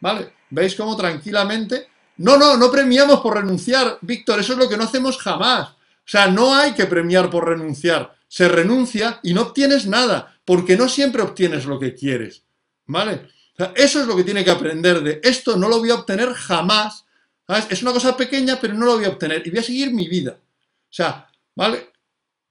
¿Vale? 0.00 0.32
¿Veis 0.50 0.74
cómo 0.74 0.96
tranquilamente... 0.96 1.86
No, 2.16 2.36
no, 2.36 2.56
no 2.56 2.68
premiamos 2.68 3.20
por 3.20 3.36
renunciar, 3.36 3.98
Víctor, 4.00 4.40
eso 4.40 4.54
es 4.54 4.58
lo 4.58 4.68
que 4.68 4.76
no 4.76 4.84
hacemos 4.84 5.18
jamás. 5.18 5.75
O 6.06 6.08
sea, 6.08 6.28
no 6.28 6.54
hay 6.54 6.72
que 6.72 6.86
premiar 6.86 7.28
por 7.30 7.48
renunciar. 7.48 8.14
Se 8.28 8.48
renuncia 8.48 9.18
y 9.24 9.34
no 9.34 9.42
obtienes 9.42 9.86
nada, 9.86 10.38
porque 10.44 10.76
no 10.76 10.88
siempre 10.88 11.22
obtienes 11.22 11.66
lo 11.66 11.80
que 11.80 11.94
quieres. 11.94 12.44
¿Vale? 12.86 13.28
Eso 13.74 14.00
es 14.00 14.06
lo 14.06 14.16
que 14.16 14.22
tiene 14.22 14.44
que 14.44 14.50
aprender 14.50 15.02
de 15.02 15.20
esto 15.24 15.56
no 15.56 15.68
lo 15.68 15.78
voy 15.78 15.90
a 15.90 15.96
obtener 15.96 16.32
jamás. 16.34 17.04
¿sabes? 17.46 17.66
Es 17.70 17.82
una 17.82 17.92
cosa 17.92 18.16
pequeña, 18.16 18.58
pero 18.60 18.74
no 18.74 18.86
lo 18.86 18.96
voy 18.96 19.06
a 19.06 19.10
obtener 19.10 19.44
y 19.44 19.50
voy 19.50 19.58
a 19.58 19.64
seguir 19.64 19.92
mi 19.92 20.08
vida. 20.08 20.38
O 20.38 20.92
sea, 20.92 21.26
¿vale? 21.54 21.90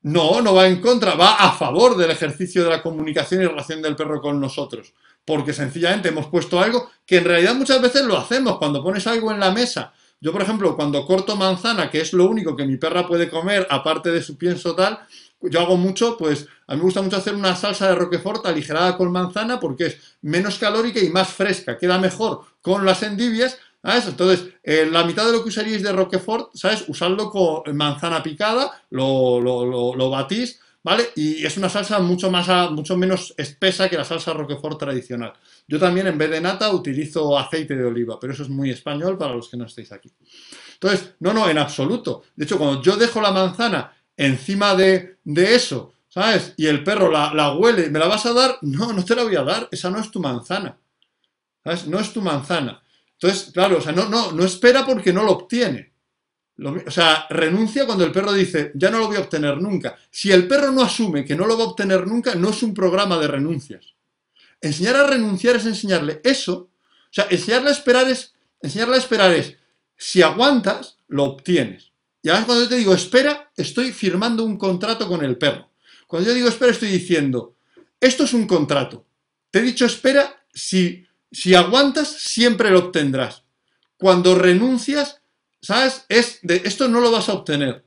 No, 0.02 0.42
no 0.42 0.54
va 0.54 0.68
en 0.68 0.82
contra, 0.82 1.16
va 1.16 1.36
a 1.36 1.52
favor 1.54 1.96
del 1.98 2.12
ejercicio 2.12 2.64
de 2.64 2.70
la 2.70 2.82
comunicación 2.82 3.42
y 3.42 3.48
relación 3.48 3.82
del 3.82 3.96
perro 3.96 4.22
con 4.22 4.40
nosotros. 4.40 4.94
Porque 5.24 5.54
sencillamente 5.54 6.10
hemos 6.10 6.28
puesto 6.28 6.60
algo 6.60 6.92
que 7.06 7.18
en 7.18 7.26
realidad 7.26 7.56
muchas 7.56 7.82
veces 7.82 8.04
lo 8.04 8.18
hacemos 8.18 8.58
cuando 8.58 8.84
pones 8.84 9.08
algo 9.08 9.32
en 9.32 9.40
la 9.40 9.52
mesa. 9.52 9.94
Yo, 10.26 10.32
por 10.32 10.42
ejemplo, 10.42 10.76
cuando 10.76 11.06
corto 11.06 11.36
manzana, 11.36 11.92
que 11.92 12.02
es 12.02 12.12
lo 12.12 12.26
único 12.26 12.56
que 12.56 12.66
mi 12.66 12.78
perra 12.78 13.06
puede 13.06 13.30
comer, 13.30 13.68
aparte 13.70 14.10
de 14.10 14.24
su 14.24 14.36
pienso 14.40 14.74
tal, 14.74 14.98
yo 15.40 15.60
hago 15.60 15.78
mucho, 15.78 16.18
pues 16.18 16.48
a 16.66 16.74
mí 16.74 16.80
me 16.80 16.86
gusta 16.86 17.04
mucho 17.04 17.18
hacer 17.18 17.36
una 17.36 17.56
salsa 17.56 17.90
de 17.90 17.94
roquefort 17.94 18.44
aligerada 18.48 18.98
con 18.98 19.12
manzana 19.12 19.60
porque 19.60 19.86
es 19.86 20.18
menos 20.24 20.58
calórica 20.58 21.00
y 21.00 21.10
más 21.10 21.30
fresca. 21.30 21.78
Queda 21.78 22.00
mejor 22.00 22.42
con 22.64 22.88
las 22.88 23.04
endivias 23.04 23.60
¿sabes? 23.84 24.08
Entonces, 24.08 24.48
eh, 24.64 24.90
la 24.92 25.04
mitad 25.04 25.28
de 25.28 25.32
lo 25.32 25.44
que 25.44 25.50
usaríais 25.50 25.84
de 25.84 25.92
Roquefort, 25.92 26.56
¿sabes? 26.56 26.86
Usadlo 26.88 27.30
con 27.30 27.78
manzana 27.78 28.24
picada, 28.24 28.72
lo, 28.90 29.40
lo, 29.40 30.10
batís, 30.10 30.60
¿vale? 30.86 31.10
Y 31.16 31.44
es 31.44 31.58
una 31.58 31.68
salsa 31.68 31.98
mucho, 31.98 32.30
más, 32.30 32.48
mucho 32.70 32.96
menos 32.96 33.34
espesa 33.38 33.90
que 33.90 33.98
la 33.98 34.06
salsa 34.06 34.34
Roquefort 34.34 34.80
tradicional. 34.80 35.34
Yo 35.68 35.80
también, 35.80 36.06
en 36.06 36.16
vez 36.16 36.30
de 36.30 36.40
nata, 36.40 36.72
utilizo 36.72 37.40
aceite 37.40 37.76
de 37.76 37.84
oliva, 37.84 38.20
pero 38.20 38.34
eso 38.34 38.44
es 38.44 38.50
muy 38.50 38.70
español 38.70 39.18
para 39.18 39.34
los 39.34 39.50
que 39.50 39.58
no 39.58 39.66
estéis 39.66 39.92
aquí. 39.92 40.14
Entonces, 40.74 41.16
no, 41.22 41.34
no, 41.34 41.50
en 41.50 41.58
absoluto. 41.58 42.26
De 42.36 42.46
hecho, 42.46 42.60
cuando 42.60 42.84
yo 42.84 42.98
dejo 42.98 43.20
la 43.20 43.32
manzana 43.32 43.96
encima 44.16 44.76
de, 44.76 45.18
eso, 45.26 45.92
¿sabes? 46.08 46.54
Y 46.56 46.68
el 46.68 46.84
perro 46.84 47.10
la, 47.10 47.34
la 47.34 47.56
huele, 47.56 47.90
¿me 47.90 47.98
la 47.98 48.06
vas 48.06 48.28
a 48.28 48.34
dar? 48.34 48.60
No, 48.62 48.94
no 48.94 49.04
te 49.04 49.16
la 49.16 49.24
voy 49.24 49.38
a 49.38 49.44
dar, 49.44 49.68
esa 49.72 49.90
no 49.90 50.00
es 50.00 50.12
tu 50.12 50.20
manzana. 50.20 50.78
¿Sabes? 51.64 51.88
No 51.88 52.00
es 52.00 52.14
tu 52.14 52.22
manzana. 52.22 52.80
Entonces, 53.14 53.50
claro, 53.52 53.80
o 53.80 53.82
sea, 53.82 53.92
no, 53.92 54.08
no, 54.08 54.34
no 54.34 54.46
espera 54.46 54.86
porque 54.86 55.12
no 55.12 55.24
lo 55.24 55.32
obtiene. 55.32 55.95
O 56.58 56.92
sea, 56.92 57.26
renuncia 57.30 57.86
cuando 57.86 58.06
el 58.06 58.12
perro 58.12 58.32
dice, 58.32 58.72
ya 58.76 58.90
no 58.90 59.00
lo 59.00 59.08
voy 59.08 59.18
a 59.18 59.22
obtener 59.22 59.58
nunca. 59.62 59.98
Si 60.10 60.32
el 60.32 60.48
perro 60.48 60.72
no 60.72 60.82
asume 60.82 61.26
que 61.26 61.36
no 61.36 61.46
lo 61.46 61.58
va 61.58 61.66
a 61.66 61.68
obtener 61.68 62.08
nunca, 62.08 62.36
no 62.36 62.50
es 62.50 62.64
un 62.64 62.74
programa 62.74 63.18
de 63.20 63.28
renuncias. 63.28 63.94
Enseñar 64.62 64.96
a 64.96 65.08
renunciar 65.08 65.58
es 65.58 65.66
enseñarle 65.66 66.22
eso. 66.24 66.56
O 66.56 67.12
sea, 67.12 67.28
enseñarle 67.30 67.70
a 67.70 67.74
esperar 67.74 68.10
es, 68.10 68.34
enseñarle 68.62 68.96
a 68.96 69.00
esperar 69.00 69.32
es, 69.32 69.56
si 69.98 70.22
aguantas, 70.22 70.98
lo 71.08 71.24
obtienes. 71.24 71.92
Y 72.22 72.30
ahora 72.30 72.46
cuando 72.46 72.64
yo 72.64 72.70
te 72.70 72.78
digo 72.78 72.94
espera, 72.94 73.52
estoy 73.56 73.92
firmando 73.92 74.44
un 74.44 74.58
contrato 74.58 75.08
con 75.08 75.24
el 75.24 75.38
perro. 75.38 75.70
Cuando 76.08 76.30
yo 76.30 76.36
digo 76.36 76.48
espera, 76.48 76.72
estoy 76.72 76.90
diciendo, 76.90 77.56
esto 78.00 78.24
es 78.24 78.34
un 78.34 78.48
contrato. 78.48 79.06
Te 79.52 79.60
he 79.60 79.62
dicho 79.62 79.86
espera 79.86 80.44
si 80.54 81.06
si 81.36 81.54
aguantas, 81.54 82.08
siempre 82.08 82.72
lo 82.72 82.80
obtendrás. 82.80 83.44
Cuando 83.98 84.36
renuncias, 84.36 85.22
¿sabes? 85.66 86.06
Es 86.10 86.40
de 86.44 86.62
esto 86.64 86.88
no 86.88 87.02
lo 87.02 87.12
vas 87.12 87.28
a 87.28 87.34
obtener. 87.34 87.84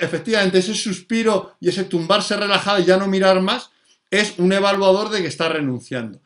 Efectivamente, 0.00 0.58
ese 0.58 0.74
suspiro 0.74 1.56
y 1.60 1.68
ese 1.68 1.84
tumbarse 1.84 2.36
relajado 2.36 2.80
y 2.80 2.84
ya 2.84 2.96
no 2.96 3.06
mirar 3.06 3.40
más 3.42 3.70
es 4.10 4.38
un 4.38 4.52
evaluador 4.52 5.10
de 5.10 5.20
que 5.20 5.28
está 5.28 5.48
renunciando. 5.48 6.20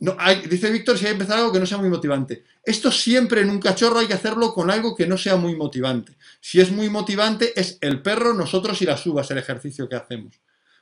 No, 0.00 0.16
dice 0.48 0.70
Víctor, 0.70 0.96
si 0.96 1.06
hay 1.06 1.10
que 1.10 1.14
empezar 1.14 1.38
algo 1.38 1.52
que 1.52 1.58
no 1.58 1.66
sea 1.66 1.78
muy 1.78 1.88
motivante. 1.88 2.44
Esto 2.62 2.92
siempre 2.92 3.40
en 3.40 3.50
un 3.50 3.58
cachorro 3.58 3.98
hay 3.98 4.06
que 4.06 4.14
hacerlo 4.14 4.54
con 4.54 4.70
algo 4.70 4.94
que 4.94 5.08
no 5.08 5.18
sea 5.18 5.36
muy 5.36 5.56
motivante. 5.56 6.16
Si 6.40 6.60
es 6.60 6.70
muy 6.70 6.88
motivante, 6.88 7.58
es 7.58 7.78
el 7.80 8.00
perro, 8.00 8.32
nosotros 8.32 8.80
y 8.80 8.84
las 8.84 9.04
uvas, 9.06 9.28
el 9.32 9.38
ejercicio 9.38 9.88
que 9.88 9.96
hacemos. 9.96 10.40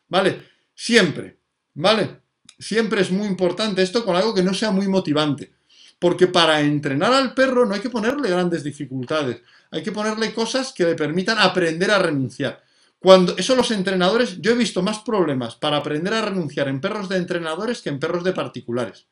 ¿Vale? 0.09 0.43
Siempre. 0.75 1.39
¿Vale? 1.73 2.21
Siempre 2.59 3.01
es 3.01 3.11
muy 3.11 3.27
importante 3.27 3.83
esto 3.83 4.05
con 4.05 4.17
algo 4.17 4.35
que 4.35 4.43
no 4.43 4.53
sea 4.53 4.71
muy 4.71 4.89
motivante. 4.89 5.53
Porque 5.99 6.27
para 6.27 6.61
entrenar 6.61 7.13
al 7.13 7.35
perro 7.35 7.67
no 7.67 7.75
hay 7.75 7.81
que 7.81 7.91
ponerle 7.91 8.31
grandes 8.31 8.63
dificultades. 8.63 9.43
Hay 9.71 9.83
que 9.83 9.93
ponerle 9.93 10.35
cosas 10.35 10.73
que 10.73 10.85
le 10.85 10.95
permitan 10.95 11.39
aprender 11.39 11.91
a 11.91 11.99
renunciar. 11.99 12.63
Cuando 12.99 13.37
eso 13.37 13.55
los 13.55 13.71
entrenadores, 13.71 14.41
yo 14.41 14.53
he 14.53 14.57
visto 14.57 14.83
más 14.83 15.01
problemas 15.01 15.57
para 15.57 15.77
aprender 15.77 16.15
a 16.15 16.23
renunciar 16.23 16.69
en 16.69 16.81
perros 16.81 17.09
de 17.09 17.17
entrenadores 17.17 17.83
que 17.83 17.89
en 17.89 17.99
perros 17.99 18.25
de 18.25 18.33
particulares. 18.33 19.07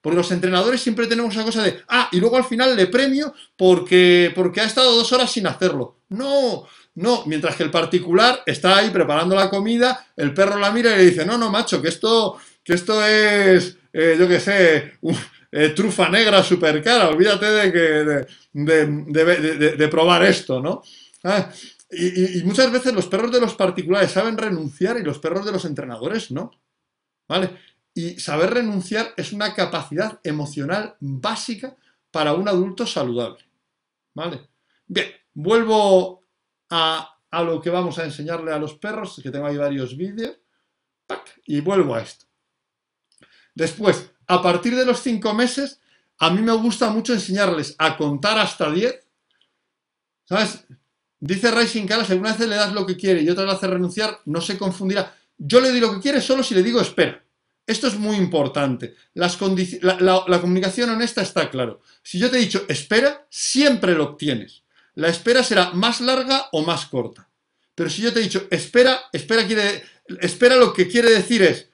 Porque 0.00 0.16
los 0.16 0.30
entrenadores 0.30 0.80
siempre 0.80 1.06
tenemos 1.06 1.34
esa 1.34 1.44
cosa 1.44 1.62
de, 1.62 1.82
ah, 1.88 2.08
y 2.12 2.20
luego 2.20 2.36
al 2.36 2.44
final 2.44 2.76
le 2.76 2.86
premio 2.86 3.34
porque, 3.56 4.32
porque 4.34 4.60
ha 4.60 4.64
estado 4.64 4.94
dos 4.94 5.12
horas 5.12 5.30
sin 5.30 5.46
hacerlo. 5.46 6.00
No, 6.08 6.66
no, 6.94 7.24
mientras 7.26 7.56
que 7.56 7.62
el 7.62 7.70
particular 7.70 8.42
está 8.46 8.78
ahí 8.78 8.90
preparando 8.90 9.34
la 9.34 9.50
comida, 9.50 10.06
el 10.16 10.32
perro 10.32 10.58
la 10.58 10.70
mira 10.70 10.92
y 10.94 10.98
le 10.98 11.06
dice, 11.06 11.26
no, 11.26 11.36
no, 11.36 11.50
macho, 11.50 11.82
que 11.82 11.88
esto, 11.88 12.38
que 12.64 12.74
esto 12.74 13.04
es, 13.04 13.76
eh, 13.92 14.16
yo 14.18 14.26
qué 14.28 14.40
sé, 14.40 14.92
eh, 15.58 15.70
trufa 15.70 16.10
negra 16.10 16.42
súper 16.42 16.82
cara, 16.82 17.08
olvídate 17.08 17.46
de, 17.46 17.72
que, 17.72 18.26
de, 18.52 19.88
probar 19.88 20.22
esto, 20.24 20.60
¿no? 20.60 20.82
Ah, 21.24 21.50
y, 21.90 22.42
muchas 22.44 22.70
veces 22.70 22.92
los 22.92 23.06
perros 23.06 23.32
de 23.32 23.40
los 23.40 23.54
particulares 23.54 24.10
saben 24.10 24.36
renunciar 24.36 24.98
y 24.98 25.02
los 25.02 25.18
perros 25.18 25.46
de 25.46 25.52
los 25.52 25.64
entrenadores 25.64 26.30
no. 26.30 26.50
¿Vale? 27.26 27.56
Y 27.94 28.20
saber 28.20 28.52
renunciar 28.52 29.14
es 29.16 29.32
una 29.32 29.54
capacidad 29.54 30.20
emocional 30.22 30.94
básica 31.00 31.74
para 32.10 32.34
un 32.34 32.48
adulto 32.48 32.86
saludable. 32.86 33.42
¿Vale? 34.12 34.50
Bien, 34.86 35.08
vuelvo 35.32 36.22
a, 36.68 37.18
a 37.30 37.42
lo 37.42 37.62
que 37.62 37.70
vamos 37.70 37.98
a 37.98 38.04
enseñarle 38.04 38.52
a 38.52 38.58
los 38.58 38.74
perros, 38.74 39.18
que 39.22 39.30
tengo 39.30 39.46
ahí 39.46 39.56
varios 39.56 39.96
vídeos, 39.96 40.36
y 41.46 41.60
vuelvo 41.60 41.94
a 41.94 42.02
esto. 42.02 42.26
Después, 43.54 44.10
a 44.26 44.42
partir 44.42 44.74
de 44.74 44.84
los 44.84 45.00
cinco 45.00 45.34
meses, 45.34 45.80
a 46.18 46.30
mí 46.30 46.42
me 46.42 46.52
gusta 46.52 46.90
mucho 46.90 47.12
enseñarles 47.12 47.74
a 47.78 47.96
contar 47.96 48.38
hasta 48.38 48.70
10. 48.70 49.02
¿Sabes? 50.24 50.64
Dice 51.20 51.50
Rising 51.50 51.86
Kala, 51.86 52.04
si 52.04 52.12
alguna 52.12 52.32
vez 52.32 52.48
le 52.48 52.56
das 52.56 52.72
lo 52.72 52.86
que 52.86 52.96
quiere 52.96 53.22
y 53.22 53.28
otra 53.28 53.44
le 53.44 53.52
hace 53.52 53.66
renunciar, 53.66 54.20
no 54.26 54.40
se 54.40 54.58
confundirá. 54.58 55.14
Yo 55.38 55.60
le 55.60 55.70
doy 55.70 55.80
lo 55.80 55.94
que 55.94 56.00
quiere 56.00 56.20
solo 56.20 56.42
si 56.42 56.54
le 56.54 56.62
digo 56.62 56.80
espera. 56.80 57.22
Esto 57.66 57.88
es 57.88 57.96
muy 57.96 58.16
importante. 58.16 58.94
la, 59.14 59.28
la, 60.26 60.40
comunicación 60.40 60.90
honesta 60.90 61.22
está 61.22 61.50
claro. 61.50 61.80
Si 62.02 62.18
yo 62.18 62.30
te 62.30 62.36
he 62.36 62.40
dicho 62.40 62.64
espera, 62.68 63.26
siempre 63.28 63.94
lo 63.94 64.04
obtienes. 64.04 64.62
La 64.94 65.08
espera 65.08 65.42
será 65.42 65.70
más 65.72 66.00
larga 66.00 66.48
o 66.52 66.62
más 66.62 66.86
corta. 66.86 67.28
Pero 67.74 67.90
si 67.90 68.02
yo 68.02 68.12
te 68.12 68.20
he 68.20 68.22
dicho 68.22 68.46
espera, 68.50 69.00
espera, 69.12 69.46
quiere, 69.46 69.82
espera 70.20 70.56
lo 70.56 70.72
que 70.72 70.88
quiere 70.88 71.10
decir 71.10 71.42
es 71.42 71.68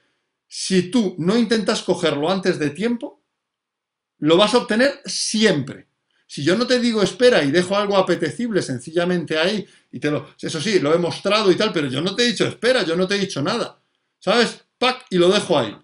si 0.55 0.91
tú 0.91 1.15
no 1.17 1.35
intentas 1.35 1.81
cogerlo 1.81 2.29
antes 2.29 2.59
de 2.59 2.69
tiempo, 2.69 3.23
lo 4.19 4.37
vas 4.37 4.53
a 4.53 4.59
obtener 4.59 5.01
siempre. 5.03 5.87
Si 6.27 6.43
yo 6.43 6.55
no 6.55 6.67
te 6.67 6.79
digo 6.79 7.01
espera 7.01 7.43
y 7.43 7.49
dejo 7.49 7.75
algo 7.75 7.97
apetecible 7.97 8.61
sencillamente 8.61 9.35
ahí, 9.35 9.65
y 9.91 9.99
te 9.99 10.11
lo, 10.11 10.29
eso 10.39 10.61
sí, 10.61 10.79
lo 10.79 10.93
he 10.93 10.99
mostrado 10.99 11.51
y 11.51 11.55
tal, 11.55 11.73
pero 11.73 11.87
yo 11.87 12.01
no 12.01 12.15
te 12.15 12.21
he 12.21 12.27
dicho 12.27 12.45
espera, 12.45 12.83
yo 12.83 12.95
no 12.95 13.07
te 13.07 13.15
he 13.15 13.19
dicho 13.19 13.41
nada. 13.41 13.81
¿Sabes? 14.19 14.63
Pac, 14.77 15.07
y 15.09 15.17
lo 15.17 15.29
dejo 15.29 15.57
ahí. 15.57 15.75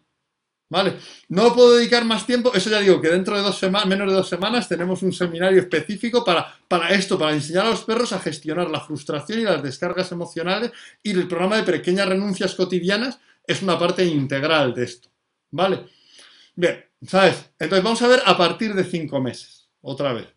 ¿Vale? 0.70 0.98
No 1.30 1.52
puedo 1.52 1.76
dedicar 1.76 2.06
más 2.06 2.28
tiempo, 2.28 2.54
eso 2.54 2.70
ya 2.70 2.80
digo 2.80 3.02
que 3.02 3.10
dentro 3.10 3.36
de 3.36 3.42
dos 3.42 3.58
semanas, 3.58 3.88
menos 3.88 4.08
de 4.08 4.14
dos 4.14 4.30
semanas, 4.30 4.70
tenemos 4.70 5.02
un 5.02 5.12
seminario 5.12 5.60
específico 5.60 6.24
para, 6.24 6.60
para 6.68 6.90
esto, 6.90 7.18
para 7.18 7.34
enseñar 7.34 7.66
a 7.66 7.72
los 7.72 7.84
perros 7.86 8.14
a 8.14 8.20
gestionar 8.20 8.70
la 8.70 8.82
frustración 8.82 9.40
y 9.40 9.44
las 9.46 9.64
descargas 9.64 10.12
emocionales 10.12 10.72
y 11.02 11.10
el 11.10 11.28
programa 11.28 11.58
de 11.58 11.64
pequeñas 11.64 12.08
renuncias 12.08 12.54
cotidianas 12.54 13.18
es 13.50 13.64
una 13.64 13.80
parte 13.80 14.06
integral 14.06 14.74
de 14.76 14.84
esto. 14.84 15.10
¿Vale? 15.52 15.88
Bien, 16.56 16.86
¿sabes? 17.08 17.52
Entonces 17.58 17.84
vamos 17.84 18.02
a 18.04 18.08
ver 18.08 18.22
a 18.26 18.38
partir 18.38 18.76
de 18.76 18.84
cinco 18.84 19.20
meses, 19.20 19.70
otra 19.82 20.14
vez. 20.14 20.28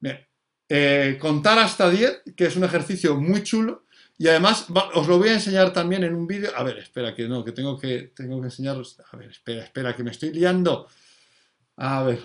Bien, 0.00 0.26
eh, 0.68 1.16
contar 1.20 1.58
hasta 1.60 1.88
10, 1.88 2.22
que 2.36 2.46
es 2.46 2.56
un 2.56 2.64
ejercicio 2.64 3.14
muy 3.16 3.44
chulo, 3.44 3.86
y 4.16 4.26
además 4.26 4.66
os 4.94 5.06
lo 5.06 5.18
voy 5.18 5.28
a 5.28 5.34
enseñar 5.34 5.72
también 5.72 6.02
en 6.02 6.14
un 6.14 6.26
vídeo. 6.26 6.50
A 6.56 6.64
ver, 6.64 6.78
espera, 6.78 7.14
que 7.14 7.28
no, 7.28 7.44
que 7.44 7.52
tengo 7.52 7.78
que, 7.78 8.12
tengo 8.16 8.40
que 8.40 8.46
enseñaros. 8.46 9.00
A 9.12 9.16
ver, 9.16 9.30
espera, 9.30 9.62
espera, 9.62 9.94
que 9.94 10.02
me 10.02 10.10
estoy 10.10 10.32
liando. 10.32 10.88
A 11.76 12.02
ver, 12.02 12.20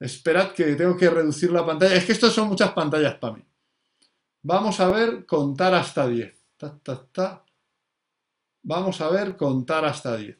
esperad 0.00 0.52
que 0.52 0.74
tengo 0.74 0.96
que 0.96 1.08
reducir 1.08 1.52
la 1.52 1.64
pantalla. 1.64 1.94
Es 1.94 2.04
que 2.04 2.12
esto 2.12 2.28
son 2.30 2.48
muchas 2.48 2.72
pantallas 2.72 3.14
para 3.14 3.34
mí. 3.34 3.44
Vamos 4.42 4.80
a 4.80 4.88
ver 4.88 5.24
contar 5.24 5.74
hasta 5.74 6.08
10. 6.08 6.34
Ta, 6.56 6.76
ta, 6.82 7.06
ta. 7.12 7.43
Vamos 8.64 9.00
a 9.00 9.10
ver 9.10 9.36
contar 9.36 9.84
hasta 9.84 10.16
10. 10.16 10.36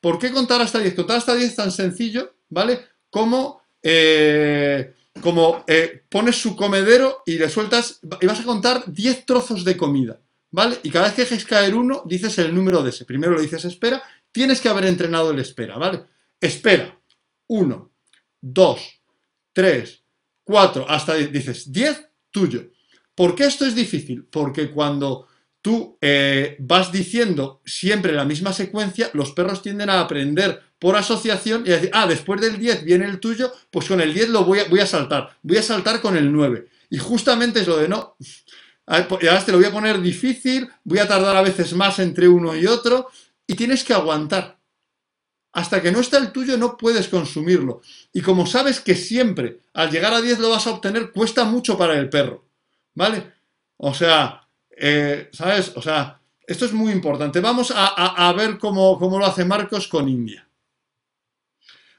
¿Por 0.00 0.18
qué 0.18 0.30
contar 0.30 0.60
hasta 0.60 0.78
10? 0.78 0.94
Contar 0.94 1.16
hasta 1.16 1.34
10 1.34 1.50
es 1.50 1.56
tan 1.56 1.72
sencillo, 1.72 2.34
¿vale? 2.50 2.80
Como, 3.08 3.62
eh, 3.82 4.94
como 5.22 5.64
eh, 5.66 6.04
pones 6.08 6.36
su 6.36 6.54
comedero 6.54 7.22
y 7.24 7.38
le 7.38 7.48
sueltas 7.48 8.00
y 8.20 8.26
vas 8.26 8.40
a 8.40 8.44
contar 8.44 8.84
10 8.86 9.24
trozos 9.24 9.64
de 9.64 9.76
comida, 9.76 10.20
¿vale? 10.50 10.78
Y 10.82 10.90
cada 10.90 11.06
vez 11.06 11.14
que 11.14 11.22
dejes 11.22 11.46
caer 11.46 11.74
uno, 11.74 12.02
dices 12.04 12.38
el 12.38 12.54
número 12.54 12.82
de 12.82 12.90
ese. 12.90 13.06
Primero 13.06 13.32
lo 13.32 13.40
dices 13.40 13.64
espera, 13.64 14.02
tienes 14.30 14.60
que 14.60 14.68
haber 14.68 14.84
entrenado 14.84 15.30
el 15.30 15.38
espera, 15.38 15.78
¿vale? 15.78 16.04
Espera, 16.38 16.98
1, 17.46 17.90
2, 18.40 19.00
3, 19.54 20.02
4, 20.44 20.90
hasta 20.90 21.14
dices 21.14 21.72
10, 21.72 22.08
tuyo. 22.30 22.68
¿Por 23.14 23.34
qué 23.34 23.44
esto 23.44 23.64
es 23.64 23.74
difícil? 23.74 24.24
Porque 24.24 24.70
cuando 24.70 25.28
tú 25.62 25.96
eh, 26.00 26.56
vas 26.58 26.92
diciendo 26.92 27.62
siempre 27.64 28.12
la 28.12 28.24
misma 28.24 28.52
secuencia, 28.52 29.10
los 29.14 29.32
perros 29.32 29.62
tienden 29.62 29.88
a 29.88 30.00
aprender 30.00 30.60
por 30.78 30.96
asociación 30.96 31.62
y 31.64 31.70
a 31.70 31.74
decir, 31.76 31.90
ah, 31.92 32.06
después 32.06 32.40
del 32.40 32.58
10 32.58 32.84
viene 32.84 33.06
el 33.06 33.20
tuyo, 33.20 33.52
pues 33.70 33.86
con 33.86 34.00
el 34.00 34.12
10 34.12 34.30
lo 34.30 34.44
voy 34.44 34.58
a, 34.58 34.64
voy 34.68 34.80
a 34.80 34.86
saltar, 34.86 35.38
voy 35.42 35.56
a 35.56 35.62
saltar 35.62 36.00
con 36.00 36.16
el 36.16 36.32
9. 36.32 36.66
Y 36.90 36.98
justamente 36.98 37.60
es 37.60 37.68
lo 37.68 37.78
de 37.78 37.88
no, 37.88 38.16
y 38.88 39.26
ahora 39.26 39.44
te 39.44 39.52
lo 39.52 39.58
voy 39.58 39.66
a 39.66 39.72
poner 39.72 40.00
difícil, 40.00 40.68
voy 40.84 40.98
a 40.98 41.06
tardar 41.06 41.36
a 41.36 41.42
veces 41.42 41.72
más 41.74 41.98
entre 42.00 42.28
uno 42.28 42.56
y 42.56 42.66
otro, 42.66 43.08
y 43.46 43.54
tienes 43.54 43.84
que 43.84 43.94
aguantar. 43.94 44.58
Hasta 45.52 45.82
que 45.82 45.92
no 45.92 46.00
está 46.00 46.18
el 46.18 46.32
tuyo 46.32 46.56
no 46.56 46.76
puedes 46.76 47.08
consumirlo. 47.08 47.82
Y 48.12 48.22
como 48.22 48.46
sabes 48.46 48.80
que 48.80 48.94
siempre 48.94 49.60
al 49.74 49.90
llegar 49.90 50.14
a 50.14 50.20
10 50.20 50.38
lo 50.40 50.50
vas 50.50 50.66
a 50.66 50.70
obtener, 50.70 51.12
cuesta 51.12 51.44
mucho 51.44 51.78
para 51.78 51.96
el 51.98 52.08
perro. 52.08 52.48
¿Vale? 52.94 53.32
O 53.76 53.94
sea, 53.94 54.48
eh, 54.76 55.28
¿sabes? 55.32 55.76
O 55.76 55.82
sea, 55.82 56.20
esto 56.46 56.64
es 56.64 56.72
muy 56.72 56.92
importante. 56.92 57.40
Vamos 57.40 57.72
a, 57.74 58.32
ver 58.36 58.58
cómo, 58.58 58.98
lo 59.00 59.24
hace 59.24 59.44
Marcos 59.44 59.88
con 59.88 60.08
India. 60.08 60.46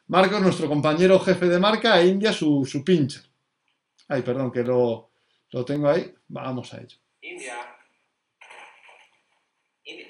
Marcos, 0.07 0.41
nuestro 0.41 0.67
compañero 0.67 1.19
jefe 1.19 1.47
de 1.47 1.59
marca, 1.59 1.93
a 1.93 2.03
India 2.03 2.33
su, 2.33 2.65
su 2.65 2.83
pincher. 2.83 3.23
Ay, 4.07 4.21
perdón, 4.21 4.51
que 4.51 4.63
lo, 4.63 5.11
lo 5.51 5.65
tengo 5.65 5.89
ahí. 5.89 6.13
Vamos 6.27 6.73
a 6.73 6.81
ello. 6.81 6.97
India. 7.21 7.55
India. 9.85 10.07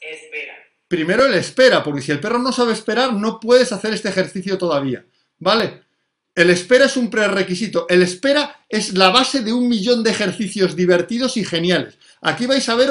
Espera. 0.00 0.54
Primero 0.88 1.24
el 1.24 1.34
espera, 1.34 1.82
porque 1.82 2.02
si 2.02 2.12
el 2.12 2.20
perro 2.20 2.38
no 2.38 2.52
sabe 2.52 2.72
esperar, 2.72 3.12
no 3.12 3.40
puedes 3.40 3.72
hacer 3.72 3.94
este 3.94 4.08
ejercicio 4.08 4.58
todavía. 4.58 5.04
¿Vale? 5.38 5.85
El 6.36 6.50
espera 6.50 6.84
es 6.84 6.98
un 6.98 7.08
prerequisito. 7.08 7.86
El 7.88 8.02
espera 8.02 8.60
es 8.68 8.92
la 8.92 9.08
base 9.08 9.40
de 9.40 9.54
un 9.54 9.68
millón 9.68 10.02
de 10.02 10.10
ejercicios 10.10 10.76
divertidos 10.76 11.38
y 11.38 11.44
geniales. 11.44 11.98
Aquí 12.20 12.44
vais 12.44 12.68
a 12.68 12.74
ver 12.74 12.90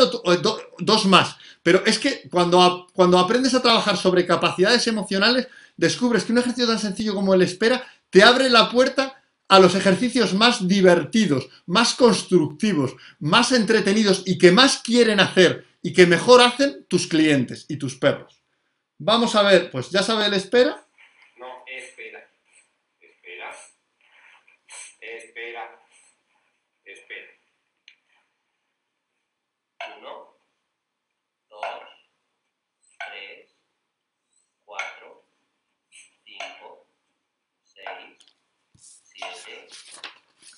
dos 0.80 1.06
más. 1.06 1.38
Pero 1.62 1.86
es 1.86 2.00
que 2.00 2.28
cuando, 2.30 2.88
cuando 2.94 3.20
aprendes 3.20 3.54
a 3.54 3.62
trabajar 3.62 3.98
sobre 3.98 4.26
capacidades 4.26 4.88
emocionales, 4.88 5.48
descubres 5.78 6.24
que 6.24 6.32
un 6.32 6.40
ejercicio 6.40 6.68
tan 6.68 6.80
sencillo 6.80 7.14
como 7.14 7.36
el 7.36 7.44
espera 7.44 7.86
te 8.10 8.24
abre 8.24 8.50
la 8.50 8.72
puerta 8.72 9.22
a 9.48 9.60
los 9.60 9.76
ejercicios 9.76 10.34
más 10.34 10.68
divertidos, 10.68 11.48
más 11.68 11.94
constructivos, 11.94 12.96
más 13.20 13.52
entretenidos 13.52 14.24
y 14.26 14.40
que 14.40 14.52
más 14.52 14.78
quieren 14.78 15.20
hacer 15.20 15.68
y 15.84 15.94
que 15.94 16.08
mejor 16.08 16.42
hacen 16.42 16.86
tus 16.88 17.06
clientes 17.06 17.66
y 17.70 17.78
tus 17.78 17.96
perros. 17.96 18.42
Vamos 18.98 19.36
a 19.36 19.44
ver, 19.44 19.70
pues 19.70 19.92
ya 19.92 20.02
sabe 20.02 20.26
el 20.26 20.34
espera. 20.34 20.85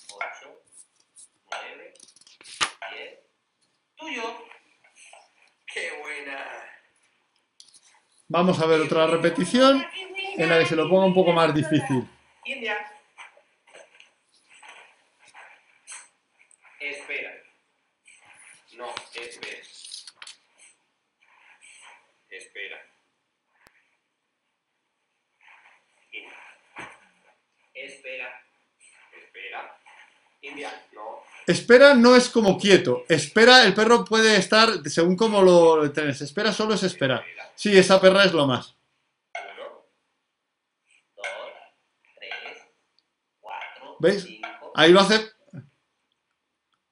8, 0.10 0.62
9, 1.52 1.94
10. 2.92 3.20
Tuyo. 3.96 4.24
Qué 5.74 5.92
buena. 6.02 6.46
Vamos 8.30 8.60
a 8.60 8.66
ver 8.66 8.82
otra 8.82 9.08
repetición 9.08 9.86
en 10.38 10.50
la 10.50 10.60
que 10.60 10.66
se 10.66 10.76
lo 10.76 10.90
ponga 10.90 11.06
un 11.06 11.14
poco 11.14 11.32
más 11.32 11.54
difícil. 11.54 12.08
Espera 31.68 31.94
no 31.94 32.16
es 32.16 32.30
como 32.30 32.58
quieto. 32.58 33.04
Espera, 33.10 33.66
el 33.66 33.74
perro 33.74 34.06
puede 34.06 34.38
estar, 34.38 34.70
según 34.86 35.18
como 35.18 35.42
lo 35.42 35.92
tenés. 35.92 36.22
Espera 36.22 36.54
solo 36.54 36.76
es 36.76 36.84
esperar. 36.84 37.26
Sí, 37.56 37.78
esa 37.78 38.00
perra 38.00 38.24
es 38.24 38.32
lo 38.32 38.48
más. 38.48 38.74
¿Veis? 44.00 44.26
Ahí 44.76 44.94
lo 44.94 45.02
hace. 45.02 45.30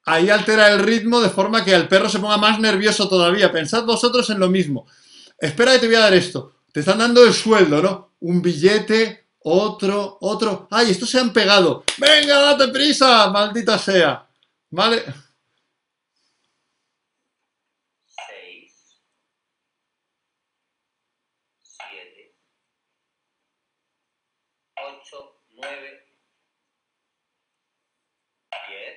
Ahí 0.04 0.28
altera 0.28 0.68
el 0.68 0.80
ritmo 0.80 1.22
de 1.22 1.30
forma 1.30 1.64
que 1.64 1.72
el 1.72 1.88
perro 1.88 2.10
se 2.10 2.18
ponga 2.18 2.36
más 2.36 2.60
nervioso 2.60 3.08
todavía. 3.08 3.50
Pensad 3.50 3.84
vosotros 3.84 4.28
en 4.28 4.40
lo 4.40 4.50
mismo. 4.50 4.86
Espera 5.38 5.72
que 5.72 5.78
te 5.78 5.86
voy 5.86 5.96
a 5.96 6.00
dar 6.00 6.12
esto. 6.12 6.56
Te 6.70 6.80
están 6.80 6.98
dando 6.98 7.24
el 7.24 7.32
sueldo, 7.32 7.80
¿no? 7.80 8.10
Un 8.20 8.42
billete, 8.42 9.28
otro, 9.38 10.18
otro. 10.20 10.68
¡Ay, 10.70 10.90
estos 10.90 11.08
se 11.08 11.18
han 11.18 11.32
pegado! 11.32 11.82
¡Venga, 11.96 12.40
date 12.40 12.68
prisa! 12.68 13.30
¡Maldita 13.30 13.78
sea! 13.78 14.25
¿Vale? 14.76 15.02
6, 18.04 19.00
7, 21.62 22.34
8, 24.76 25.40
9, 25.54 26.04
10. 28.68 28.96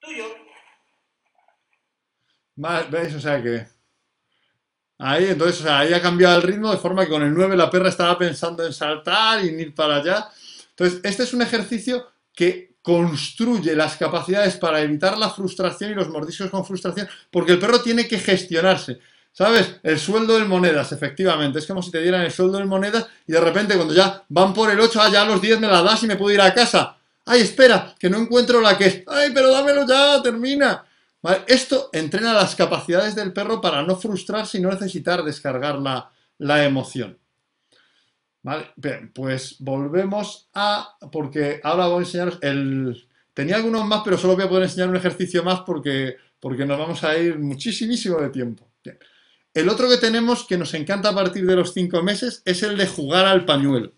Tuyo. 0.00 0.24
¿Veis? 2.90 3.14
O 3.14 3.20
sea 3.20 3.40
que... 3.40 3.68
Ahí, 4.98 5.26
entonces, 5.26 5.60
o 5.60 5.62
sea, 5.62 5.78
ahí 5.78 5.92
ha 5.94 6.02
cambiado 6.02 6.34
el 6.38 6.42
ritmo 6.42 6.72
de 6.72 6.78
forma 6.78 7.04
que 7.04 7.10
con 7.10 7.22
el 7.22 7.32
9 7.32 7.56
la 7.56 7.70
perra 7.70 7.90
estaba 7.90 8.18
pensando 8.18 8.66
en 8.66 8.74
saltar 8.74 9.44
y 9.44 9.50
ir 9.50 9.72
para 9.72 9.98
allá. 9.98 10.28
Entonces, 10.70 11.00
este 11.04 11.22
es 11.22 11.32
un 11.32 11.42
ejercicio 11.42 12.10
que 12.34 12.69
construye 12.90 13.76
las 13.76 13.96
capacidades 13.96 14.56
para 14.56 14.80
evitar 14.80 15.16
la 15.16 15.30
frustración 15.30 15.92
y 15.92 15.94
los 15.94 16.08
mordiscos 16.08 16.50
con 16.50 16.64
frustración, 16.66 17.08
porque 17.30 17.52
el 17.52 17.60
perro 17.60 17.80
tiene 17.80 18.08
que 18.08 18.18
gestionarse. 18.18 18.98
¿Sabes? 19.32 19.76
El 19.84 20.00
sueldo 20.00 20.36
en 20.38 20.48
monedas, 20.48 20.90
efectivamente. 20.90 21.60
Es 21.60 21.66
como 21.68 21.82
si 21.82 21.92
te 21.92 22.02
dieran 22.02 22.22
el 22.22 22.32
sueldo 22.32 22.58
en 22.58 22.66
monedas 22.66 23.06
y 23.28 23.32
de 23.32 23.40
repente 23.40 23.76
cuando 23.76 23.94
ya 23.94 24.24
van 24.28 24.52
por 24.52 24.72
el 24.72 24.80
8, 24.80 25.00
ah, 25.00 25.08
ya 25.08 25.22
a 25.22 25.24
los 25.24 25.40
10 25.40 25.60
me 25.60 25.68
la 25.68 25.82
das 25.82 26.02
y 26.02 26.08
me 26.08 26.16
puedo 26.16 26.34
ir 26.34 26.40
a 26.40 26.52
casa. 26.52 26.96
¡Ay, 27.26 27.42
espera! 27.42 27.94
Que 27.96 28.10
no 28.10 28.18
encuentro 28.18 28.60
la 28.60 28.76
que 28.76 28.86
es. 28.86 29.02
¡Ay, 29.06 29.30
pero 29.32 29.52
dámelo 29.52 29.86
ya! 29.86 30.20
¡Termina! 30.20 30.84
Esto 31.46 31.90
entrena 31.92 32.32
las 32.32 32.56
capacidades 32.56 33.14
del 33.14 33.32
perro 33.32 33.60
para 33.60 33.84
no 33.84 33.94
frustrarse 33.94 34.58
y 34.58 34.62
no 34.62 34.70
necesitar 34.70 35.22
descargar 35.22 35.76
la, 35.76 36.10
la 36.38 36.64
emoción. 36.64 37.19
Vale, 38.42 38.70
bien, 38.76 39.12
pues 39.12 39.56
volvemos 39.58 40.48
a, 40.54 40.96
porque 41.12 41.60
ahora 41.62 41.86
voy 41.86 41.98
a 41.98 42.06
enseñaros 42.06 42.38
el... 42.42 43.06
Tenía 43.34 43.56
algunos 43.56 43.86
más, 43.86 44.02
pero 44.04 44.18
solo 44.18 44.34
voy 44.34 44.44
a 44.44 44.48
poder 44.48 44.64
enseñar 44.64 44.88
un 44.88 44.96
ejercicio 44.96 45.42
más 45.42 45.60
porque, 45.60 46.16
porque 46.40 46.64
nos 46.64 46.78
vamos 46.78 47.04
a 47.04 47.16
ir 47.16 47.38
muchísimo 47.38 48.18
de 48.18 48.30
tiempo. 48.30 48.66
El 49.52 49.68
otro 49.68 49.88
que 49.88 49.96
tenemos 49.96 50.44
que 50.46 50.56
nos 50.56 50.74
encanta 50.74 51.10
a 51.10 51.14
partir 51.14 51.44
de 51.44 51.56
los 51.56 51.72
cinco 51.74 52.02
meses 52.02 52.42
es 52.44 52.62
el 52.62 52.76
de 52.76 52.86
jugar 52.86 53.26
al 53.26 53.44
pañuelo. 53.44 53.92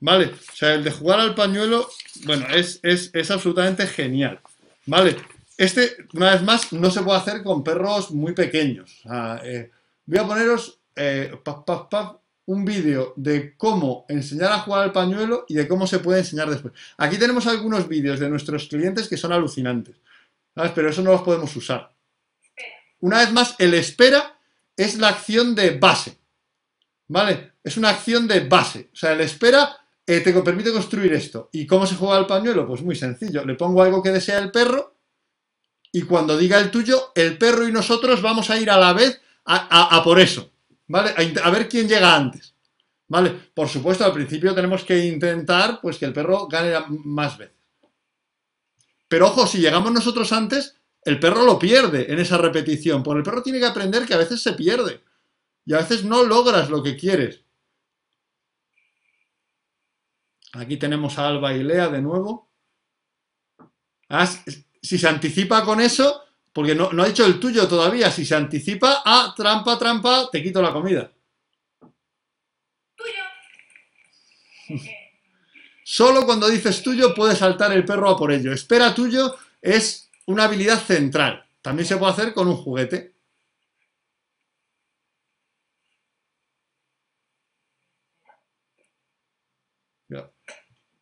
¿Vale? 0.00 0.26
O 0.26 0.56
sea, 0.56 0.74
el 0.74 0.84
de 0.84 0.90
jugar 0.90 1.20
al 1.20 1.34
pañuelo, 1.34 1.88
bueno, 2.24 2.46
es, 2.48 2.80
es, 2.82 3.30
absolutamente 3.30 3.86
genial. 3.86 4.40
¿Vale? 4.86 5.16
Este, 5.56 5.96
una 6.12 6.32
vez 6.32 6.42
más, 6.42 6.72
no 6.72 6.90
se 6.90 7.02
puede 7.02 7.18
hacer 7.18 7.42
con 7.42 7.64
perros 7.64 8.10
muy 8.10 8.32
pequeños. 8.32 9.02
Eh, 9.42 9.70
voy 10.04 10.18
a 10.18 10.26
poneros 10.26 10.80
eh, 10.94 11.32
un 12.46 12.64
vídeo 12.64 13.12
de 13.16 13.56
cómo 13.56 14.06
enseñar 14.08 14.52
a 14.52 14.60
jugar 14.60 14.84
al 14.84 14.92
pañuelo 14.92 15.44
y 15.48 15.54
de 15.54 15.66
cómo 15.66 15.86
se 15.86 15.98
puede 15.98 16.20
enseñar 16.20 16.48
después. 16.48 16.72
Aquí 16.96 17.18
tenemos 17.18 17.46
algunos 17.46 17.88
vídeos 17.88 18.20
de 18.20 18.30
nuestros 18.30 18.68
clientes 18.68 19.08
que 19.08 19.16
son 19.16 19.32
alucinantes, 19.32 19.96
pero 20.74 20.88
eso 20.88 21.02
no 21.02 21.12
los 21.12 21.22
podemos 21.22 21.54
usar. 21.56 21.92
Una 23.00 23.18
vez 23.18 23.32
más, 23.32 23.56
el 23.58 23.74
espera 23.74 24.38
es 24.76 24.96
la 24.98 25.08
acción 25.08 25.54
de 25.54 25.76
base, 25.78 26.18
¿vale? 27.08 27.52
Es 27.62 27.76
una 27.76 27.90
acción 27.90 28.28
de 28.28 28.40
base. 28.40 28.90
O 28.92 28.96
sea, 28.96 29.12
el 29.12 29.20
espera 29.20 29.76
eh, 30.06 30.20
te 30.20 30.32
permite 30.32 30.72
construir 30.72 31.12
esto. 31.12 31.50
¿Y 31.52 31.66
cómo 31.66 31.84
se 31.84 31.96
juega 31.96 32.16
al 32.16 32.26
pañuelo? 32.26 32.66
Pues 32.66 32.82
muy 32.82 32.94
sencillo. 32.94 33.44
Le 33.44 33.54
pongo 33.54 33.82
algo 33.82 34.02
que 34.02 34.10
desea 34.10 34.38
el 34.38 34.52
perro 34.52 34.96
y 35.92 36.02
cuando 36.02 36.38
diga 36.38 36.58
el 36.60 36.70
tuyo, 36.70 37.10
el 37.14 37.38
perro 37.38 37.66
y 37.66 37.72
nosotros 37.72 38.22
vamos 38.22 38.50
a 38.50 38.58
ir 38.58 38.70
a 38.70 38.78
la 38.78 38.92
vez 38.92 39.20
a 39.44 40.00
por 40.02 40.20
eso. 40.20 40.50
¿Vale? 40.88 41.14
A, 41.42 41.50
ver 41.50 41.68
quién 41.68 41.88
llega 41.88 42.14
antes, 42.14 42.54
¿vale? 43.08 43.30
Por 43.54 43.68
supuesto, 43.68 44.04
al 44.04 44.12
principio 44.12 44.54
tenemos 44.54 44.84
que 44.84 45.06
intentar, 45.06 45.80
pues, 45.80 45.98
que 45.98 46.04
el 46.04 46.12
perro 46.12 46.46
gane 46.46 46.74
más 47.04 47.38
veces. 47.38 47.56
Pero 49.08 49.26
ojo, 49.26 49.46
si 49.46 49.58
llegamos 49.58 49.92
nosotros 49.92 50.32
antes, 50.32 50.76
el 51.02 51.20
perro 51.20 51.44
lo 51.44 51.58
pierde 51.58 52.12
en 52.12 52.18
esa 52.18 52.38
repetición, 52.38 53.02
porque 53.02 53.18
el 53.18 53.24
perro 53.24 53.42
tiene 53.42 53.60
que 53.60 53.66
aprender 53.66 54.06
que 54.06 54.14
a 54.14 54.18
veces 54.18 54.42
se 54.42 54.54
pierde 54.54 55.02
y 55.64 55.74
a 55.74 55.78
veces 55.78 56.04
no 56.04 56.24
logras 56.24 56.68
lo 56.68 56.82
que 56.82 56.96
quieres. 56.96 57.42
Aquí 60.52 60.76
tenemos 60.76 61.18
a 61.18 61.28
Alba 61.28 61.52
y 61.52 61.62
Lea 61.62 61.88
de 61.88 62.00
nuevo. 62.00 62.50
Ah, 64.08 64.26
si 64.82 64.98
se 64.98 65.08
anticipa 65.08 65.64
con 65.64 65.80
eso, 65.80 66.25
porque 66.56 66.74
no, 66.74 66.90
no 66.90 67.02
ha 67.02 67.06
dicho 67.06 67.26
el 67.26 67.38
tuyo 67.38 67.68
todavía, 67.68 68.10
si 68.10 68.24
se 68.24 68.34
anticipa, 68.34 69.02
ah, 69.04 69.34
trampa, 69.36 69.78
trampa, 69.78 70.30
te 70.32 70.42
quito 70.42 70.62
la 70.62 70.72
comida. 70.72 71.12
Tuyo. 72.96 74.80
Solo 75.84 76.24
cuando 76.24 76.48
dices 76.48 76.82
tuyo 76.82 77.14
puede 77.14 77.36
saltar 77.36 77.72
el 77.72 77.84
perro 77.84 78.08
a 78.08 78.16
por 78.16 78.32
ello. 78.32 78.54
Espera 78.54 78.94
tuyo 78.94 79.36
es 79.60 80.08
una 80.24 80.44
habilidad 80.44 80.82
central. 80.82 81.44
También 81.60 81.86
se 81.86 81.98
puede 81.98 82.12
hacer 82.12 82.32
con 82.32 82.48
un 82.48 82.56
juguete. 82.56 83.12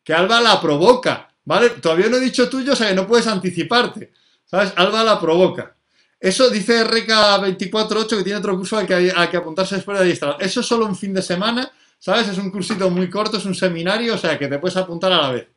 Que 0.03 0.13
Alba 0.13 0.41
la 0.41 0.59
provoca, 0.59 1.33
¿vale? 1.45 1.69
Todavía 1.69 2.09
no 2.09 2.17
he 2.17 2.19
dicho 2.19 2.49
tuyo, 2.49 2.73
o 2.73 2.75
sea 2.75 2.89
que 2.89 2.95
no 2.95 3.07
puedes 3.07 3.25
anticiparte. 3.25 4.11
¿Sabes? 4.45 4.73
Alba 4.75 5.03
la 5.03 5.19
provoca. 5.19 5.75
Eso 6.19 6.49
dice 6.49 6.85
RK248 6.85 8.17
que 8.17 8.23
tiene 8.23 8.39
otro 8.39 8.55
curso 8.57 8.77
al 8.77 8.87
que, 8.87 8.93
hay- 8.93 9.09
al 9.09 9.29
que 9.29 9.37
apuntarse 9.37 9.75
después 9.75 9.97
de 9.97 10.03
adiestrar. 10.05 10.37
Eso 10.39 10.61
es 10.61 10.65
solo 10.65 10.85
un 10.85 10.95
fin 10.95 11.13
de 11.13 11.21
semana, 11.21 11.69
¿sabes? 11.99 12.27
Es 12.29 12.37
un 12.37 12.49
cursito 12.51 12.89
muy 12.89 13.09
corto, 13.09 13.37
es 13.37 13.45
un 13.45 13.55
seminario, 13.55 14.15
o 14.15 14.17
sea 14.17 14.37
que 14.39 14.47
te 14.47 14.57
puedes 14.59 14.77
apuntar 14.77 15.11
a 15.11 15.21
la 15.21 15.31
vez. 15.31 15.47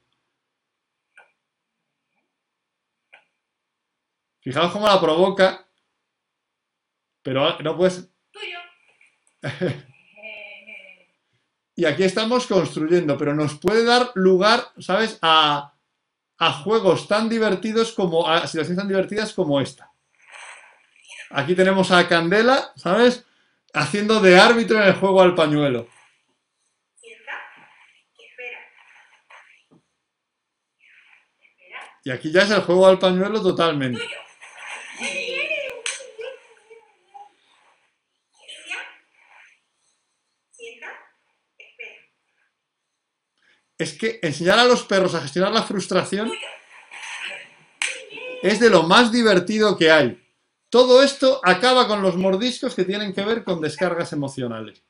Fijaos 4.41 4.73
cómo 4.73 4.87
la 4.87 5.01
provoca, 5.01 5.67
pero 7.23 7.59
no 7.61 7.77
puedes... 7.77 8.09
Tuyo. 8.31 8.59
Y 11.77 11.85
aquí 11.85 12.03
estamos 12.03 12.49
construyendo, 12.49 13.17
pero 13.17 13.37
nos 13.37 13.57
puede 13.61 13.85
dar 13.85 14.11
lugar, 14.17 14.65
¿sabes? 14.81 15.17
A, 15.23 15.78
a 16.39 16.53
juegos 16.53 17.09
tan 17.09 17.29
divertidos 17.29 17.93
como, 17.93 18.29
a 18.29 18.47
situaciones 18.47 18.79
tan 18.79 18.89
divertidas 18.89 19.33
como 19.33 19.61
esta. 19.61 19.93
Aquí 21.31 21.55
tenemos 21.55 21.91
a 21.91 22.09
Candela, 22.09 22.73
¿sabes? 22.77 23.27
Haciendo 23.75 24.21
de 24.21 24.39
árbitro 24.39 24.81
en 24.81 24.89
el 24.89 24.95
juego 24.95 25.21
al 25.21 25.35
pañuelo. 25.35 25.89
Y 32.05 32.11
aquí 32.11 32.33
ya 32.33 32.43
es 32.43 32.51
el 32.51 32.63
juego 32.63 32.87
al 32.87 32.99
pañuelo 32.99 33.43
totalmente. 33.43 34.01
Tuyo. 34.01 34.17
Muy 34.99 35.09
bien. 35.09 35.41
Inicia. 38.41 38.79
Sienta. 40.51 40.87
Espera. 41.59 42.01
Es 43.79 43.97
que 43.97 44.19
enseñar 44.23 44.59
a 44.59 44.65
los 44.65 44.83
perros 44.83 45.15
a 45.15 45.21
gestionar 45.21 45.53
la 45.53 45.63
frustración 45.63 46.33
es 48.43 48.59
de 48.59 48.71
lo 48.71 48.83
más 48.83 49.13
divertido 49.13 49.77
que 49.77 49.91
hay. 49.91 50.21
Todo 50.69 51.03
esto 51.03 51.41
acaba 51.45 51.87
con 51.87 52.03
los 52.03 52.17
mordiscos 52.17 52.75
que 52.75 52.85
tienen 52.85 53.15
que 53.15 53.25
ver 53.25 53.45
con 53.45 53.61
descargas 53.61 54.13
emocionales. 54.13 54.85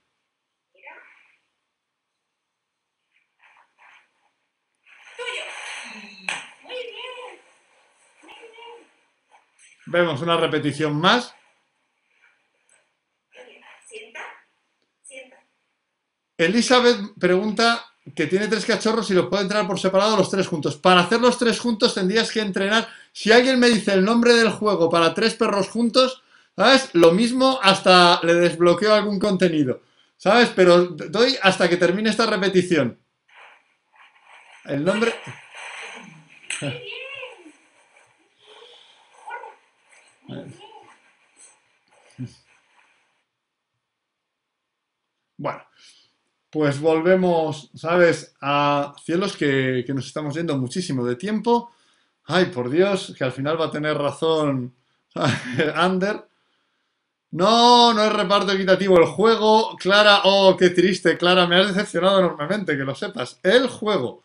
Mira. 0.74 0.92
Tuyo. 5.16 5.44
Muy 6.62 6.74
bien. 6.74 7.40
Muy 8.22 8.32
bien. 8.32 8.88
Vemos 9.86 10.22
una 10.22 10.36
repetición 10.38 10.98
más. 10.98 11.34
Elizabeth 16.38 17.00
pregunta 17.18 17.87
que 18.14 18.26
tiene 18.26 18.48
tres 18.48 18.64
cachorros 18.64 19.10
y 19.10 19.14
los 19.14 19.26
puede 19.26 19.42
entrenar 19.42 19.66
por 19.66 19.78
separado 19.78 20.16
los 20.16 20.30
tres 20.30 20.46
juntos. 20.46 20.76
Para 20.76 21.00
hacer 21.00 21.20
los 21.20 21.38
tres 21.38 21.58
juntos 21.58 21.94
tendrías 21.94 22.30
que 22.30 22.40
entrenar. 22.40 22.88
Si 23.12 23.32
alguien 23.32 23.58
me 23.58 23.68
dice 23.68 23.92
el 23.92 24.04
nombre 24.04 24.34
del 24.34 24.50
juego 24.50 24.88
para 24.88 25.14
tres 25.14 25.34
perros 25.34 25.68
juntos, 25.68 26.22
¿sabes? 26.56 26.90
Lo 26.94 27.12
mismo 27.12 27.58
hasta 27.62 28.20
le 28.22 28.34
desbloqueo 28.34 28.94
algún 28.94 29.18
contenido. 29.18 29.82
¿Sabes? 30.16 30.50
Pero 30.54 30.84
doy 30.86 31.36
hasta 31.42 31.68
que 31.68 31.76
termine 31.76 32.10
esta 32.10 32.26
repetición. 32.26 32.98
El 34.64 34.84
nombre. 34.84 35.14
Bueno, 45.40 45.64
pues 46.50 46.80
volvemos, 46.80 47.70
¿sabes? 47.74 48.34
A 48.40 48.94
cielos 49.04 49.36
que, 49.36 49.84
que 49.86 49.94
nos 49.94 50.06
estamos 50.06 50.34
yendo 50.34 50.56
muchísimo 50.58 51.04
de 51.04 51.16
tiempo. 51.16 51.70
Ay, 52.24 52.46
por 52.46 52.70
Dios, 52.70 53.14
que 53.16 53.24
al 53.24 53.32
final 53.32 53.60
va 53.60 53.66
a 53.66 53.70
tener 53.70 53.96
razón 53.96 54.74
Ander. 55.74 56.24
No, 57.30 57.92
no 57.92 58.02
es 58.04 58.12
reparto 58.12 58.52
equitativo 58.52 58.98
el 58.98 59.06
juego. 59.06 59.76
Clara, 59.76 60.22
oh, 60.24 60.56
qué 60.56 60.70
triste, 60.70 61.16
Clara, 61.18 61.46
me 61.46 61.56
has 61.56 61.68
decepcionado 61.68 62.18
enormemente, 62.20 62.76
que 62.76 62.84
lo 62.84 62.94
sepas. 62.94 63.38
El 63.42 63.68
juego. 63.68 64.24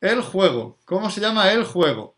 El 0.00 0.22
juego. 0.22 0.78
¿Cómo 0.84 1.10
se 1.10 1.20
llama 1.20 1.52
el 1.52 1.64
juego? 1.64 2.16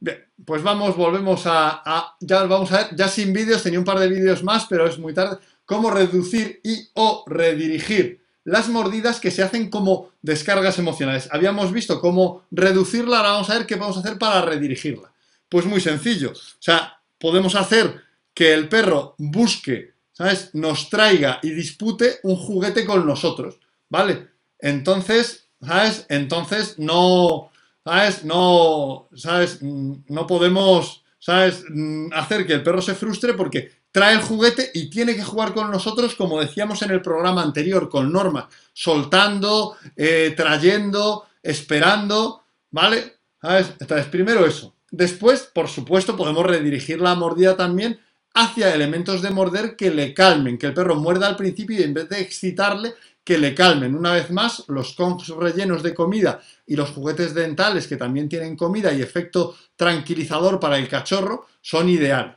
Bien, 0.00 0.24
pues 0.44 0.62
vamos, 0.62 0.96
volvemos 0.96 1.46
a, 1.46 1.82
a- 1.84 2.16
ya 2.20 2.44
vamos 2.44 2.70
a 2.72 2.78
ver, 2.78 2.96
ya 2.96 3.08
sin 3.08 3.32
vídeos, 3.32 3.62
tenía 3.62 3.78
un 3.80 3.84
par 3.84 3.98
de 3.98 4.08
vídeos 4.08 4.42
más, 4.44 4.66
pero 4.68 4.86
es 4.86 4.98
muy 4.98 5.12
tarde. 5.12 5.38
Cómo 5.64 5.90
reducir 5.90 6.60
y 6.64 6.88
o 6.94 7.24
redirigir 7.26 8.22
las 8.48 8.68
mordidas 8.70 9.20
que 9.20 9.30
se 9.30 9.42
hacen 9.42 9.68
como 9.68 10.10
descargas 10.22 10.78
emocionales. 10.78 11.28
Habíamos 11.30 11.70
visto 11.70 12.00
cómo 12.00 12.46
reducirla, 12.50 13.18
ahora 13.18 13.32
vamos 13.32 13.50
a 13.50 13.58
ver 13.58 13.66
qué 13.66 13.76
podemos 13.76 13.98
hacer 13.98 14.18
para 14.18 14.40
redirigirla. 14.40 15.12
Pues 15.50 15.66
muy 15.66 15.80
sencillo. 15.82 16.30
O 16.32 16.60
sea, 16.62 16.98
podemos 17.18 17.54
hacer 17.54 18.00
que 18.32 18.54
el 18.54 18.68
perro 18.68 19.14
busque, 19.18 19.92
¿sabes? 20.12 20.54
Nos 20.54 20.88
traiga 20.88 21.40
y 21.42 21.50
dispute 21.50 22.20
un 22.22 22.36
juguete 22.36 22.86
con 22.86 23.06
nosotros, 23.06 23.58
¿vale? 23.90 24.28
Entonces, 24.58 25.48
¿sabes? 25.60 26.06
Entonces 26.08 26.78
no, 26.78 27.50
¿sabes? 27.84 28.24
No, 28.24 29.08
¿sabes? 29.14 29.58
Mm, 29.60 30.04
No 30.08 30.26
podemos, 30.26 31.04
¿sabes? 31.18 31.64
Mm, 31.68 32.12
Hacer 32.14 32.46
que 32.46 32.54
el 32.54 32.62
perro 32.62 32.80
se 32.80 32.94
frustre 32.94 33.34
porque 33.34 33.72
trae 33.90 34.14
el 34.14 34.20
juguete 34.20 34.70
y 34.74 34.90
tiene 34.90 35.14
que 35.16 35.24
jugar 35.24 35.54
con 35.54 35.70
nosotros, 35.70 36.14
como 36.14 36.40
decíamos 36.40 36.82
en 36.82 36.90
el 36.90 37.02
programa 37.02 37.42
anterior, 37.42 37.88
con 37.88 38.12
normas, 38.12 38.46
soltando, 38.72 39.76
eh, 39.96 40.34
trayendo, 40.36 41.26
esperando, 41.42 42.42
¿vale? 42.70 43.16
¿Sabes? 43.40 43.72
Entonces, 43.80 44.06
primero 44.06 44.46
eso. 44.46 44.74
Después, 44.90 45.50
por 45.52 45.68
supuesto, 45.68 46.16
podemos 46.16 46.44
redirigir 46.46 47.00
la 47.00 47.14
mordida 47.14 47.56
también 47.56 48.00
hacia 48.34 48.74
elementos 48.74 49.22
de 49.22 49.30
morder 49.30 49.76
que 49.76 49.90
le 49.90 50.14
calmen, 50.14 50.58
que 50.58 50.66
el 50.66 50.74
perro 50.74 50.96
muerda 50.96 51.26
al 51.26 51.36
principio 51.36 51.78
y 51.78 51.82
en 51.82 51.94
vez 51.94 52.08
de 52.08 52.20
excitarle, 52.20 52.94
que 53.24 53.36
le 53.36 53.54
calmen. 53.54 53.94
Una 53.94 54.12
vez 54.12 54.30
más, 54.30 54.64
los 54.68 54.94
conchs 54.94 55.28
rellenos 55.28 55.82
de 55.82 55.94
comida 55.94 56.40
y 56.66 56.76
los 56.76 56.90
juguetes 56.90 57.34
dentales 57.34 57.86
que 57.86 57.96
también 57.96 58.28
tienen 58.28 58.56
comida 58.56 58.92
y 58.92 59.02
efecto 59.02 59.54
tranquilizador 59.76 60.58
para 60.58 60.78
el 60.78 60.88
cachorro 60.88 61.46
son 61.60 61.90
ideales, 61.90 62.36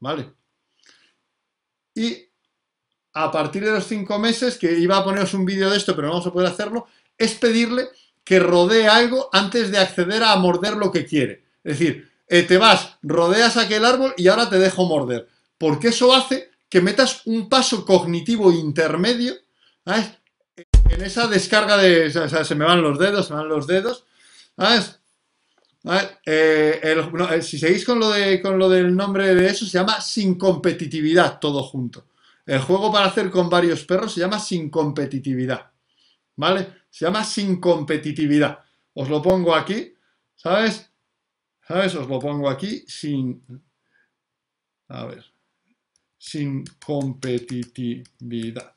¿vale? 0.00 0.32
Y 1.94 2.28
a 3.14 3.30
partir 3.30 3.64
de 3.64 3.72
los 3.72 3.86
cinco 3.86 4.18
meses, 4.18 4.56
que 4.56 4.72
iba 4.78 4.96
a 4.96 5.04
poneros 5.04 5.34
un 5.34 5.44
vídeo 5.44 5.70
de 5.70 5.76
esto, 5.76 5.94
pero 5.94 6.08
no 6.08 6.14
vamos 6.14 6.26
a 6.26 6.32
poder 6.32 6.48
hacerlo, 6.48 6.86
es 7.18 7.34
pedirle 7.34 7.88
que 8.24 8.38
rodee 8.38 8.88
algo 8.88 9.28
antes 9.32 9.70
de 9.70 9.78
acceder 9.78 10.22
a 10.22 10.36
morder 10.36 10.76
lo 10.76 10.90
que 10.90 11.04
quiere. 11.04 11.44
Es 11.62 11.78
decir, 11.78 12.10
eh, 12.28 12.42
te 12.44 12.56
vas, 12.56 12.96
rodeas 13.02 13.56
aquel 13.56 13.84
árbol 13.84 14.14
y 14.16 14.28
ahora 14.28 14.48
te 14.48 14.58
dejo 14.58 14.86
morder. 14.86 15.28
Porque 15.58 15.88
eso 15.88 16.14
hace 16.14 16.50
que 16.68 16.80
metas 16.80 17.26
un 17.26 17.48
paso 17.48 17.84
cognitivo 17.84 18.50
intermedio 18.50 19.34
¿sabes? 19.84 20.12
en 20.88 21.02
esa 21.02 21.26
descarga 21.26 21.76
de... 21.76 22.10
Se 22.10 22.54
me 22.54 22.64
van 22.64 22.82
los 22.82 22.98
dedos, 22.98 23.26
se 23.26 23.34
me 23.34 23.40
van 23.40 23.48
los 23.48 23.66
dedos. 23.66 24.06
¿Sabes? 24.56 25.01
¿Sabes? 25.82 26.18
Eh, 26.24 26.80
eh, 26.82 27.42
si 27.42 27.58
seguís 27.58 27.84
con 27.84 27.98
lo, 27.98 28.10
de, 28.10 28.40
con 28.40 28.56
lo 28.58 28.68
del 28.68 28.94
nombre 28.94 29.34
de 29.34 29.46
eso, 29.48 29.66
se 29.66 29.78
llama 29.78 30.00
sin 30.00 30.36
competitividad, 30.36 31.40
todo 31.40 31.62
junto. 31.64 32.06
El 32.46 32.60
juego 32.60 32.92
para 32.92 33.06
hacer 33.06 33.30
con 33.30 33.50
varios 33.50 33.84
perros 33.84 34.14
se 34.14 34.20
llama 34.20 34.38
sin 34.38 34.70
competitividad. 34.70 35.72
¿Vale? 36.36 36.84
Se 36.88 37.04
llama 37.04 37.24
sin 37.24 37.60
competitividad. 37.60 38.60
Os 38.94 39.08
lo 39.08 39.20
pongo 39.20 39.54
aquí, 39.54 39.92
¿sabes? 40.36 40.88
¿Sabes? 41.66 41.94
Os 41.94 42.08
lo 42.08 42.20
pongo 42.20 42.48
aquí 42.48 42.84
sin... 42.86 43.42
A 44.88 45.06
ver. 45.06 45.24
Sin 46.18 46.64
competitividad. 46.84 48.76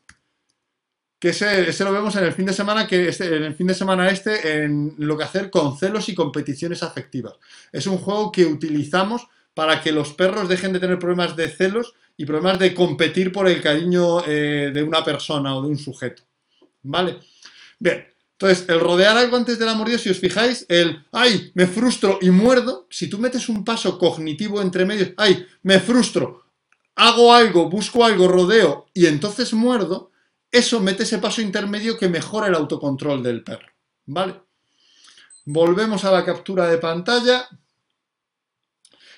Ese 1.29 1.83
lo 1.83 1.93
vemos 1.93 2.15
en 2.15 2.23
el 2.23 2.33
fin 2.33 2.45
de 2.45 2.53
semana, 2.53 2.87
que 2.87 3.09
este, 3.09 3.35
en 3.35 3.43
el 3.43 3.55
fin 3.55 3.67
de 3.67 3.73
semana 3.73 4.09
este, 4.09 4.63
en 4.63 4.95
lo 4.97 5.17
que 5.17 5.23
hacer 5.23 5.49
con 5.49 5.77
celos 5.77 6.09
y 6.09 6.15
competiciones 6.15 6.83
afectivas. 6.83 7.33
Es 7.71 7.87
un 7.87 7.97
juego 7.97 8.31
que 8.31 8.45
utilizamos 8.45 9.27
para 9.53 9.81
que 9.81 9.91
los 9.91 10.13
perros 10.13 10.49
dejen 10.49 10.73
de 10.73 10.79
tener 10.79 10.99
problemas 10.99 11.35
de 11.35 11.47
celos 11.47 11.93
y 12.17 12.25
problemas 12.25 12.59
de 12.59 12.73
competir 12.73 13.31
por 13.31 13.47
el 13.47 13.61
cariño 13.61 14.25
eh, 14.25 14.71
de 14.73 14.83
una 14.83 15.03
persona 15.03 15.55
o 15.55 15.61
de 15.61 15.69
un 15.69 15.77
sujeto. 15.77 16.23
¿Vale? 16.83 17.17
Bien, 17.79 18.05
entonces, 18.37 18.67
el 18.67 18.81
rodear 18.81 19.17
algo 19.17 19.37
antes 19.37 19.57
de 19.57 19.65
la 19.65 19.75
mordida, 19.75 19.97
si 19.97 20.09
os 20.09 20.19
fijáis, 20.19 20.65
el, 20.67 21.05
ay, 21.13 21.51
me 21.53 21.67
frustro 21.67 22.19
y 22.21 22.29
muerdo, 22.31 22.85
si 22.89 23.07
tú 23.07 23.17
metes 23.17 23.47
un 23.47 23.63
paso 23.63 23.97
cognitivo 23.97 24.61
entre 24.61 24.85
medios, 24.85 25.11
ay, 25.15 25.45
me 25.63 25.79
frustro, 25.79 26.43
hago 26.95 27.33
algo, 27.33 27.69
busco 27.69 28.03
algo, 28.03 28.27
rodeo 28.27 28.87
y 28.93 29.05
entonces 29.05 29.53
muerdo, 29.53 30.11
eso 30.55 30.79
mete 30.79 31.03
ese 31.03 31.17
paso 31.17 31.41
intermedio 31.41 31.97
que 31.97 32.07
mejora 32.07 32.47
el 32.47 32.55
autocontrol 32.55 33.21
del 33.21 33.43
perro. 33.43 33.67
¿Vale? 34.05 34.41
Volvemos 35.43 36.05
a 36.05 36.11
la 36.11 36.23
captura 36.23 36.67
de 36.67 36.77
pantalla. 36.77 37.47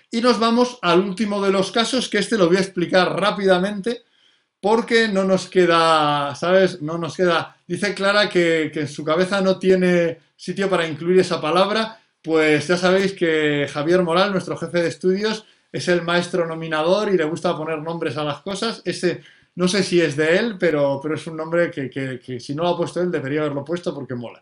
Y 0.10 0.22
nos 0.22 0.40
vamos 0.40 0.80
al 0.82 1.02
último 1.02 1.42
de 1.42 1.52
los 1.52 1.72
casos, 1.72 2.10
que 2.10 2.18
este 2.18 2.38
lo 2.38 2.48
voy 2.48 2.58
a 2.58 2.62
explicar 2.62 3.20
rápidamente, 3.20 4.04
porque 4.60 5.10
no 5.10 5.26
nos 5.26 5.48
queda, 5.48 6.34
¿sabes? 6.34 6.82
No 6.82 6.98
nos 6.98 7.16
queda. 7.16 7.58
Dice 7.68 7.94
Clara 7.94 8.30
que, 8.30 8.72
que 8.74 8.82
en 8.82 8.88
su 8.88 9.04
cabeza 9.04 9.40
no 9.42 9.60
tiene 9.60 10.20
sitio 10.36 10.70
para 10.70 10.88
incluir 10.88 11.20
esa 11.20 11.40
palabra. 11.40 12.00
Pues 12.24 12.68
ya 12.68 12.78
sabéis 12.78 13.14
que 13.14 13.70
Javier 13.72 14.02
Moral, 14.02 14.32
nuestro 14.32 14.58
jefe 14.58 14.82
de 14.82 14.88
estudios, 14.88 15.46
es 15.72 15.88
el 15.88 16.02
maestro 16.02 16.48
nominador 16.48 17.14
y 17.14 17.18
le 17.18 17.26
gusta 17.26 17.56
poner 17.56 17.80
nombres 17.80 18.18
a 18.18 18.24
las 18.24 18.42
cosas. 18.42 18.82
Ese 18.86 19.22
no 19.58 19.68
sé 19.68 19.84
si 19.84 20.01
es 20.01 20.16
de 20.16 20.38
él, 20.38 20.58
pero, 20.60 20.99
pero 21.03 21.16
es 21.16 21.28
un 21.28 21.38
nombre 21.38 21.70
que, 21.72 21.89
que- 21.91 22.39
si 22.39 22.55
no 22.55 22.64
lo 22.64 22.70
ha 22.70 22.78
puesto 22.78 23.01
él, 23.01 23.12
debería 23.12 23.41
haberlo 23.41 23.66
puesto 23.66 23.93
porque 23.93 24.16
mola. 24.16 24.41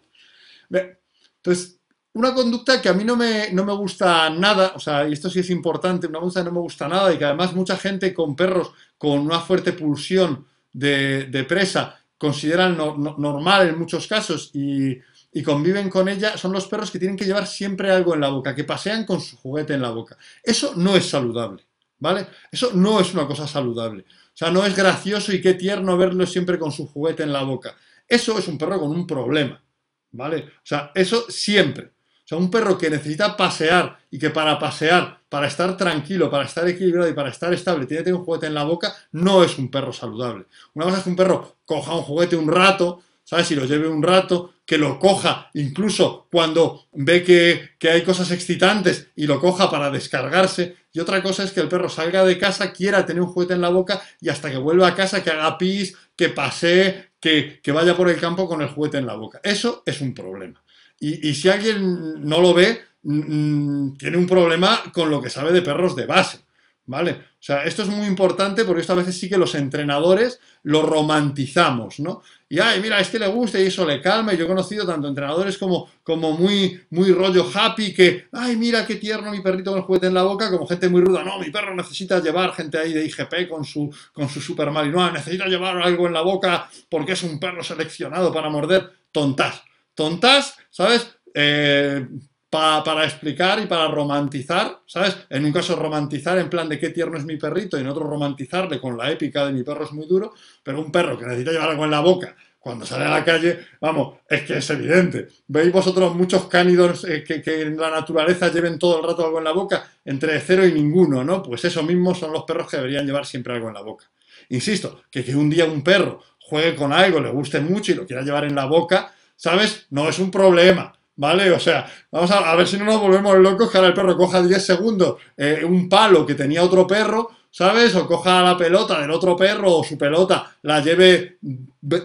Entonces, 1.38 1.80
una 2.14 2.34
conducta 2.34 2.82
que 2.82 2.90
a 2.90 2.94
mí 2.94 3.04
no 3.04 3.16
me, 3.16 3.52
no 3.52 3.66
me 3.66 3.74
gusta 3.74 4.30
nada, 4.30 4.74
o 4.76 4.80
sea, 4.80 5.08
y 5.08 5.14
esto 5.14 5.30
sí 5.30 5.40
es 5.40 5.50
importante, 5.50 6.08
una 6.08 6.20
conducta 6.20 6.42
que 6.42 6.46
no 6.50 6.54
me 6.54 6.60
gusta 6.62 6.88
nada 6.88 7.14
y 7.14 7.18
que 7.18 7.26
además 7.26 7.54
mucha 7.54 7.78
gente 7.78 8.14
con 8.14 8.36
perros 8.36 8.72
con 8.98 9.20
una 9.20 9.40
fuerte 9.42 9.74
pulsión 9.74 10.46
de, 10.72 11.26
de 11.26 11.44
presa 11.44 12.00
consideran 12.18 12.78
no- 12.78 12.98
no- 12.98 13.16
normal 13.18 13.68
en 13.68 13.78
muchos 13.78 14.08
casos 14.08 14.50
y, 14.54 14.98
y 15.34 15.44
conviven 15.44 15.90
con 15.90 16.08
ella, 16.08 16.38
son 16.38 16.54
los 16.54 16.68
perros 16.68 16.90
que 16.90 17.00
tienen 17.00 17.18
que 17.18 17.26
llevar 17.26 17.46
siempre 17.48 17.92
algo 17.92 18.14
en 18.14 18.22
la 18.22 18.30
boca, 18.30 18.56
que 18.56 18.64
pasean 18.64 19.06
con 19.06 19.20
su 19.20 19.36
juguete 19.38 19.74
en 19.74 19.82
la 19.82 19.92
boca. 19.92 20.18
Eso 20.42 20.74
no 20.78 20.96
es 20.96 21.10
saludable, 21.10 21.66
¿vale? 22.00 22.28
Eso 22.50 22.72
no 22.74 23.02
es 23.02 23.14
una 23.14 23.28
cosa 23.28 23.46
saludable. 23.46 24.06
O 24.36 24.38
sea, 24.38 24.52
no 24.52 24.66
es 24.66 24.76
gracioso 24.76 25.32
y 25.32 25.42
qué 25.42 25.54
tierno 25.54 25.96
verlo 25.96 26.28
siempre 26.28 26.60
con 26.60 26.70
su 26.70 26.88
juguete 26.88 27.24
en 27.24 27.32
la 27.32 27.44
boca. 27.44 27.74
Eso 28.06 28.38
es 28.38 28.50
un 28.50 28.58
perro 28.58 28.82
con 28.82 28.92
un 28.92 29.08
problema, 29.08 29.64
¿vale? 30.12 30.40
O 30.40 30.66
sea, 30.66 30.92
eso 30.94 31.26
siempre. 31.30 31.86
O 31.86 32.28
sea, 32.28 32.38
un 32.38 32.52
perro 32.52 32.78
que 32.78 32.90
necesita 32.90 33.38
pasear 33.38 33.98
y 34.12 34.20
que 34.20 34.32
para 34.32 34.60
pasear, 34.60 35.22
para 35.30 35.48
estar 35.48 35.78
tranquilo, 35.78 36.30
para 36.30 36.44
estar 36.44 36.68
equilibrado 36.68 37.10
y 37.10 37.14
para 37.14 37.30
estar 37.30 37.54
estable, 37.54 37.86
tiene 37.86 38.02
que 38.02 38.06
tener 38.06 38.20
un 38.20 38.26
juguete 38.26 38.48
en 38.48 38.56
la 38.56 38.66
boca, 38.66 38.94
no 39.14 39.42
es 39.42 39.58
un 39.58 39.72
perro 39.72 39.94
saludable. 39.94 40.48
Una 40.74 40.86
cosa 40.86 40.98
es 40.98 41.04
que 41.06 41.10
un 41.12 41.16
perro 41.16 41.56
coja 41.64 41.96
un 41.96 42.02
juguete 42.02 42.36
un 42.36 42.50
rato, 42.50 43.02
¿sabes? 43.24 43.50
Y 43.52 43.56
lo 43.56 43.64
lleve 43.64 43.88
un 43.88 44.04
rato, 44.04 44.55
que 44.66 44.78
lo 44.78 45.00
coja 45.00 45.52
incluso 45.54 46.28
cuando 46.32 46.88
ve 46.94 47.24
que, 47.24 47.72
que 47.78 47.90
hay 47.90 48.04
cosas 48.04 48.32
excitantes 48.32 49.08
y 49.16 49.28
lo 49.28 49.40
coja 49.40 49.70
para 49.70 49.92
descargarse. 49.92 50.76
Y 50.92 51.00
otra 51.00 51.22
cosa 51.22 51.44
es 51.44 51.52
que 51.52 51.60
el 51.60 51.68
perro 51.68 51.90
salga 51.90 52.26
de 52.26 52.38
casa, 52.38 52.72
quiera 52.72 53.06
tener 53.06 53.22
un 53.22 53.30
juguete 53.30 53.54
en 53.54 53.62
la 53.62 53.70
boca 53.70 54.02
y 54.20 54.30
hasta 54.30 54.50
que 54.50 54.58
vuelva 54.58 54.88
a 54.88 54.96
casa, 54.96 55.24
que 55.24 55.30
haga 55.30 55.58
pis, 55.58 55.96
que 56.16 56.30
pasee, 56.30 57.10
que, 57.20 57.60
que 57.62 57.72
vaya 57.72 57.96
por 57.96 58.10
el 58.10 58.20
campo 58.20 58.48
con 58.48 58.62
el 58.62 58.70
juguete 58.70 58.98
en 58.98 59.06
la 59.06 59.16
boca. 59.16 59.40
Eso 59.44 59.84
es 59.86 60.02
un 60.02 60.14
problema. 60.14 60.64
Y, 61.00 61.30
y 61.30 61.36
si 61.36 61.50
alguien 61.50 62.26
no 62.28 62.40
lo 62.40 62.54
ve, 62.54 62.82
tiene 63.04 64.18
un 64.18 64.26
problema 64.28 64.82
con 64.92 65.12
lo 65.12 65.22
que 65.22 65.30
sabe 65.30 65.52
de 65.52 65.62
perros 65.62 65.96
de 65.96 66.06
base. 66.08 66.40
¿Vale? 66.88 67.12
O 67.12 67.42
sea, 67.46 67.64
esto 67.64 67.82
es 67.82 67.88
muy 67.88 68.06
importante 68.06 68.64
porque 68.64 68.82
esto 68.82 68.94
a 68.94 68.98
veces 68.98 69.18
sí 69.18 69.28
que 69.28 69.40
los 69.40 69.56
entrenadores 69.56 70.40
lo 70.64 70.84
romantizamos, 70.84 72.00
¿no? 72.00 72.22
Y 72.48 72.60
ay, 72.60 72.80
mira, 72.80 73.00
es 73.00 73.10
que 73.10 73.18
le 73.18 73.28
gusta 73.28 73.60
y 73.60 73.66
eso 73.66 73.86
le 73.88 74.00
calma. 74.00 74.34
Y 74.34 74.38
yo 74.38 74.46
he 74.46 74.48
conocido 74.48 74.86
tanto 74.86 75.08
entrenadores 75.08 75.58
como, 75.58 75.90
como 76.04 76.34
muy, 76.34 76.80
muy 76.92 77.12
rollo 77.12 77.50
happy 77.52 77.92
que, 77.92 78.28
ay, 78.32 78.56
mira 78.56 78.86
qué 78.86 78.96
tierno 78.96 79.32
mi 79.32 79.42
perrito 79.42 79.72
con 79.72 79.80
el 79.80 79.86
juguete 79.86 80.08
en 80.08 80.14
la 80.14 80.24
boca, 80.24 80.52
como 80.52 80.68
gente 80.68 80.88
muy 80.90 81.02
ruda. 81.02 81.24
No, 81.24 81.40
mi 81.40 81.50
perro 81.50 81.76
necesita 81.76 82.22
llevar 82.22 82.54
gente 82.54 82.78
ahí 82.78 82.94
de 82.94 83.04
IGP 83.06 83.50
con 83.50 83.66
su, 83.66 83.94
con 84.14 84.30
su 84.30 84.40
super 84.40 84.70
Malinois, 84.70 85.12
necesita 85.12 85.48
llevar 85.48 85.78
algo 85.78 86.06
en 86.06 86.14
la 86.14 86.22
boca 86.22 86.70
porque 86.88 87.14
es 87.14 87.24
un 87.24 87.40
perro 87.40 87.64
seleccionado 87.64 88.32
para 88.32 88.50
morder. 88.50 88.92
Tontas, 89.12 89.64
tontas, 89.96 90.56
¿sabes? 90.70 91.18
Eh, 91.34 92.08
pa- 92.56 92.84
para 92.84 93.04
explicar 93.06 93.56
y 93.60 93.66
para 93.68 93.88
romantizar, 93.88 94.80
¿sabes? 94.86 95.16
En 95.30 95.46
un 95.46 95.52
caso 95.52 95.76
romantizar 95.76 96.38
en 96.40 96.50
plan 96.50 96.68
de 96.70 96.80
qué 96.80 96.90
tierno 96.90 97.18
es 97.18 97.26
mi 97.26 97.38
perrito 97.38 97.78
y 97.78 97.82
en 97.82 97.88
otro 97.88 98.04
romantizarle 98.08 98.80
con 98.80 98.98
la 98.98 99.12
épica 99.12 99.46
de 99.46 99.54
mi 99.54 99.64
perro 99.64 99.86
es 99.86 99.92
muy 99.92 100.06
duro, 100.08 100.34
pero 100.64 100.80
un 100.80 100.92
perro 100.92 101.18
que 101.18 101.26
necesita 101.26 101.52
llevar 101.52 101.70
algo 101.72 101.86
en 101.86 101.92
la 101.92 102.00
boca 102.00 102.36
cuando 102.60 102.84
sale 102.84 103.06
a 103.06 103.10
la 103.12 103.24
calle, 103.24 103.60
vamos, 103.80 104.16
es 104.28 104.42
que 104.42 104.58
es 104.58 104.68
evidente. 104.72 105.28
¿Veis 105.48 105.72
vosotros 105.72 106.16
muchos 106.16 106.46
cánidos 106.46 107.04
eh, 107.06 107.24
que, 107.24 107.62
en 107.62 107.78
la 107.78 107.92
naturaleza 107.92 108.52
lleven 108.52 108.80
todo 108.80 108.98
el 109.00 109.06
rato 109.08 109.24
algo 109.24 109.38
en 109.38 109.44
la 109.44 109.52
boca? 109.52 109.86
Entre 110.04 110.40
cero 110.40 110.66
y 110.66 110.72
ninguno, 110.72 111.24
¿no? 111.24 111.44
Pues 111.44 111.64
eso 111.66 111.84
mismo 111.84 112.16
son 112.16 112.32
los 112.34 112.44
perros 112.44 112.68
que 112.68 112.78
deberían 112.78 113.06
llevar 113.06 113.26
siempre 113.28 113.54
algo 113.54 113.68
en 113.68 113.76
la 113.76 113.82
boca. 113.84 114.06
Insisto, 114.50 115.02
que 115.12 115.22
un 115.36 115.48
día 115.50 115.66
un 115.66 115.84
perro 115.84 116.22
juegue 116.40 116.76
con 116.76 116.92
algo, 116.92 117.20
le 117.20 117.30
guste 117.30 117.60
mucho 117.60 117.92
y 117.92 117.96
lo 117.96 118.06
quiera 118.08 118.24
llevar 118.24 118.46
en 118.46 118.56
la 118.56 118.66
boca, 118.66 119.14
¿sabes? 119.36 119.86
No 119.92 120.10
es 120.10 120.18
un 120.18 120.32
problema. 120.32 120.95
¿Vale? 121.18 121.52
O 121.52 121.60
sea, 121.60 121.90
vamos 122.12 122.30
a, 122.32 122.52
a 122.52 122.56
ver 122.56 122.68
si 122.68 122.78
no 122.78 122.86
nos 122.86 123.00
volvemos 123.00 123.38
locos 123.38 123.72
que 123.72 123.78
ahora 123.78 123.90
el 123.90 123.94
perro 123.94 124.18
coja 124.18 124.42
10 124.42 124.66
segundos 124.66 125.16
eh, 125.38 125.64
un 125.64 125.88
palo 125.88 126.26
que 126.26 126.36
tenía 126.36 126.62
otro 126.62 126.86
perro, 126.86 127.32
¿sabes? 127.50 127.96
O 127.96 128.06
coja 128.06 128.42
la 128.42 128.58
pelota 128.58 129.00
del 129.00 129.12
otro 129.12 129.36
perro 129.36 129.78
o 129.78 129.84
su 129.84 129.98
pelota, 129.98 130.58
la 130.64 130.82
lleve 130.82 131.38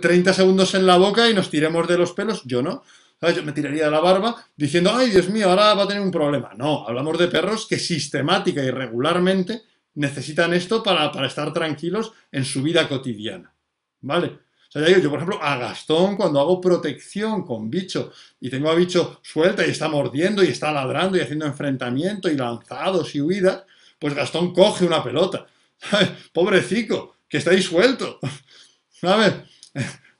30 0.00 0.32
segundos 0.32 0.74
en 0.74 0.86
la 0.86 0.96
boca 0.96 1.28
y 1.28 1.34
nos 1.34 1.50
tiremos 1.50 1.88
de 1.88 1.98
los 1.98 2.12
pelos. 2.12 2.42
Yo 2.44 2.62
no. 2.62 2.84
¿Sabes? 3.20 3.36
Yo 3.36 3.42
me 3.42 3.52
tiraría 3.52 3.84
de 3.84 3.90
la 3.90 4.00
barba 4.00 4.34
diciendo, 4.56 4.92
ay, 4.94 5.10
Dios 5.10 5.28
mío, 5.28 5.50
ahora 5.50 5.74
va 5.74 5.82
a 5.82 5.88
tener 5.88 6.02
un 6.02 6.10
problema. 6.10 6.52
No, 6.56 6.86
hablamos 6.86 7.18
de 7.18 7.28
perros 7.28 7.66
que 7.66 7.78
sistemática 7.78 8.62
y 8.62 8.70
regularmente 8.70 9.62
necesitan 9.94 10.54
esto 10.54 10.82
para, 10.82 11.10
para 11.12 11.26
estar 11.26 11.52
tranquilos 11.52 12.12
en 12.32 12.44
su 12.44 12.62
vida 12.62 12.88
cotidiana. 12.88 13.52
¿Vale? 14.00 14.38
Sea, 14.70 14.88
yo, 15.00 15.10
por 15.10 15.18
ejemplo, 15.18 15.42
a 15.42 15.56
Gastón, 15.56 16.16
cuando 16.16 16.38
hago 16.38 16.60
protección 16.60 17.44
con 17.44 17.68
bicho 17.68 18.12
y 18.38 18.48
tengo 18.48 18.70
a 18.70 18.74
bicho 18.76 19.18
suelta 19.20 19.66
y 19.66 19.70
está 19.70 19.88
mordiendo 19.88 20.44
y 20.44 20.46
está 20.46 20.70
ladrando 20.70 21.18
y 21.18 21.20
haciendo 21.20 21.44
enfrentamiento 21.44 22.30
y 22.30 22.36
lanzados 22.36 23.12
y 23.16 23.20
huidas, 23.20 23.64
pues 23.98 24.14
Gastón 24.14 24.54
coge 24.54 24.84
una 24.86 25.02
pelota. 25.02 25.44
Pobrecico, 26.32 27.16
que 27.28 27.38
está 27.38 27.50
ahí 27.50 27.60
suelto. 27.60 28.20
¿Sabes? 28.88 29.34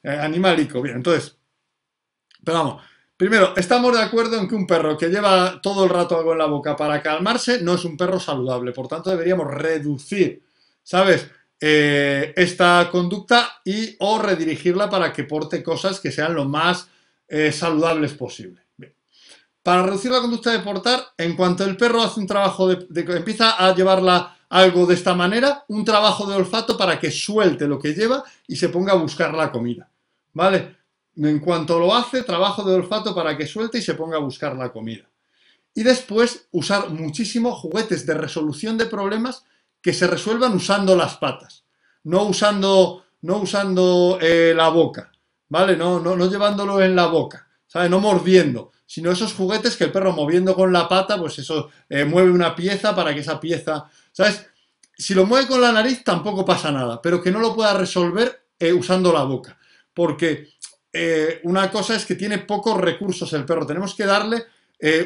Eh, 0.03 0.11
Animalico. 0.11 0.83
Bien, 0.83 0.97
entonces, 0.97 1.37
pero 2.45 2.59
vamos. 2.59 2.83
Primero, 3.17 3.55
estamos 3.57 3.93
de 3.97 4.03
acuerdo 4.03 4.41
en 4.41 4.49
que 4.49 4.55
un 4.57 4.67
perro 4.67 4.97
que 4.97 5.11
lleva 5.11 5.61
todo 5.61 5.85
el 5.85 5.91
rato 5.91 6.17
algo 6.17 6.33
en 6.33 6.39
la 6.39 6.47
boca 6.47 6.75
para 6.75 7.03
calmarse 7.03 7.63
no 7.63 7.75
es 7.75 7.85
un 7.85 7.97
perro 7.97 8.19
saludable. 8.19 8.73
Por 8.73 8.89
tanto, 8.89 9.11
deberíamos 9.11 9.47
reducir, 9.47 10.43
¿sabes? 10.83 11.31
Eh, 11.61 12.33
esta 12.37 12.89
conducta 12.91 13.61
y 13.65 13.97
o 13.99 14.19
redirigirla 14.19 14.89
para 14.89 15.13
que 15.13 15.25
porte 15.25 15.63
cosas 15.63 16.01
que 16.01 16.11
sean 16.11 16.35
lo 16.35 16.45
más 16.47 16.89
eh, 17.29 17.53
saludables 17.53 18.15
posible. 18.15 18.63
Para 19.63 19.83
reducir 19.83 20.11
la 20.11 20.21
conducta 20.23 20.51
de 20.53 20.61
portar, 20.61 21.05
en 21.19 21.37
cuanto 21.37 21.65
el 21.65 21.77
perro 21.77 22.03
hace 22.03 22.19
un 22.19 22.27
trabajo 22.27 22.67
de, 22.67 22.87
de- 22.89 23.17
empieza 23.17 23.51
a 23.51 23.75
llevarla 23.75 24.39
algo 24.49 24.87
de 24.87 24.95
esta 24.95 25.15
manera, 25.15 25.65
un 25.69 25.85
trabajo 25.85 26.27
de 26.27 26.35
olfato 26.35 26.77
para 26.79 26.99
que 26.99 27.11
suelte 27.11 27.69
lo 27.69 27.79
que 27.79 27.93
lleva 27.95 28.25
y 28.49 28.57
se 28.57 28.71
ponga 28.71 28.93
a 28.93 28.97
buscar 28.97 29.35
la 29.35 29.53
comida. 29.53 29.89
¿Vale? 30.33 30.77
En 31.17 31.41
cuanto 31.41 31.79
lo 31.79 31.95
hace, 31.95 32.23
trabajo 32.23 32.65
de 32.65 32.75
olfato 32.75 33.15
para 33.15 33.37
que 33.37 33.47
suelte 33.47 33.79
y 33.79 33.83
se 33.83 33.95
ponga 33.95 34.17
a 34.17 34.21
buscar 34.21 34.57
la 34.57 34.73
comida. 34.73 35.05
Y 35.75 35.83
después 35.83 36.47
usar 36.53 36.89
muchísimo 36.91 37.55
juguetes 37.55 38.07
de 38.07 38.15
resolución 38.15 38.79
de 38.79 38.87
problemas 38.87 39.45
que 39.83 39.93
se 39.93 40.07
resuelvan 40.07 40.55
usando 40.55 40.97
las 40.97 41.17
patas, 41.17 41.65
no 42.05 42.25
usando, 42.25 43.05
no 43.23 43.39
usando 43.39 44.19
eh, 44.21 44.53
la 44.57 44.69
boca, 44.69 45.11
¿vale? 45.49 45.77
No, 45.77 46.01
no, 46.01 46.17
no 46.17 46.31
llevándolo 46.31 46.81
en 46.83 46.95
la 46.97 47.07
boca, 47.07 47.49
¿sabes? 47.67 47.91
No 47.91 48.01
mordiendo, 48.01 48.73
sino 48.87 49.11
esos 49.11 49.33
juguetes 49.35 49.77
que 49.77 49.85
el 49.85 49.93
perro 49.93 50.13
moviendo 50.13 50.55
con 50.55 50.73
la 50.73 50.89
pata, 50.89 51.19
pues 51.19 51.39
eso 51.39 51.71
eh, 51.89 52.05
mueve 52.05 52.31
una 52.31 52.55
pieza 52.55 52.95
para 52.95 53.15
que 53.15 53.21
esa 53.21 53.41
pieza, 53.41 53.85
¿sabes? 54.13 54.47
Si 54.97 55.15
lo 55.15 55.25
mueve 55.25 55.47
con 55.49 55.61
la 55.61 55.73
nariz 55.73 56.05
tampoco 56.05 56.45
pasa 56.45 56.71
nada, 56.71 57.01
pero 57.01 57.23
que 57.23 57.31
no 57.31 57.39
lo 57.41 57.55
pueda 57.55 57.73
resolver 57.75 58.47
eh, 58.59 58.73
usando 58.73 59.13
la 59.13 59.23
boca, 59.25 59.59
porque 59.95 60.49
una 61.45 61.71
cosa 61.71 61.95
es 61.95 62.05
que 62.05 62.17
tiene 62.17 62.39
pocos 62.39 62.77
recursos 62.77 63.33
el 63.33 63.45
perro, 63.45 63.65
tenemos 63.65 63.95
que 63.95 64.05
darle 64.05 64.45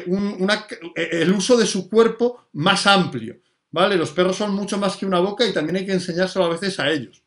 un- 0.07 0.49
el 0.95 1.31
uso 1.31 1.55
de 1.55 1.67
su 1.67 1.87
cuerpo 1.87 2.47
más 2.53 2.87
amplio. 2.87 3.37
¿Vale? 3.75 3.97
Los 3.97 4.11
perros 4.11 4.37
son 4.37 4.55
mucho 4.55 4.77
más 4.77 4.95
que 4.95 5.05
una 5.05 5.19
boca 5.19 5.45
y 5.45 5.51
también 5.51 5.75
hay 5.75 5.85
que 5.85 5.91
enseñárselo 5.91 6.45
a 6.45 6.49
veces 6.49 6.79
a 6.79 6.89
ellos, 6.89 7.21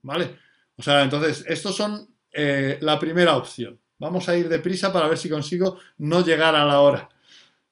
¿vale? 0.00 0.34
O 0.74 0.82
sea, 0.82 1.02
entonces, 1.02 1.44
estos 1.46 1.76
son 1.76 2.08
eh, 2.32 2.78
la 2.80 2.98
primera 2.98 3.36
opción. 3.36 3.78
Vamos 3.98 4.26
a 4.26 4.34
ir 4.34 4.48
deprisa 4.48 4.90
para 4.90 5.08
ver 5.08 5.18
si 5.18 5.28
consigo 5.28 5.76
no 5.98 6.24
llegar 6.24 6.54
a 6.56 6.64
la 6.64 6.80
hora. 6.80 7.06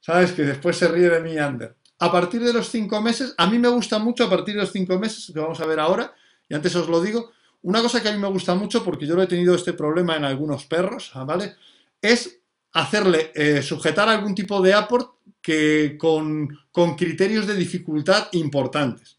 ¿Sabes? 0.01 0.33
Que 0.33 0.43
después 0.43 0.77
se 0.77 0.89
ríe 0.89 1.09
de 1.09 1.21
mí 1.21 1.39
Ander. 1.39 1.75
A 2.01 2.13
partir 2.13 2.43
de 2.43 2.53
los 2.53 2.69
cinco 2.69 3.01
meses, 3.01 3.35
a 3.39 3.47
mí 3.47 3.59
me 3.59 3.69
gusta 3.69 3.99
mucho 3.99 4.25
a 4.25 4.29
partir 4.29 4.57
de 4.57 4.61
los 4.61 4.73
cinco 4.73 4.99
meses, 4.99 5.31
que 5.33 5.41
vamos 5.41 5.59
a 5.61 5.67
ver 5.67 5.81
ahora, 5.81 6.15
y 6.51 6.55
antes 6.55 6.77
os 6.77 6.87
lo 6.87 7.01
digo, 7.01 7.33
una 7.63 7.81
cosa 7.81 8.03
que 8.03 8.11
a 8.11 8.13
mí 8.13 8.19
me 8.19 8.29
gusta 8.29 8.55
mucho, 8.55 8.85
porque 8.85 9.07
yo 9.07 9.17
lo 9.17 9.23
he 9.23 9.27
tenido 9.27 9.55
este 9.55 9.73
problema 9.73 10.17
en 10.17 10.27
algunos 10.27 10.67
perros, 10.67 11.11
¿vale? 11.15 11.55
Es 12.03 12.43
hacerle 12.73 13.33
eh, 13.35 13.63
sujetar 13.63 14.11
algún 14.11 14.35
tipo 14.35 14.61
de 14.61 14.75
apport 14.75 15.15
que 15.49 15.97
con, 15.99 16.49
con 16.71 16.95
criterios 16.97 17.47
de 17.47 17.55
dificultad 17.57 18.29
importantes. 18.33 19.19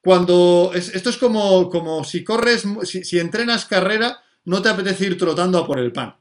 Cuando 0.00 0.72
es- 0.74 0.94
esto 0.94 1.10
es 1.10 1.16
como, 1.16 1.68
como 1.70 2.04
si 2.04 2.24
corres, 2.24 2.64
si, 2.84 3.04
si 3.04 3.18
entrenas 3.18 3.66
carrera, 3.66 4.18
no 4.44 4.62
te 4.62 4.68
apetece 4.70 5.06
ir 5.06 5.18
trotando 5.18 5.58
a 5.58 5.66
por 5.66 5.78
el 5.78 5.92
pan, 5.92 6.16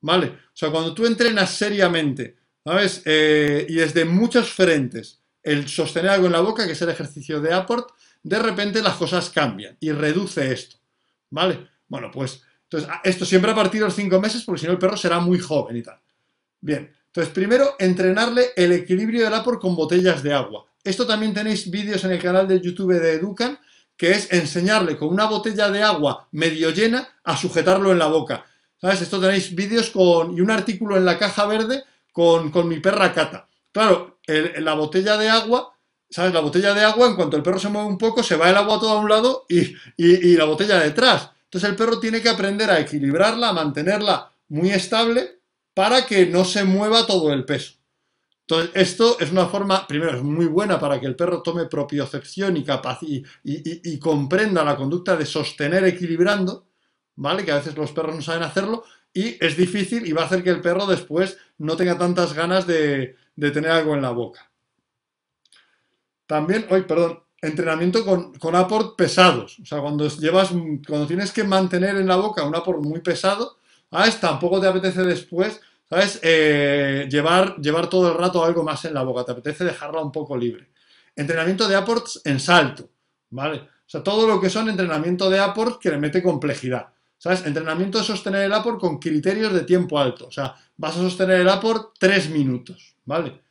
¿vale? 0.00 0.26
O 0.28 0.56
sea, 0.60 0.70
cuando 0.70 0.94
tú 0.94 1.06
entrenas 1.06 1.50
seriamente, 1.52 2.36
¿sabes? 2.64 3.02
Eh, 3.06 3.66
y 3.68 3.74
desde 3.76 4.04
muchos 4.04 4.50
frentes, 4.52 5.20
el 5.42 5.68
sostener 5.68 6.10
algo 6.12 6.26
en 6.26 6.32
la 6.32 6.40
boca, 6.40 6.66
que 6.66 6.72
es 6.72 6.82
el 6.82 6.90
ejercicio 6.90 7.40
de 7.40 7.54
apport, 7.54 7.90
de 8.22 8.38
repente 8.38 8.82
las 8.82 8.96
cosas 8.96 9.30
cambian 9.30 9.76
y 9.80 9.92
reduce 9.92 10.52
esto, 10.52 10.76
¿vale? 11.30 11.66
Bueno, 11.88 12.10
pues 12.12 12.42
entonces, 12.64 12.88
a- 12.90 13.00
esto 13.04 13.24
siempre 13.24 13.50
a 13.52 13.54
partir 13.54 13.80
los 13.80 13.94
cinco 13.94 14.20
meses, 14.20 14.44
porque 14.44 14.60
si 14.60 14.66
no 14.66 14.72
el 14.72 14.78
perro 14.78 14.96
será 14.96 15.18
muy 15.20 15.38
joven 15.38 15.76
y 15.78 15.82
tal. 15.82 15.98
Bien, 16.60 16.92
entonces 17.12 17.32
primero 17.34 17.74
entrenarle 17.78 18.50
el 18.56 18.72
equilibrio 18.72 19.24
del 19.24 19.34
apport 19.34 19.60
con 19.60 19.74
botellas 19.74 20.22
de 20.22 20.32
agua. 20.32 20.64
Esto 20.82 21.06
también 21.06 21.34
tenéis 21.34 21.70
vídeos 21.70 22.04
en 22.04 22.12
el 22.12 22.22
canal 22.22 22.46
de 22.48 22.60
YouTube 22.60 22.98
de 22.98 23.14
Educan, 23.14 23.58
que 23.96 24.12
es 24.12 24.32
enseñarle 24.32 24.96
con 24.96 25.08
una 25.08 25.26
botella 25.26 25.70
de 25.70 25.82
agua 25.82 26.28
medio 26.32 26.70
llena 26.70 27.06
a 27.24 27.36
sujetarlo 27.36 27.92
en 27.92 27.98
la 27.98 28.06
boca. 28.06 28.46
¿Sabes? 28.80 29.02
Esto 29.02 29.20
tenéis 29.20 29.54
vídeos 29.54 29.90
con 29.90 30.34
y 30.36 30.40
un 30.40 30.50
artículo 30.50 30.96
en 30.96 31.04
la 31.04 31.18
caja 31.18 31.44
verde 31.46 31.84
con, 32.12 32.50
con 32.50 32.66
mi 32.66 32.80
perra 32.80 33.12
Cata. 33.12 33.46
Claro, 33.72 34.18
la 34.26 34.72
botella 34.74 35.16
de 35.18 35.28
agua, 35.28 35.76
¿sabes? 36.08 36.32
La 36.32 36.40
botella 36.40 36.72
de 36.72 36.82
agua, 36.82 37.08
en 37.08 37.16
cuanto 37.16 37.36
el 37.36 37.42
perro 37.42 37.58
se 37.58 37.68
mueve 37.68 37.88
un 37.88 37.98
poco, 37.98 38.22
se 38.22 38.36
va 38.36 38.48
el 38.48 38.56
agua 38.56 38.80
todo 38.80 38.90
a 38.92 39.00
un 39.00 39.08
lado 39.08 39.44
y, 39.48 39.60
y- 39.96 40.30
y 40.30 40.36
la 40.36 40.44
botella 40.44 40.78
detrás. 40.80 41.28
Entonces 41.44 41.68
el 41.68 41.76
perro 41.76 42.00
tiene 42.00 42.22
que 42.22 42.28
aprender 42.30 42.70
a 42.70 42.80
equilibrarla, 42.80 43.48
a 43.50 43.52
mantenerla 43.52 44.32
muy 44.48 44.70
estable 44.70 45.39
para 45.74 46.06
que 46.06 46.26
no 46.26 46.44
se 46.44 46.64
mueva 46.64 47.06
todo 47.06 47.32
el 47.32 47.44
peso. 47.44 47.80
Entonces, 48.50 48.72
esto 48.74 49.16
es 49.20 49.30
una 49.30 49.46
forma, 49.46 49.86
primero, 49.86 50.16
es 50.16 50.24
muy 50.24 50.46
buena 50.46 50.80
para 50.80 50.98
que 50.98 51.06
el 51.06 51.14
perro 51.14 51.40
tome 51.40 51.66
propiocepción 51.66 52.56
y, 52.56 52.64
y, 53.44 53.98
comprenda 54.00 54.64
la 54.64 54.74
conducta 54.74 55.16
de 55.16 55.24
sostener 55.24 55.84
equilibrando, 55.84 56.66
¿vale? 57.14 57.44
Que 57.44 57.52
a 57.52 57.56
veces 57.58 57.76
los 57.76 57.92
perros 57.92 58.16
no 58.16 58.22
saben 58.22 58.42
hacerlo 58.42 58.82
y 59.14 59.36
es 59.44 59.56
difícil 59.56 60.04
y 60.04 60.12
va 60.12 60.22
a 60.22 60.24
hacer 60.24 60.42
que 60.42 60.50
el 60.50 60.60
perro 60.60 60.86
después 60.86 61.38
no 61.58 61.76
tenga 61.76 61.96
tantas 61.96 62.32
ganas 62.32 62.66
de, 62.66 63.14
tener 63.36 63.70
algo 63.70 63.94
en 63.94 64.02
la 64.02 64.10
boca. 64.10 64.50
También, 66.26 66.66
hoy, 66.70 66.82
perdón, 66.82 67.20
entrenamiento 67.40 68.04
con, 68.04 68.34
con 68.34 68.56
apport 68.56 68.96
pesados. 68.96 69.60
O 69.60 69.64
sea, 69.64 69.80
cuando 69.80 70.08
llevas, 70.08 70.50
cuando 70.88 71.06
tienes 71.06 71.30
que 71.32 71.44
mantener 71.44 71.94
en 71.94 72.08
la 72.08 72.16
boca 72.16 72.44
un 72.44 72.56
apport 72.56 72.82
muy 72.82 72.98
pesado, 72.98 73.59
¿sabes? 73.90 74.20
Tampoco 74.20 74.60
te 74.60 74.66
apetece 74.66 75.02
después, 75.02 75.60
¿sabes? 75.88 76.20
Eh, 76.22 77.08
llevar, 77.10 77.56
llevar 77.56 77.88
todo 77.88 78.12
el 78.12 78.18
rato 78.18 78.44
algo 78.44 78.62
más 78.62 78.84
en 78.84 78.94
la 78.94 79.02
boca. 79.02 79.24
Te 79.24 79.32
apetece 79.32 79.64
dejarla 79.64 80.00
un 80.00 80.12
poco 80.12 80.36
libre. 80.36 80.70
Entrenamiento 81.16 81.68
de 81.68 81.76
apports 81.76 82.20
en 82.24 82.40
salto, 82.40 82.88
¿vale? 83.30 83.58
O 83.58 83.90
sea, 83.90 84.02
todo 84.02 84.26
lo 84.26 84.40
que 84.40 84.50
son 84.50 84.68
entrenamiento 84.68 85.28
de 85.28 85.40
apports 85.40 85.78
que 85.78 85.90
le 85.90 85.98
mete 85.98 86.22
complejidad. 86.22 86.88
¿Sabes? 87.20 87.44
Entrenamiento 87.44 87.98
de 87.98 88.04
sostener 88.04 88.44
el 88.44 88.52
apport 88.54 88.80
con 88.80 88.98
criterios 88.98 89.52
de 89.52 89.64
tiempo 89.64 89.98
alto. 89.98 90.28
O 90.28 90.30
sea, 90.30 90.54
vas 90.78 90.96
a 90.96 91.00
sostener 91.00 91.42
el 91.42 91.50
apport 91.50 91.94
tres 91.98 92.30
minutos, 92.30 92.96
¿vale? 93.04 93.42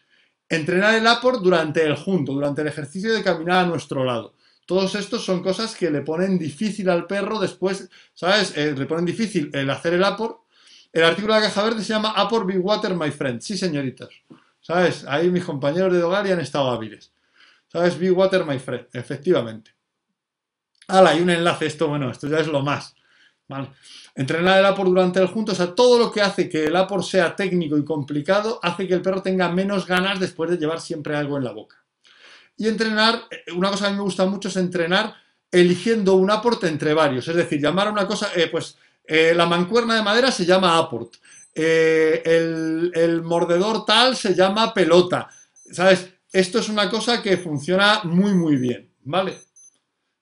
Entrenar 0.50 0.96
el 0.96 1.06
apport 1.06 1.44
durante 1.44 1.86
el 1.86 1.96
junto, 1.96 2.34
durante 2.34 2.62
el 2.62 2.68
ejercicio 2.68 3.14
de 3.14 3.22
caminar 3.22 3.66
a 3.66 3.68
nuestro 3.68 4.04
lado. 4.04 4.34
Todos 4.70 4.94
estos 4.94 5.26
son 5.26 5.42
cosas 5.42 5.76
que 5.76 5.90
le 5.90 6.02
ponen 6.02 6.38
difícil 6.38 6.92
al 6.92 7.08
perro 7.08 7.40
después, 7.40 7.90
¿sabes? 8.14 8.56
Eh, 8.56 8.76
le 8.78 8.86
ponen 8.86 9.04
difícil 9.04 9.50
el 9.52 9.68
hacer 9.72 9.94
el 9.94 10.04
apport. 10.04 10.42
El 10.94 11.06
artículo 11.06 11.34
de 11.34 11.40
la 11.40 11.48
caja 11.48 11.64
verde 11.64 11.82
se 11.82 11.92
llama 11.92 12.12
Apport 12.12 12.46
Big 12.46 12.64
Water, 12.64 12.94
my 12.94 13.10
friend. 13.10 13.42
Sí, 13.42 13.58
señoritas. 13.58 14.10
¿Sabes? 14.62 15.06
Ahí 15.08 15.32
mis 15.32 15.44
compañeros 15.44 15.92
de 15.92 16.02
ya 16.02 16.34
han 16.34 16.40
estado 16.40 16.70
hábiles. 16.70 17.12
¿Sabes? 17.68 17.98
Big 17.98 18.16
Water, 18.16 18.46
my 18.46 18.60
friend. 18.60 18.86
Efectivamente. 18.94 19.72
Hala, 20.88 21.10
hay 21.10 21.22
un 21.22 21.32
enlace. 21.32 21.66
Esto, 21.66 21.88
bueno, 21.88 22.12
esto 22.12 22.28
ya 22.28 22.38
es 22.38 22.46
lo 22.46 22.62
más. 22.62 22.94
Entrenar 24.14 24.60
el 24.60 24.66
apport 24.68 24.90
durante 24.90 25.20
el 25.20 25.30
junto, 25.30 25.54
o 25.54 25.56
sea, 25.56 25.74
todo 25.74 25.98
lo 25.98 26.12
que 26.12 26.22
hace 26.22 26.48
que 26.48 26.66
el 26.66 26.76
apport 26.76 27.04
sea 27.04 27.36
técnico 27.36 27.76
y 27.76 27.84
complicado, 27.84 28.60
hace 28.62 28.88
que 28.88 28.94
el 28.94 29.02
perro 29.02 29.24
tenga 29.24 29.50
menos 29.50 29.88
ganas 29.88 30.20
después 30.20 30.52
de 30.52 30.58
llevar 30.58 30.80
siempre 30.80 31.16
algo 31.16 31.38
en 31.38 31.46
la 31.46 31.54
boca. 31.54 31.79
Y 32.60 32.68
entrenar, 32.68 33.24
eh, 33.32 33.52
una 33.54 33.72
cosa 33.72 33.86
que 33.86 33.88
a 33.88 33.92
mí 33.92 33.98
me 33.98 34.04
gusta 34.04 34.26
mucho 34.28 34.50
es 34.50 34.56
entrenar 34.58 35.16
eligiendo 35.52 36.16
un 36.16 36.30
apport 36.30 36.64
entre 36.66 36.94
varios, 36.94 37.28
es 37.28 37.36
decir, 37.36 37.60
llamar 37.60 37.88
a 37.88 37.92
una 37.92 38.08
cosa, 38.08 38.30
eh, 38.36 38.48
pues 38.52 38.78
eh, 39.06 39.34
la 39.36 39.46
mancuerna 39.46 39.96
de 39.96 40.04
madera 40.04 40.32
se 40.32 40.46
llama 40.46 40.78
apport, 40.78 41.16
eh, 41.56 42.22
el, 42.24 42.92
el 42.94 43.22
mordedor 43.24 43.86
tal 43.86 44.16
se 44.16 44.36
llama 44.36 44.74
pelota, 44.74 45.30
¿sabes? 45.72 46.10
Esto 46.32 46.60
es 46.60 46.70
una 46.70 46.90
cosa 46.90 47.24
que 47.24 47.38
funciona 47.38 48.02
muy, 48.04 48.36
muy 48.36 48.58
bien, 48.58 48.92
¿vale? 49.04 49.40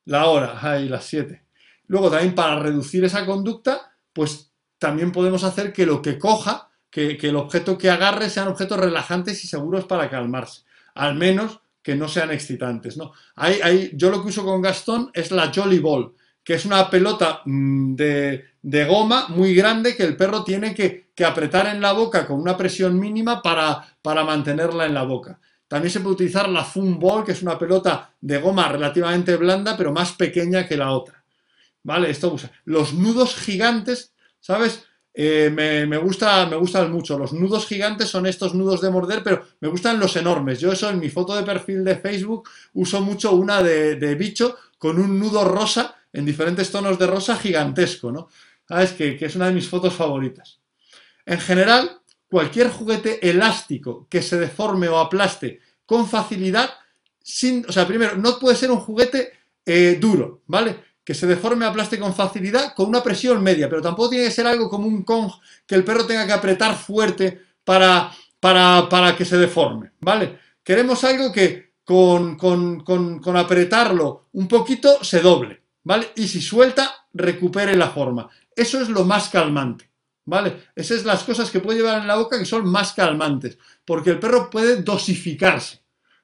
La 0.05 0.27
hora, 0.27 0.57
ahí 0.61 0.87
las 0.87 1.05
7. 1.05 1.43
Luego 1.87 2.09
también 2.09 2.33
para 2.33 2.59
reducir 2.59 3.03
esa 3.03 3.25
conducta, 3.25 3.93
pues 4.13 4.51
también 4.77 5.11
podemos 5.11 5.43
hacer 5.43 5.73
que 5.73 5.85
lo 5.85 6.01
que 6.01 6.17
coja, 6.17 6.69
que, 6.89 7.17
que 7.17 7.27
el 7.27 7.35
objeto 7.35 7.77
que 7.77 7.89
agarre 7.89 8.29
sean 8.29 8.47
objetos 8.47 8.79
relajantes 8.79 9.43
y 9.43 9.47
seguros 9.47 9.85
para 9.85 10.09
calmarse. 10.09 10.63
Al 10.95 11.15
menos 11.15 11.59
que 11.87 11.95
no 11.95 12.09
sean 12.09 12.31
excitantes, 12.31 12.97
¿no? 12.97 13.13
Yo 13.93 14.09
lo 14.11 14.21
que 14.21 14.27
uso 14.27 14.43
con 14.43 14.61
Gastón 14.61 15.09
es 15.13 15.31
la 15.31 15.53
Jolly 15.55 15.79
Ball, 15.79 16.11
que 16.43 16.55
es 16.55 16.65
una 16.65 16.89
pelota 16.89 17.43
mm, 17.45 17.95
de, 17.95 18.43
de 18.61 18.83
goma 18.83 19.29
muy 19.29 19.55
grande 19.55 19.95
que 19.95 20.03
el 20.03 20.17
perro 20.17 20.43
tiene 20.43 20.75
que, 20.75 21.11
que 21.15 21.23
apretar 21.23 21.67
en 21.67 21.79
la 21.79 21.93
boca 21.93 22.27
con 22.27 22.41
una 22.41 22.57
presión 22.57 22.99
mínima 22.99 23.41
para, 23.41 23.87
para 24.01 24.25
mantenerla 24.25 24.85
en 24.85 24.95
la 24.95 25.03
boca. 25.03 25.39
También 25.65 25.89
se 25.89 26.01
puede 26.01 26.15
utilizar 26.15 26.49
la 26.49 26.65
Foam 26.65 26.99
Ball, 26.99 27.23
que 27.23 27.31
es 27.31 27.41
una 27.41 27.57
pelota 27.57 28.13
de 28.19 28.37
goma 28.37 28.67
relativamente 28.67 29.37
blanda, 29.37 29.77
pero 29.77 29.93
más 29.93 30.11
pequeña 30.11 30.67
que 30.67 30.75
la 30.75 30.91
otra. 30.91 31.23
¿Vale? 31.83 32.09
Esto 32.09 32.33
usa. 32.33 32.51
Los 32.65 32.95
nudos 32.95 33.33
gigantes, 33.37 34.13
¿sabes? 34.41 34.83
Eh, 35.19 35.49
me, 35.49 35.97
gusta, 35.97 36.45
me 36.45 36.55
gustan 36.57 36.91
mucho. 36.91 37.17
Los 37.17 37.33
nudos 37.33 37.65
gigantes 37.65 38.07
son 38.07 38.27
estos 38.27 38.53
nudos 38.53 38.81
de 38.81 38.91
morder, 38.91 39.23
pero 39.23 39.43
me 39.61 39.67
gustan 39.67 39.99
los 39.99 40.15
enormes. 40.15 40.59
Yo 40.59 40.71
eso 40.71 40.91
en 40.91 40.99
mi 40.99 41.09
foto 41.09 41.35
de 41.35 41.41
perfil 41.41 41.83
de 41.83 41.95
Facebook 41.95 42.47
uso 42.73 43.01
mucho 43.01 43.31
una 43.31 43.63
de, 43.63 44.13
bicho 44.13 44.55
con 44.77 44.99
un 44.99 45.17
nudo 45.17 45.43
rosa 45.43 45.95
en 46.13 46.23
diferentes 46.23 46.69
tonos 46.69 46.99
de 46.99 47.07
rosa 47.07 47.35
gigantesco, 47.35 48.11
¿no? 48.11 48.29
¿Sabes? 48.67 48.91
Que, 48.91 49.17
que 49.17 49.25
es 49.25 49.35
una 49.35 49.47
de 49.47 49.53
mis 49.53 49.67
fotos 49.67 49.95
favoritas. 49.95 50.59
En 51.25 51.39
general, 51.39 51.99
cualquier 52.29 52.69
juguete 52.69 53.27
elástico 53.27 54.05
que 54.11 54.21
se 54.21 54.37
deforme 54.37 54.87
o 54.87 54.99
aplaste 54.99 55.61
con 55.87 56.07
facilidad, 56.07 56.69
sin, 57.23 57.65
o 57.67 57.71
sea, 57.71 57.87
primero, 57.87 58.17
no 58.17 58.37
puede 58.37 58.55
ser 58.55 58.69
un 58.69 58.81
juguete 58.81 59.31
eh, 59.65 59.97
duro, 59.99 60.43
¿vale? 60.45 60.77
Que 61.07 61.13
se 61.13 61.25
deforme 61.25 61.65
aplaste 61.65 61.97
con 61.97 62.13
facilidad 62.13 62.73
con 62.75 62.89
una 62.89 63.01
presión 63.01 63.41
media, 63.41 63.69
pero 63.69 63.81
tampoco 63.81 64.09
tiene 64.09 64.25
que 64.25 64.31
ser 64.31 64.45
algo 64.45 64.69
como 64.69 64.87
un 64.87 65.03
Kong 65.03 65.31
que 65.65 65.75
el 65.75 65.85
perro 65.85 66.05
tenga 66.05 66.27
que 66.27 66.33
apretar 66.33 66.75
fuerte 66.75 67.41
para, 67.63 68.11
para, 68.41 68.89
para 68.89 69.15
que 69.15 69.23
se 69.23 69.37
deforme, 69.37 69.93
¿vale? 70.01 70.37
Queremos 70.61 71.05
algo 71.05 71.31
que 71.31 71.75
con, 71.85 72.35
con, 72.35 72.81
con, 72.83 73.19
con 73.19 73.37
apretarlo 73.37 74.27
un 74.33 74.49
poquito 74.49 75.01
se 75.01 75.21
doble, 75.21 75.61
¿vale? 75.81 76.09
Y 76.17 76.27
si 76.27 76.41
suelta, 76.41 77.07
recupere 77.13 77.77
la 77.77 77.89
forma. 77.89 78.27
Eso 78.53 78.81
es 78.81 78.89
lo 78.89 79.05
más 79.05 79.29
calmante. 79.29 79.89
¿Vale? 80.25 80.71
Esas 80.75 80.97
son 80.97 81.07
las 81.07 81.23
cosas 81.23 81.49
que 81.49 81.61
puede 81.61 81.79
llevar 81.79 82.01
en 82.01 82.07
la 82.07 82.17
boca 82.17 82.37
que 82.37 82.43
son 82.43 82.67
más 82.67 82.91
calmantes, 82.91 83.57
porque 83.85 84.09
el 84.09 84.19
perro 84.19 84.49
puede 84.49 84.81
dosificarse. 84.81 85.79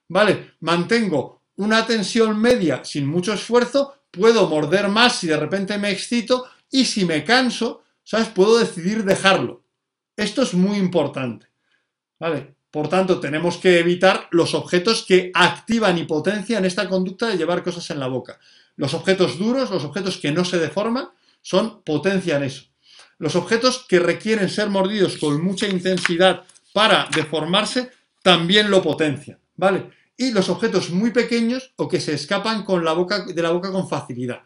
¿Vale? 0.09 0.55
Mantengo 0.59 1.43
una 1.55 1.85
tensión 1.85 2.37
media 2.37 2.83
sin 2.83 3.07
mucho 3.07 3.31
esfuerzo, 3.31 4.02
puedo 4.13 4.47
morder 4.47 4.87
más 4.89 5.17
si 5.17 5.27
de 5.27 5.37
repente 5.37 5.77
me 5.79 5.89
excito 5.89 6.45
y 6.69 6.85
si 6.85 7.03
me 7.03 7.23
canso, 7.23 7.83
¿sabes? 8.03 8.27
Puedo 8.29 8.59
decidir 8.59 9.03
dejarlo. 9.03 9.63
Esto 10.15 10.43
es 10.43 10.53
muy 10.53 10.77
importante. 10.77 11.47
¿Vale? 12.19 12.53
Por 12.69 12.87
tanto, 12.87 13.19
tenemos 13.19 13.57
que 13.57 13.79
evitar 13.79 14.27
los 14.31 14.53
objetos 14.53 15.03
que 15.07 15.31
activan 15.33 15.97
y 15.97 16.03
potencian 16.03 16.63
esta 16.63 16.87
conducta 16.87 17.27
de 17.27 17.37
llevar 17.37 17.63
cosas 17.63 17.89
en 17.89 17.99
la 17.99 18.07
boca. 18.07 18.39
Los 18.75 18.93
objetos 18.93 19.37
duros, 19.37 19.71
los 19.71 19.83
objetos 19.83 20.17
que 20.17 20.31
no 20.31 20.45
se 20.45 20.59
deforman, 20.59 21.09
son 21.41 21.83
potencian 21.83 22.43
eso. 22.43 22.63
Los 23.17 23.35
objetos 23.35 23.85
que 23.87 23.99
requieren 23.99 24.49
ser 24.49 24.69
mordidos 24.69 25.17
con 25.17 25.43
mucha 25.43 25.67
intensidad 25.67 26.43
para 26.71 27.07
deformarse 27.13 27.91
también 28.21 28.69
lo 28.69 28.81
potencian, 28.81 29.39
¿vale? 29.55 29.91
Y 30.15 30.31
los 30.31 30.49
objetos 30.49 30.91
muy 30.91 31.11
pequeños 31.11 31.73
o 31.75 31.87
que 31.87 31.99
se 31.99 32.13
escapan 32.13 32.63
con 32.63 32.85
la 32.85 32.93
boca, 32.93 33.25
de 33.25 33.41
la 33.41 33.51
boca 33.51 33.71
con 33.71 33.89
facilidad. 33.89 34.43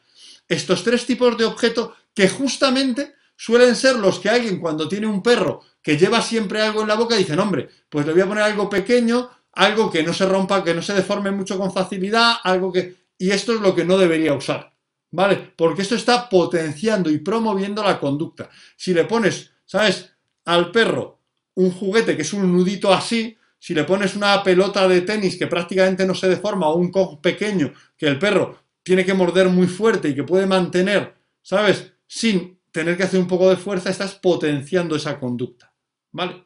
Estos 0.47 0.83
tres 0.83 1.05
tipos 1.05 1.37
de 1.37 1.45
objeto 1.45 1.95
que 2.13 2.29
justamente 2.29 3.15
suelen 3.35 3.75
ser 3.75 3.97
los 3.97 4.19
que 4.19 4.29
alguien 4.29 4.59
cuando 4.59 4.87
tiene 4.87 5.07
un 5.07 5.21
perro 5.21 5.61
que 5.81 5.97
lleva 5.97 6.21
siempre 6.21 6.61
algo 6.61 6.81
en 6.81 6.87
la 6.87 6.95
boca 6.95 7.15
dicen, 7.15 7.39
hombre, 7.39 7.69
pues 7.89 8.05
le 8.05 8.13
voy 8.13 8.21
a 8.21 8.27
poner 8.27 8.43
algo 8.43 8.69
pequeño, 8.69 9.29
algo 9.53 9.89
que 9.89 10.03
no 10.03 10.13
se 10.13 10.25
rompa, 10.25 10.63
que 10.63 10.73
no 10.73 10.81
se 10.81 10.93
deforme 10.93 11.31
mucho 11.31 11.57
con 11.57 11.71
facilidad, 11.71 12.35
algo 12.43 12.71
que... 12.71 13.07
Y 13.17 13.31
esto 13.31 13.53
es 13.53 13.61
lo 13.61 13.73
que 13.73 13.85
no 13.85 13.97
debería 13.97 14.33
usar, 14.33 14.73
¿vale? 15.11 15.53
Porque 15.55 15.81
esto 15.83 15.95
está 15.95 16.27
potenciando 16.29 17.09
y 17.09 17.19
promoviendo 17.19 17.83
la 17.83 17.99
conducta. 17.99 18.49
Si 18.75 18.93
le 18.93 19.05
pones, 19.05 19.51
¿sabes? 19.65 20.11
Al 20.45 20.71
perro 20.71 21.17
un 21.55 21.71
juguete 21.71 22.15
que 22.15 22.21
es 22.21 22.33
un 22.33 22.51
nudito 22.51 22.93
así, 22.93 23.36
si 23.59 23.73
le 23.73 23.83
pones 23.83 24.15
una 24.15 24.43
pelota 24.43 24.87
de 24.87 25.01
tenis 25.01 25.37
que 25.37 25.47
prácticamente 25.47 26.05
no 26.05 26.13
se 26.13 26.29
deforma 26.29 26.69
o 26.69 26.75
un 26.75 26.91
cojo 26.91 27.21
pequeño 27.21 27.73
que 27.97 28.07
el 28.07 28.19
perro 28.19 28.59
tiene 28.83 29.05
que 29.05 29.13
morder 29.13 29.49
muy 29.49 29.67
fuerte 29.67 30.09
y 30.09 30.15
que 30.15 30.23
puede 30.23 30.45
mantener, 30.45 31.15
¿sabes? 31.41 31.93
Sin 32.07 32.59
tener 32.71 32.95
que 32.95 33.03
hacer 33.03 33.19
un 33.19 33.27
poco 33.27 33.49
de 33.49 33.57
fuerza, 33.57 33.89
estás 33.89 34.15
potenciando 34.15 34.95
esa 34.95 35.19
conducta, 35.19 35.73
¿vale? 36.11 36.45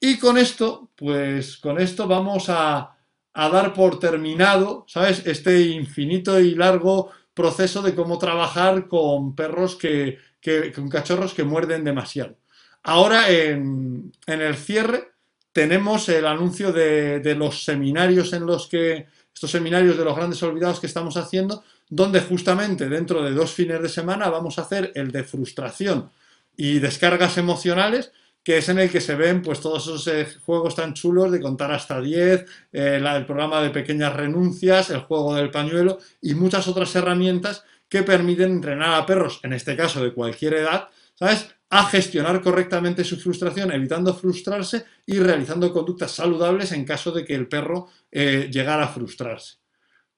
Y 0.00 0.18
con 0.18 0.38
esto, 0.38 0.90
pues 0.94 1.56
con 1.56 1.80
esto 1.80 2.06
vamos 2.06 2.48
a, 2.48 2.96
a 3.32 3.48
dar 3.48 3.74
por 3.74 3.98
terminado, 3.98 4.84
¿sabes? 4.86 5.26
Este 5.26 5.60
infinito 5.60 6.38
y 6.38 6.54
largo 6.54 7.10
proceso 7.34 7.82
de 7.82 7.94
cómo 7.94 8.18
trabajar 8.18 8.86
con 8.86 9.34
perros 9.34 9.76
que, 9.76 10.18
que 10.40 10.72
con 10.72 10.88
cachorros 10.88 11.34
que 11.34 11.42
muerden 11.42 11.84
demasiado. 11.84 12.38
Ahora, 12.82 13.30
en, 13.30 14.12
en 14.26 14.40
el 14.40 14.56
cierre, 14.56 15.13
tenemos 15.54 16.08
el 16.08 16.26
anuncio 16.26 16.72
de, 16.72 17.34
los 17.38 17.64
seminarios 17.64 18.32
en 18.32 18.44
los 18.44 18.66
que, 18.66 19.06
estos 19.32 19.52
seminarios 19.52 19.96
de 19.96 20.04
los 20.04 20.16
grandes 20.16 20.42
olvidados 20.42 20.80
que 20.80 20.88
estamos 20.88 21.16
haciendo, 21.16 21.62
donde 21.88 22.20
justamente 22.20 22.88
dentro 22.88 23.22
de 23.22 23.30
dos 23.30 23.52
fines 23.52 23.80
de 23.80 23.88
semana 23.88 24.28
vamos 24.28 24.58
a 24.58 24.62
hacer 24.62 24.90
el 24.96 25.12
de 25.12 25.22
frustración 25.22 26.10
y 26.56 26.80
descargas 26.80 27.38
emocionales, 27.38 28.10
que 28.42 28.58
es 28.58 28.68
en 28.68 28.80
el 28.80 28.90
que 28.90 29.00
se 29.00 29.14
ven 29.14 29.42
pues 29.42 29.60
todos 29.60 29.84
esos 29.84 30.08
eh, 30.08 30.26
juegos 30.44 30.74
tan 30.74 30.92
chulos 30.92 31.30
de 31.30 31.40
contar 31.40 31.70
hasta 31.70 32.00
10, 32.00 32.40
eh, 32.72 33.00
el 33.00 33.24
programa 33.24 33.62
de 33.62 33.70
pequeñas 33.70 34.12
renuncias, 34.12 34.90
el 34.90 35.02
juego 35.02 35.36
del 35.36 35.52
pañuelo 35.52 35.98
y 36.20 36.34
muchas 36.34 36.66
otras 36.66 36.94
herramientas 36.96 37.62
que 37.88 38.02
permiten 38.02 38.50
entrenar 38.50 39.00
a 39.00 39.06
perros, 39.06 39.38
en 39.44 39.52
este 39.52 39.76
caso 39.76 40.02
de 40.02 40.12
cualquier 40.12 40.54
edad, 40.54 40.88
¿sabes? 41.14 41.54
A 41.76 41.86
gestionar 41.86 42.40
correctamente 42.40 43.02
su 43.02 43.18
frustración, 43.18 43.72
evitando 43.72 44.14
frustrarse 44.14 44.84
y 45.04 45.18
realizando 45.18 45.72
conductas 45.72 46.12
saludables 46.12 46.70
en 46.70 46.84
caso 46.84 47.10
de 47.10 47.24
que 47.24 47.34
el 47.34 47.48
perro 47.48 47.88
eh, 48.12 48.48
llegara 48.48 48.84
a 48.84 48.88
frustrarse. 48.88 49.56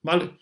¿Vale? 0.03 0.37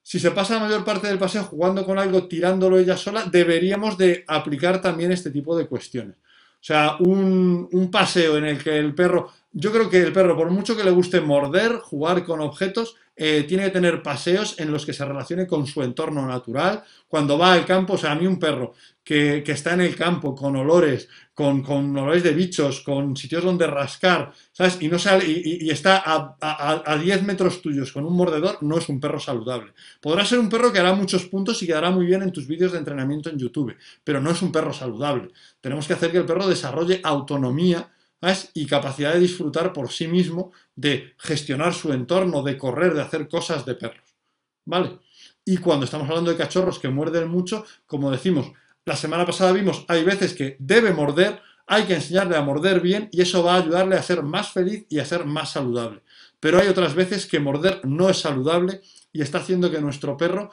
Si 0.00 0.20
se 0.20 0.30
pasa 0.30 0.54
la 0.54 0.66
mayor 0.66 0.84
parte 0.84 1.08
del 1.08 1.18
paseo 1.18 1.42
jugando 1.42 1.84
con 1.84 1.98
algo, 1.98 2.28
tirándolo 2.28 2.78
ella 2.78 2.96
sola, 2.96 3.24
deberíamos 3.24 3.98
de 3.98 4.24
aplicar 4.28 4.80
también 4.80 5.10
este 5.10 5.32
tipo 5.32 5.58
de 5.58 5.66
cuestiones. 5.66 6.14
O 6.14 6.66
sea, 6.66 6.94
un, 7.00 7.88
paseo 7.90 8.36
en 8.36 8.44
el 8.44 8.62
que 8.62 8.78
el 8.78 8.94
perro, 8.94 9.32
yo 9.50 9.72
creo 9.72 9.90
que 9.90 10.00
el 10.00 10.12
perro, 10.12 10.36
por 10.36 10.50
mucho 10.50 10.76
que 10.76 10.84
le 10.84 10.92
guste 10.92 11.20
morder, 11.20 11.78
jugar 11.78 12.24
con 12.24 12.40
objetos, 12.40 12.94
eh, 13.16 13.44
tiene 13.48 13.64
que 13.64 13.70
tener 13.70 14.00
paseos 14.00 14.54
en 14.58 14.70
los 14.70 14.86
que 14.86 14.92
se 14.92 15.04
relacione 15.04 15.46
con 15.46 15.66
su 15.66 15.82
entorno 15.82 16.24
natural. 16.24 16.84
Cuando 17.08 17.36
va 17.36 17.52
al 17.52 17.66
campo, 17.66 17.94
o 17.94 17.98
sea, 17.98 18.12
a 18.12 18.14
mí 18.14 18.28
un 18.28 18.38
perro 18.38 18.74
que, 19.06 19.44
está 19.46 19.74
en 19.74 19.82
el 19.82 19.94
campo 19.94 20.34
con 20.34 20.56
olores, 20.56 21.08
con, 21.32 21.62
con, 21.62 21.96
olores 21.96 22.24
de 22.24 22.34
bichos, 22.34 22.80
con 22.80 23.16
sitios 23.16 23.44
donde 23.44 23.64
rascar, 23.68 24.32
¿sabes? 24.50 24.78
Y, 24.80 24.88
no 24.88 24.98
sale, 24.98 25.24
y, 25.28 25.70
está 25.70 26.02
a, 26.04 26.36
a, 26.40 26.82
a, 26.84 26.98
10 26.98 27.22
metros 27.22 27.62
tuyos 27.62 27.92
con 27.92 28.04
un 28.04 28.16
mordedor, 28.16 28.58
no 28.62 28.76
es 28.76 28.88
un 28.88 28.98
perro 28.98 29.20
saludable. 29.20 29.74
Podrá 30.00 30.24
ser 30.24 30.40
un 30.40 30.48
perro 30.48 30.72
que 30.72 30.80
hará 30.80 30.92
muchos 30.92 31.24
puntos 31.26 31.62
y 31.62 31.68
quedará 31.68 31.92
muy 31.92 32.04
bien 32.04 32.22
en 32.22 32.32
tus 32.32 32.48
vídeos 32.48 32.72
de 32.72 32.78
entrenamiento 32.78 33.30
en 33.30 33.38
YouTube, 33.38 33.76
pero 34.02 34.20
no 34.20 34.32
es 34.32 34.42
un 34.42 34.50
perro 34.50 34.72
saludable. 34.72 35.28
Tenemos 35.60 35.86
que 35.86 35.92
hacer 35.92 36.10
que 36.10 36.18
el 36.18 36.26
perro 36.26 36.48
desarrolle 36.48 37.00
autonomía 37.04 37.92
¿sabes? 38.20 38.50
y 38.54 38.66
capacidad 38.66 39.12
de 39.12 39.20
disfrutar 39.20 39.72
por 39.72 39.92
sí 39.92 40.08
mismo, 40.08 40.50
de 40.74 41.14
gestionar 41.18 41.74
su 41.74 41.92
entorno, 41.92 42.42
de 42.42 42.58
correr, 42.58 42.92
de 42.92 43.02
hacer 43.02 43.28
cosas 43.28 43.64
de 43.64 43.76
perros. 43.76 44.16
¿Vale? 44.64 44.98
Y 45.44 45.58
cuando 45.58 45.84
estamos 45.84 46.08
hablando 46.08 46.32
de 46.32 46.36
cachorros 46.36 46.80
que 46.80 46.88
muerden 46.88 47.28
mucho, 47.28 47.64
como 47.86 48.10
decimos, 48.10 48.50
la 48.86 48.96
semana 48.96 49.26
pasada 49.26 49.52
vimos, 49.52 49.84
hay 49.88 50.04
veces 50.04 50.32
que 50.32 50.56
debe 50.60 50.92
morder, 50.92 51.40
hay 51.66 51.84
que 51.84 51.94
enseñarle 51.94 52.36
a 52.36 52.42
morder 52.42 52.80
bien 52.80 53.08
y 53.10 53.20
eso 53.20 53.42
va 53.42 53.54
a 53.54 53.58
ayudarle 53.58 53.96
a 53.96 54.02
ser 54.02 54.22
más 54.22 54.52
feliz 54.52 54.86
y 54.88 55.00
a 55.00 55.04
ser 55.04 55.24
más 55.24 55.50
saludable. 55.50 56.02
Pero 56.38 56.60
hay 56.60 56.68
otras 56.68 56.94
veces 56.94 57.26
que 57.26 57.40
morder 57.40 57.80
no 57.84 58.08
es 58.08 58.18
saludable 58.18 58.80
y 59.12 59.22
está 59.22 59.38
haciendo 59.38 59.72
que 59.72 59.80
nuestro 59.80 60.16
perro 60.16 60.52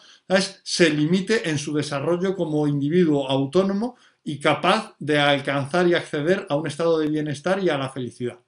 se 0.64 0.90
limite 0.90 1.48
en 1.48 1.60
su 1.60 1.74
desarrollo 1.76 2.36
como 2.36 2.68
individuo 2.68 3.30
autónomo 3.30 3.98
y 4.24 4.40
capaz 4.40 4.96
de 4.98 5.20
alcanzar 5.20 5.88
y 5.88 5.94
acceder 5.94 6.48
a 6.50 6.56
un 6.56 6.66
estado 6.66 6.98
de 6.98 7.10
bienestar 7.10 7.62
y 7.62 7.70
a 7.70 7.78
la 7.78 7.90
felicidad. 7.90 8.40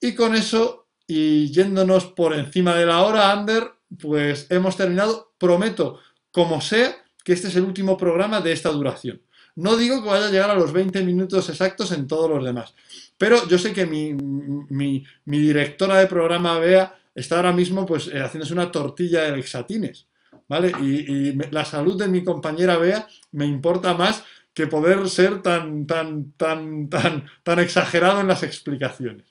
Y 0.00 0.14
con 0.14 0.36
eso, 0.36 0.86
y 1.06 1.50
yéndonos 1.50 2.06
por 2.06 2.34
encima 2.34 2.76
de 2.76 2.86
la 2.86 3.02
hora, 3.02 3.32
Ander, 3.32 3.72
pues 3.98 4.46
hemos 4.50 4.76
terminado. 4.76 5.32
Prometo, 5.38 5.98
como 6.30 6.60
sea, 6.60 7.03
que 7.24 7.32
este 7.32 7.48
es 7.48 7.56
el 7.56 7.64
último 7.64 7.96
programa 7.96 8.40
de 8.40 8.52
esta 8.52 8.68
duración. 8.68 9.20
No 9.56 9.76
digo 9.76 10.02
que 10.02 10.08
vaya 10.08 10.26
a 10.26 10.30
llegar 10.30 10.50
a 10.50 10.54
los 10.54 10.72
20 10.72 11.02
minutos 11.02 11.48
exactos 11.48 11.90
en 11.92 12.06
todos 12.06 12.28
los 12.30 12.44
demás, 12.44 12.74
pero 13.18 13.48
yo 13.48 13.58
sé 13.58 13.72
que 13.72 13.86
mi, 13.86 15.04
directora 15.24 15.98
de 15.98 16.06
programa, 16.06 16.58
Bea, 16.58 16.96
está 17.14 17.36
ahora 17.36 17.52
mismo 17.52 17.86
pues 17.86 18.08
eh, 18.08 18.20
haciéndose 18.20 18.52
una 18.52 18.70
tortilla 18.70 19.30
de 19.30 19.38
exatines, 19.38 20.06
¿vale? 20.48 20.72
Y, 20.80 21.32
la 21.50 21.64
salud 21.64 21.98
de 21.98 22.08
mi 22.08 22.22
compañera 22.22 22.76
Bea 22.76 23.06
me 23.32 23.46
importa 23.46 23.94
más 23.94 24.24
que 24.52 24.66
poder 24.66 25.08
ser 25.08 25.42
tan, 25.42 25.86
tan, 25.86 26.32
tan, 26.32 26.88
tan, 26.88 27.24
tan 27.42 27.58
exagerado 27.58 28.20
en 28.20 28.28
las 28.28 28.42
explicaciones. 28.42 29.26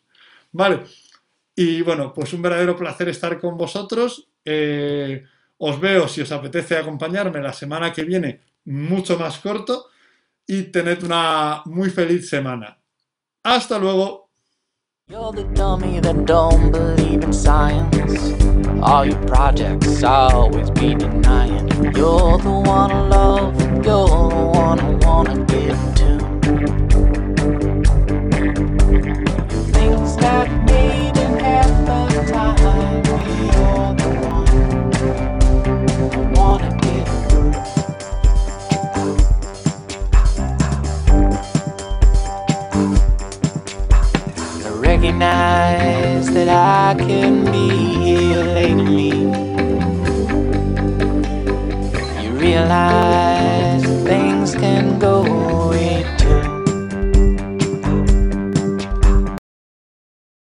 Vale, 0.51 0.83
y 1.55 1.81
bueno, 1.81 2.13
pues 2.13 2.33
un 2.33 2.41
verdadero 2.41 2.75
placer 2.75 3.09
estar 3.09 3.39
con 3.39 3.57
vosotros. 3.57 4.27
Eh, 4.45 5.23
os 5.65 5.79
veo 5.79 6.09
si 6.09 6.21
os 6.21 6.31
apetece 6.31 6.75
acompañarme 6.75 7.39
la 7.41 7.53
semana 7.53 7.93
que 7.93 8.03
viene, 8.03 8.41
mucho 8.65 9.17
más 9.17 9.37
corto, 9.39 9.87
y 10.45 10.63
tened 10.63 11.03
una 11.03 11.61
muy 11.65 11.89
feliz 11.89 12.27
semana. 12.29 12.77
Hasta 13.43 13.79
luego. 13.79 14.29
Things 29.71 30.15
that. 30.17 30.63
recognize 45.03 46.27
that 46.33 46.47
I 46.47 46.95
can 46.97 47.43
be 47.51 47.69
here 48.05 48.43
lately. 48.43 49.09
You 52.23 52.31
realize 52.31 53.83
things 54.05 54.55
can 54.55 54.99
go 54.99 55.32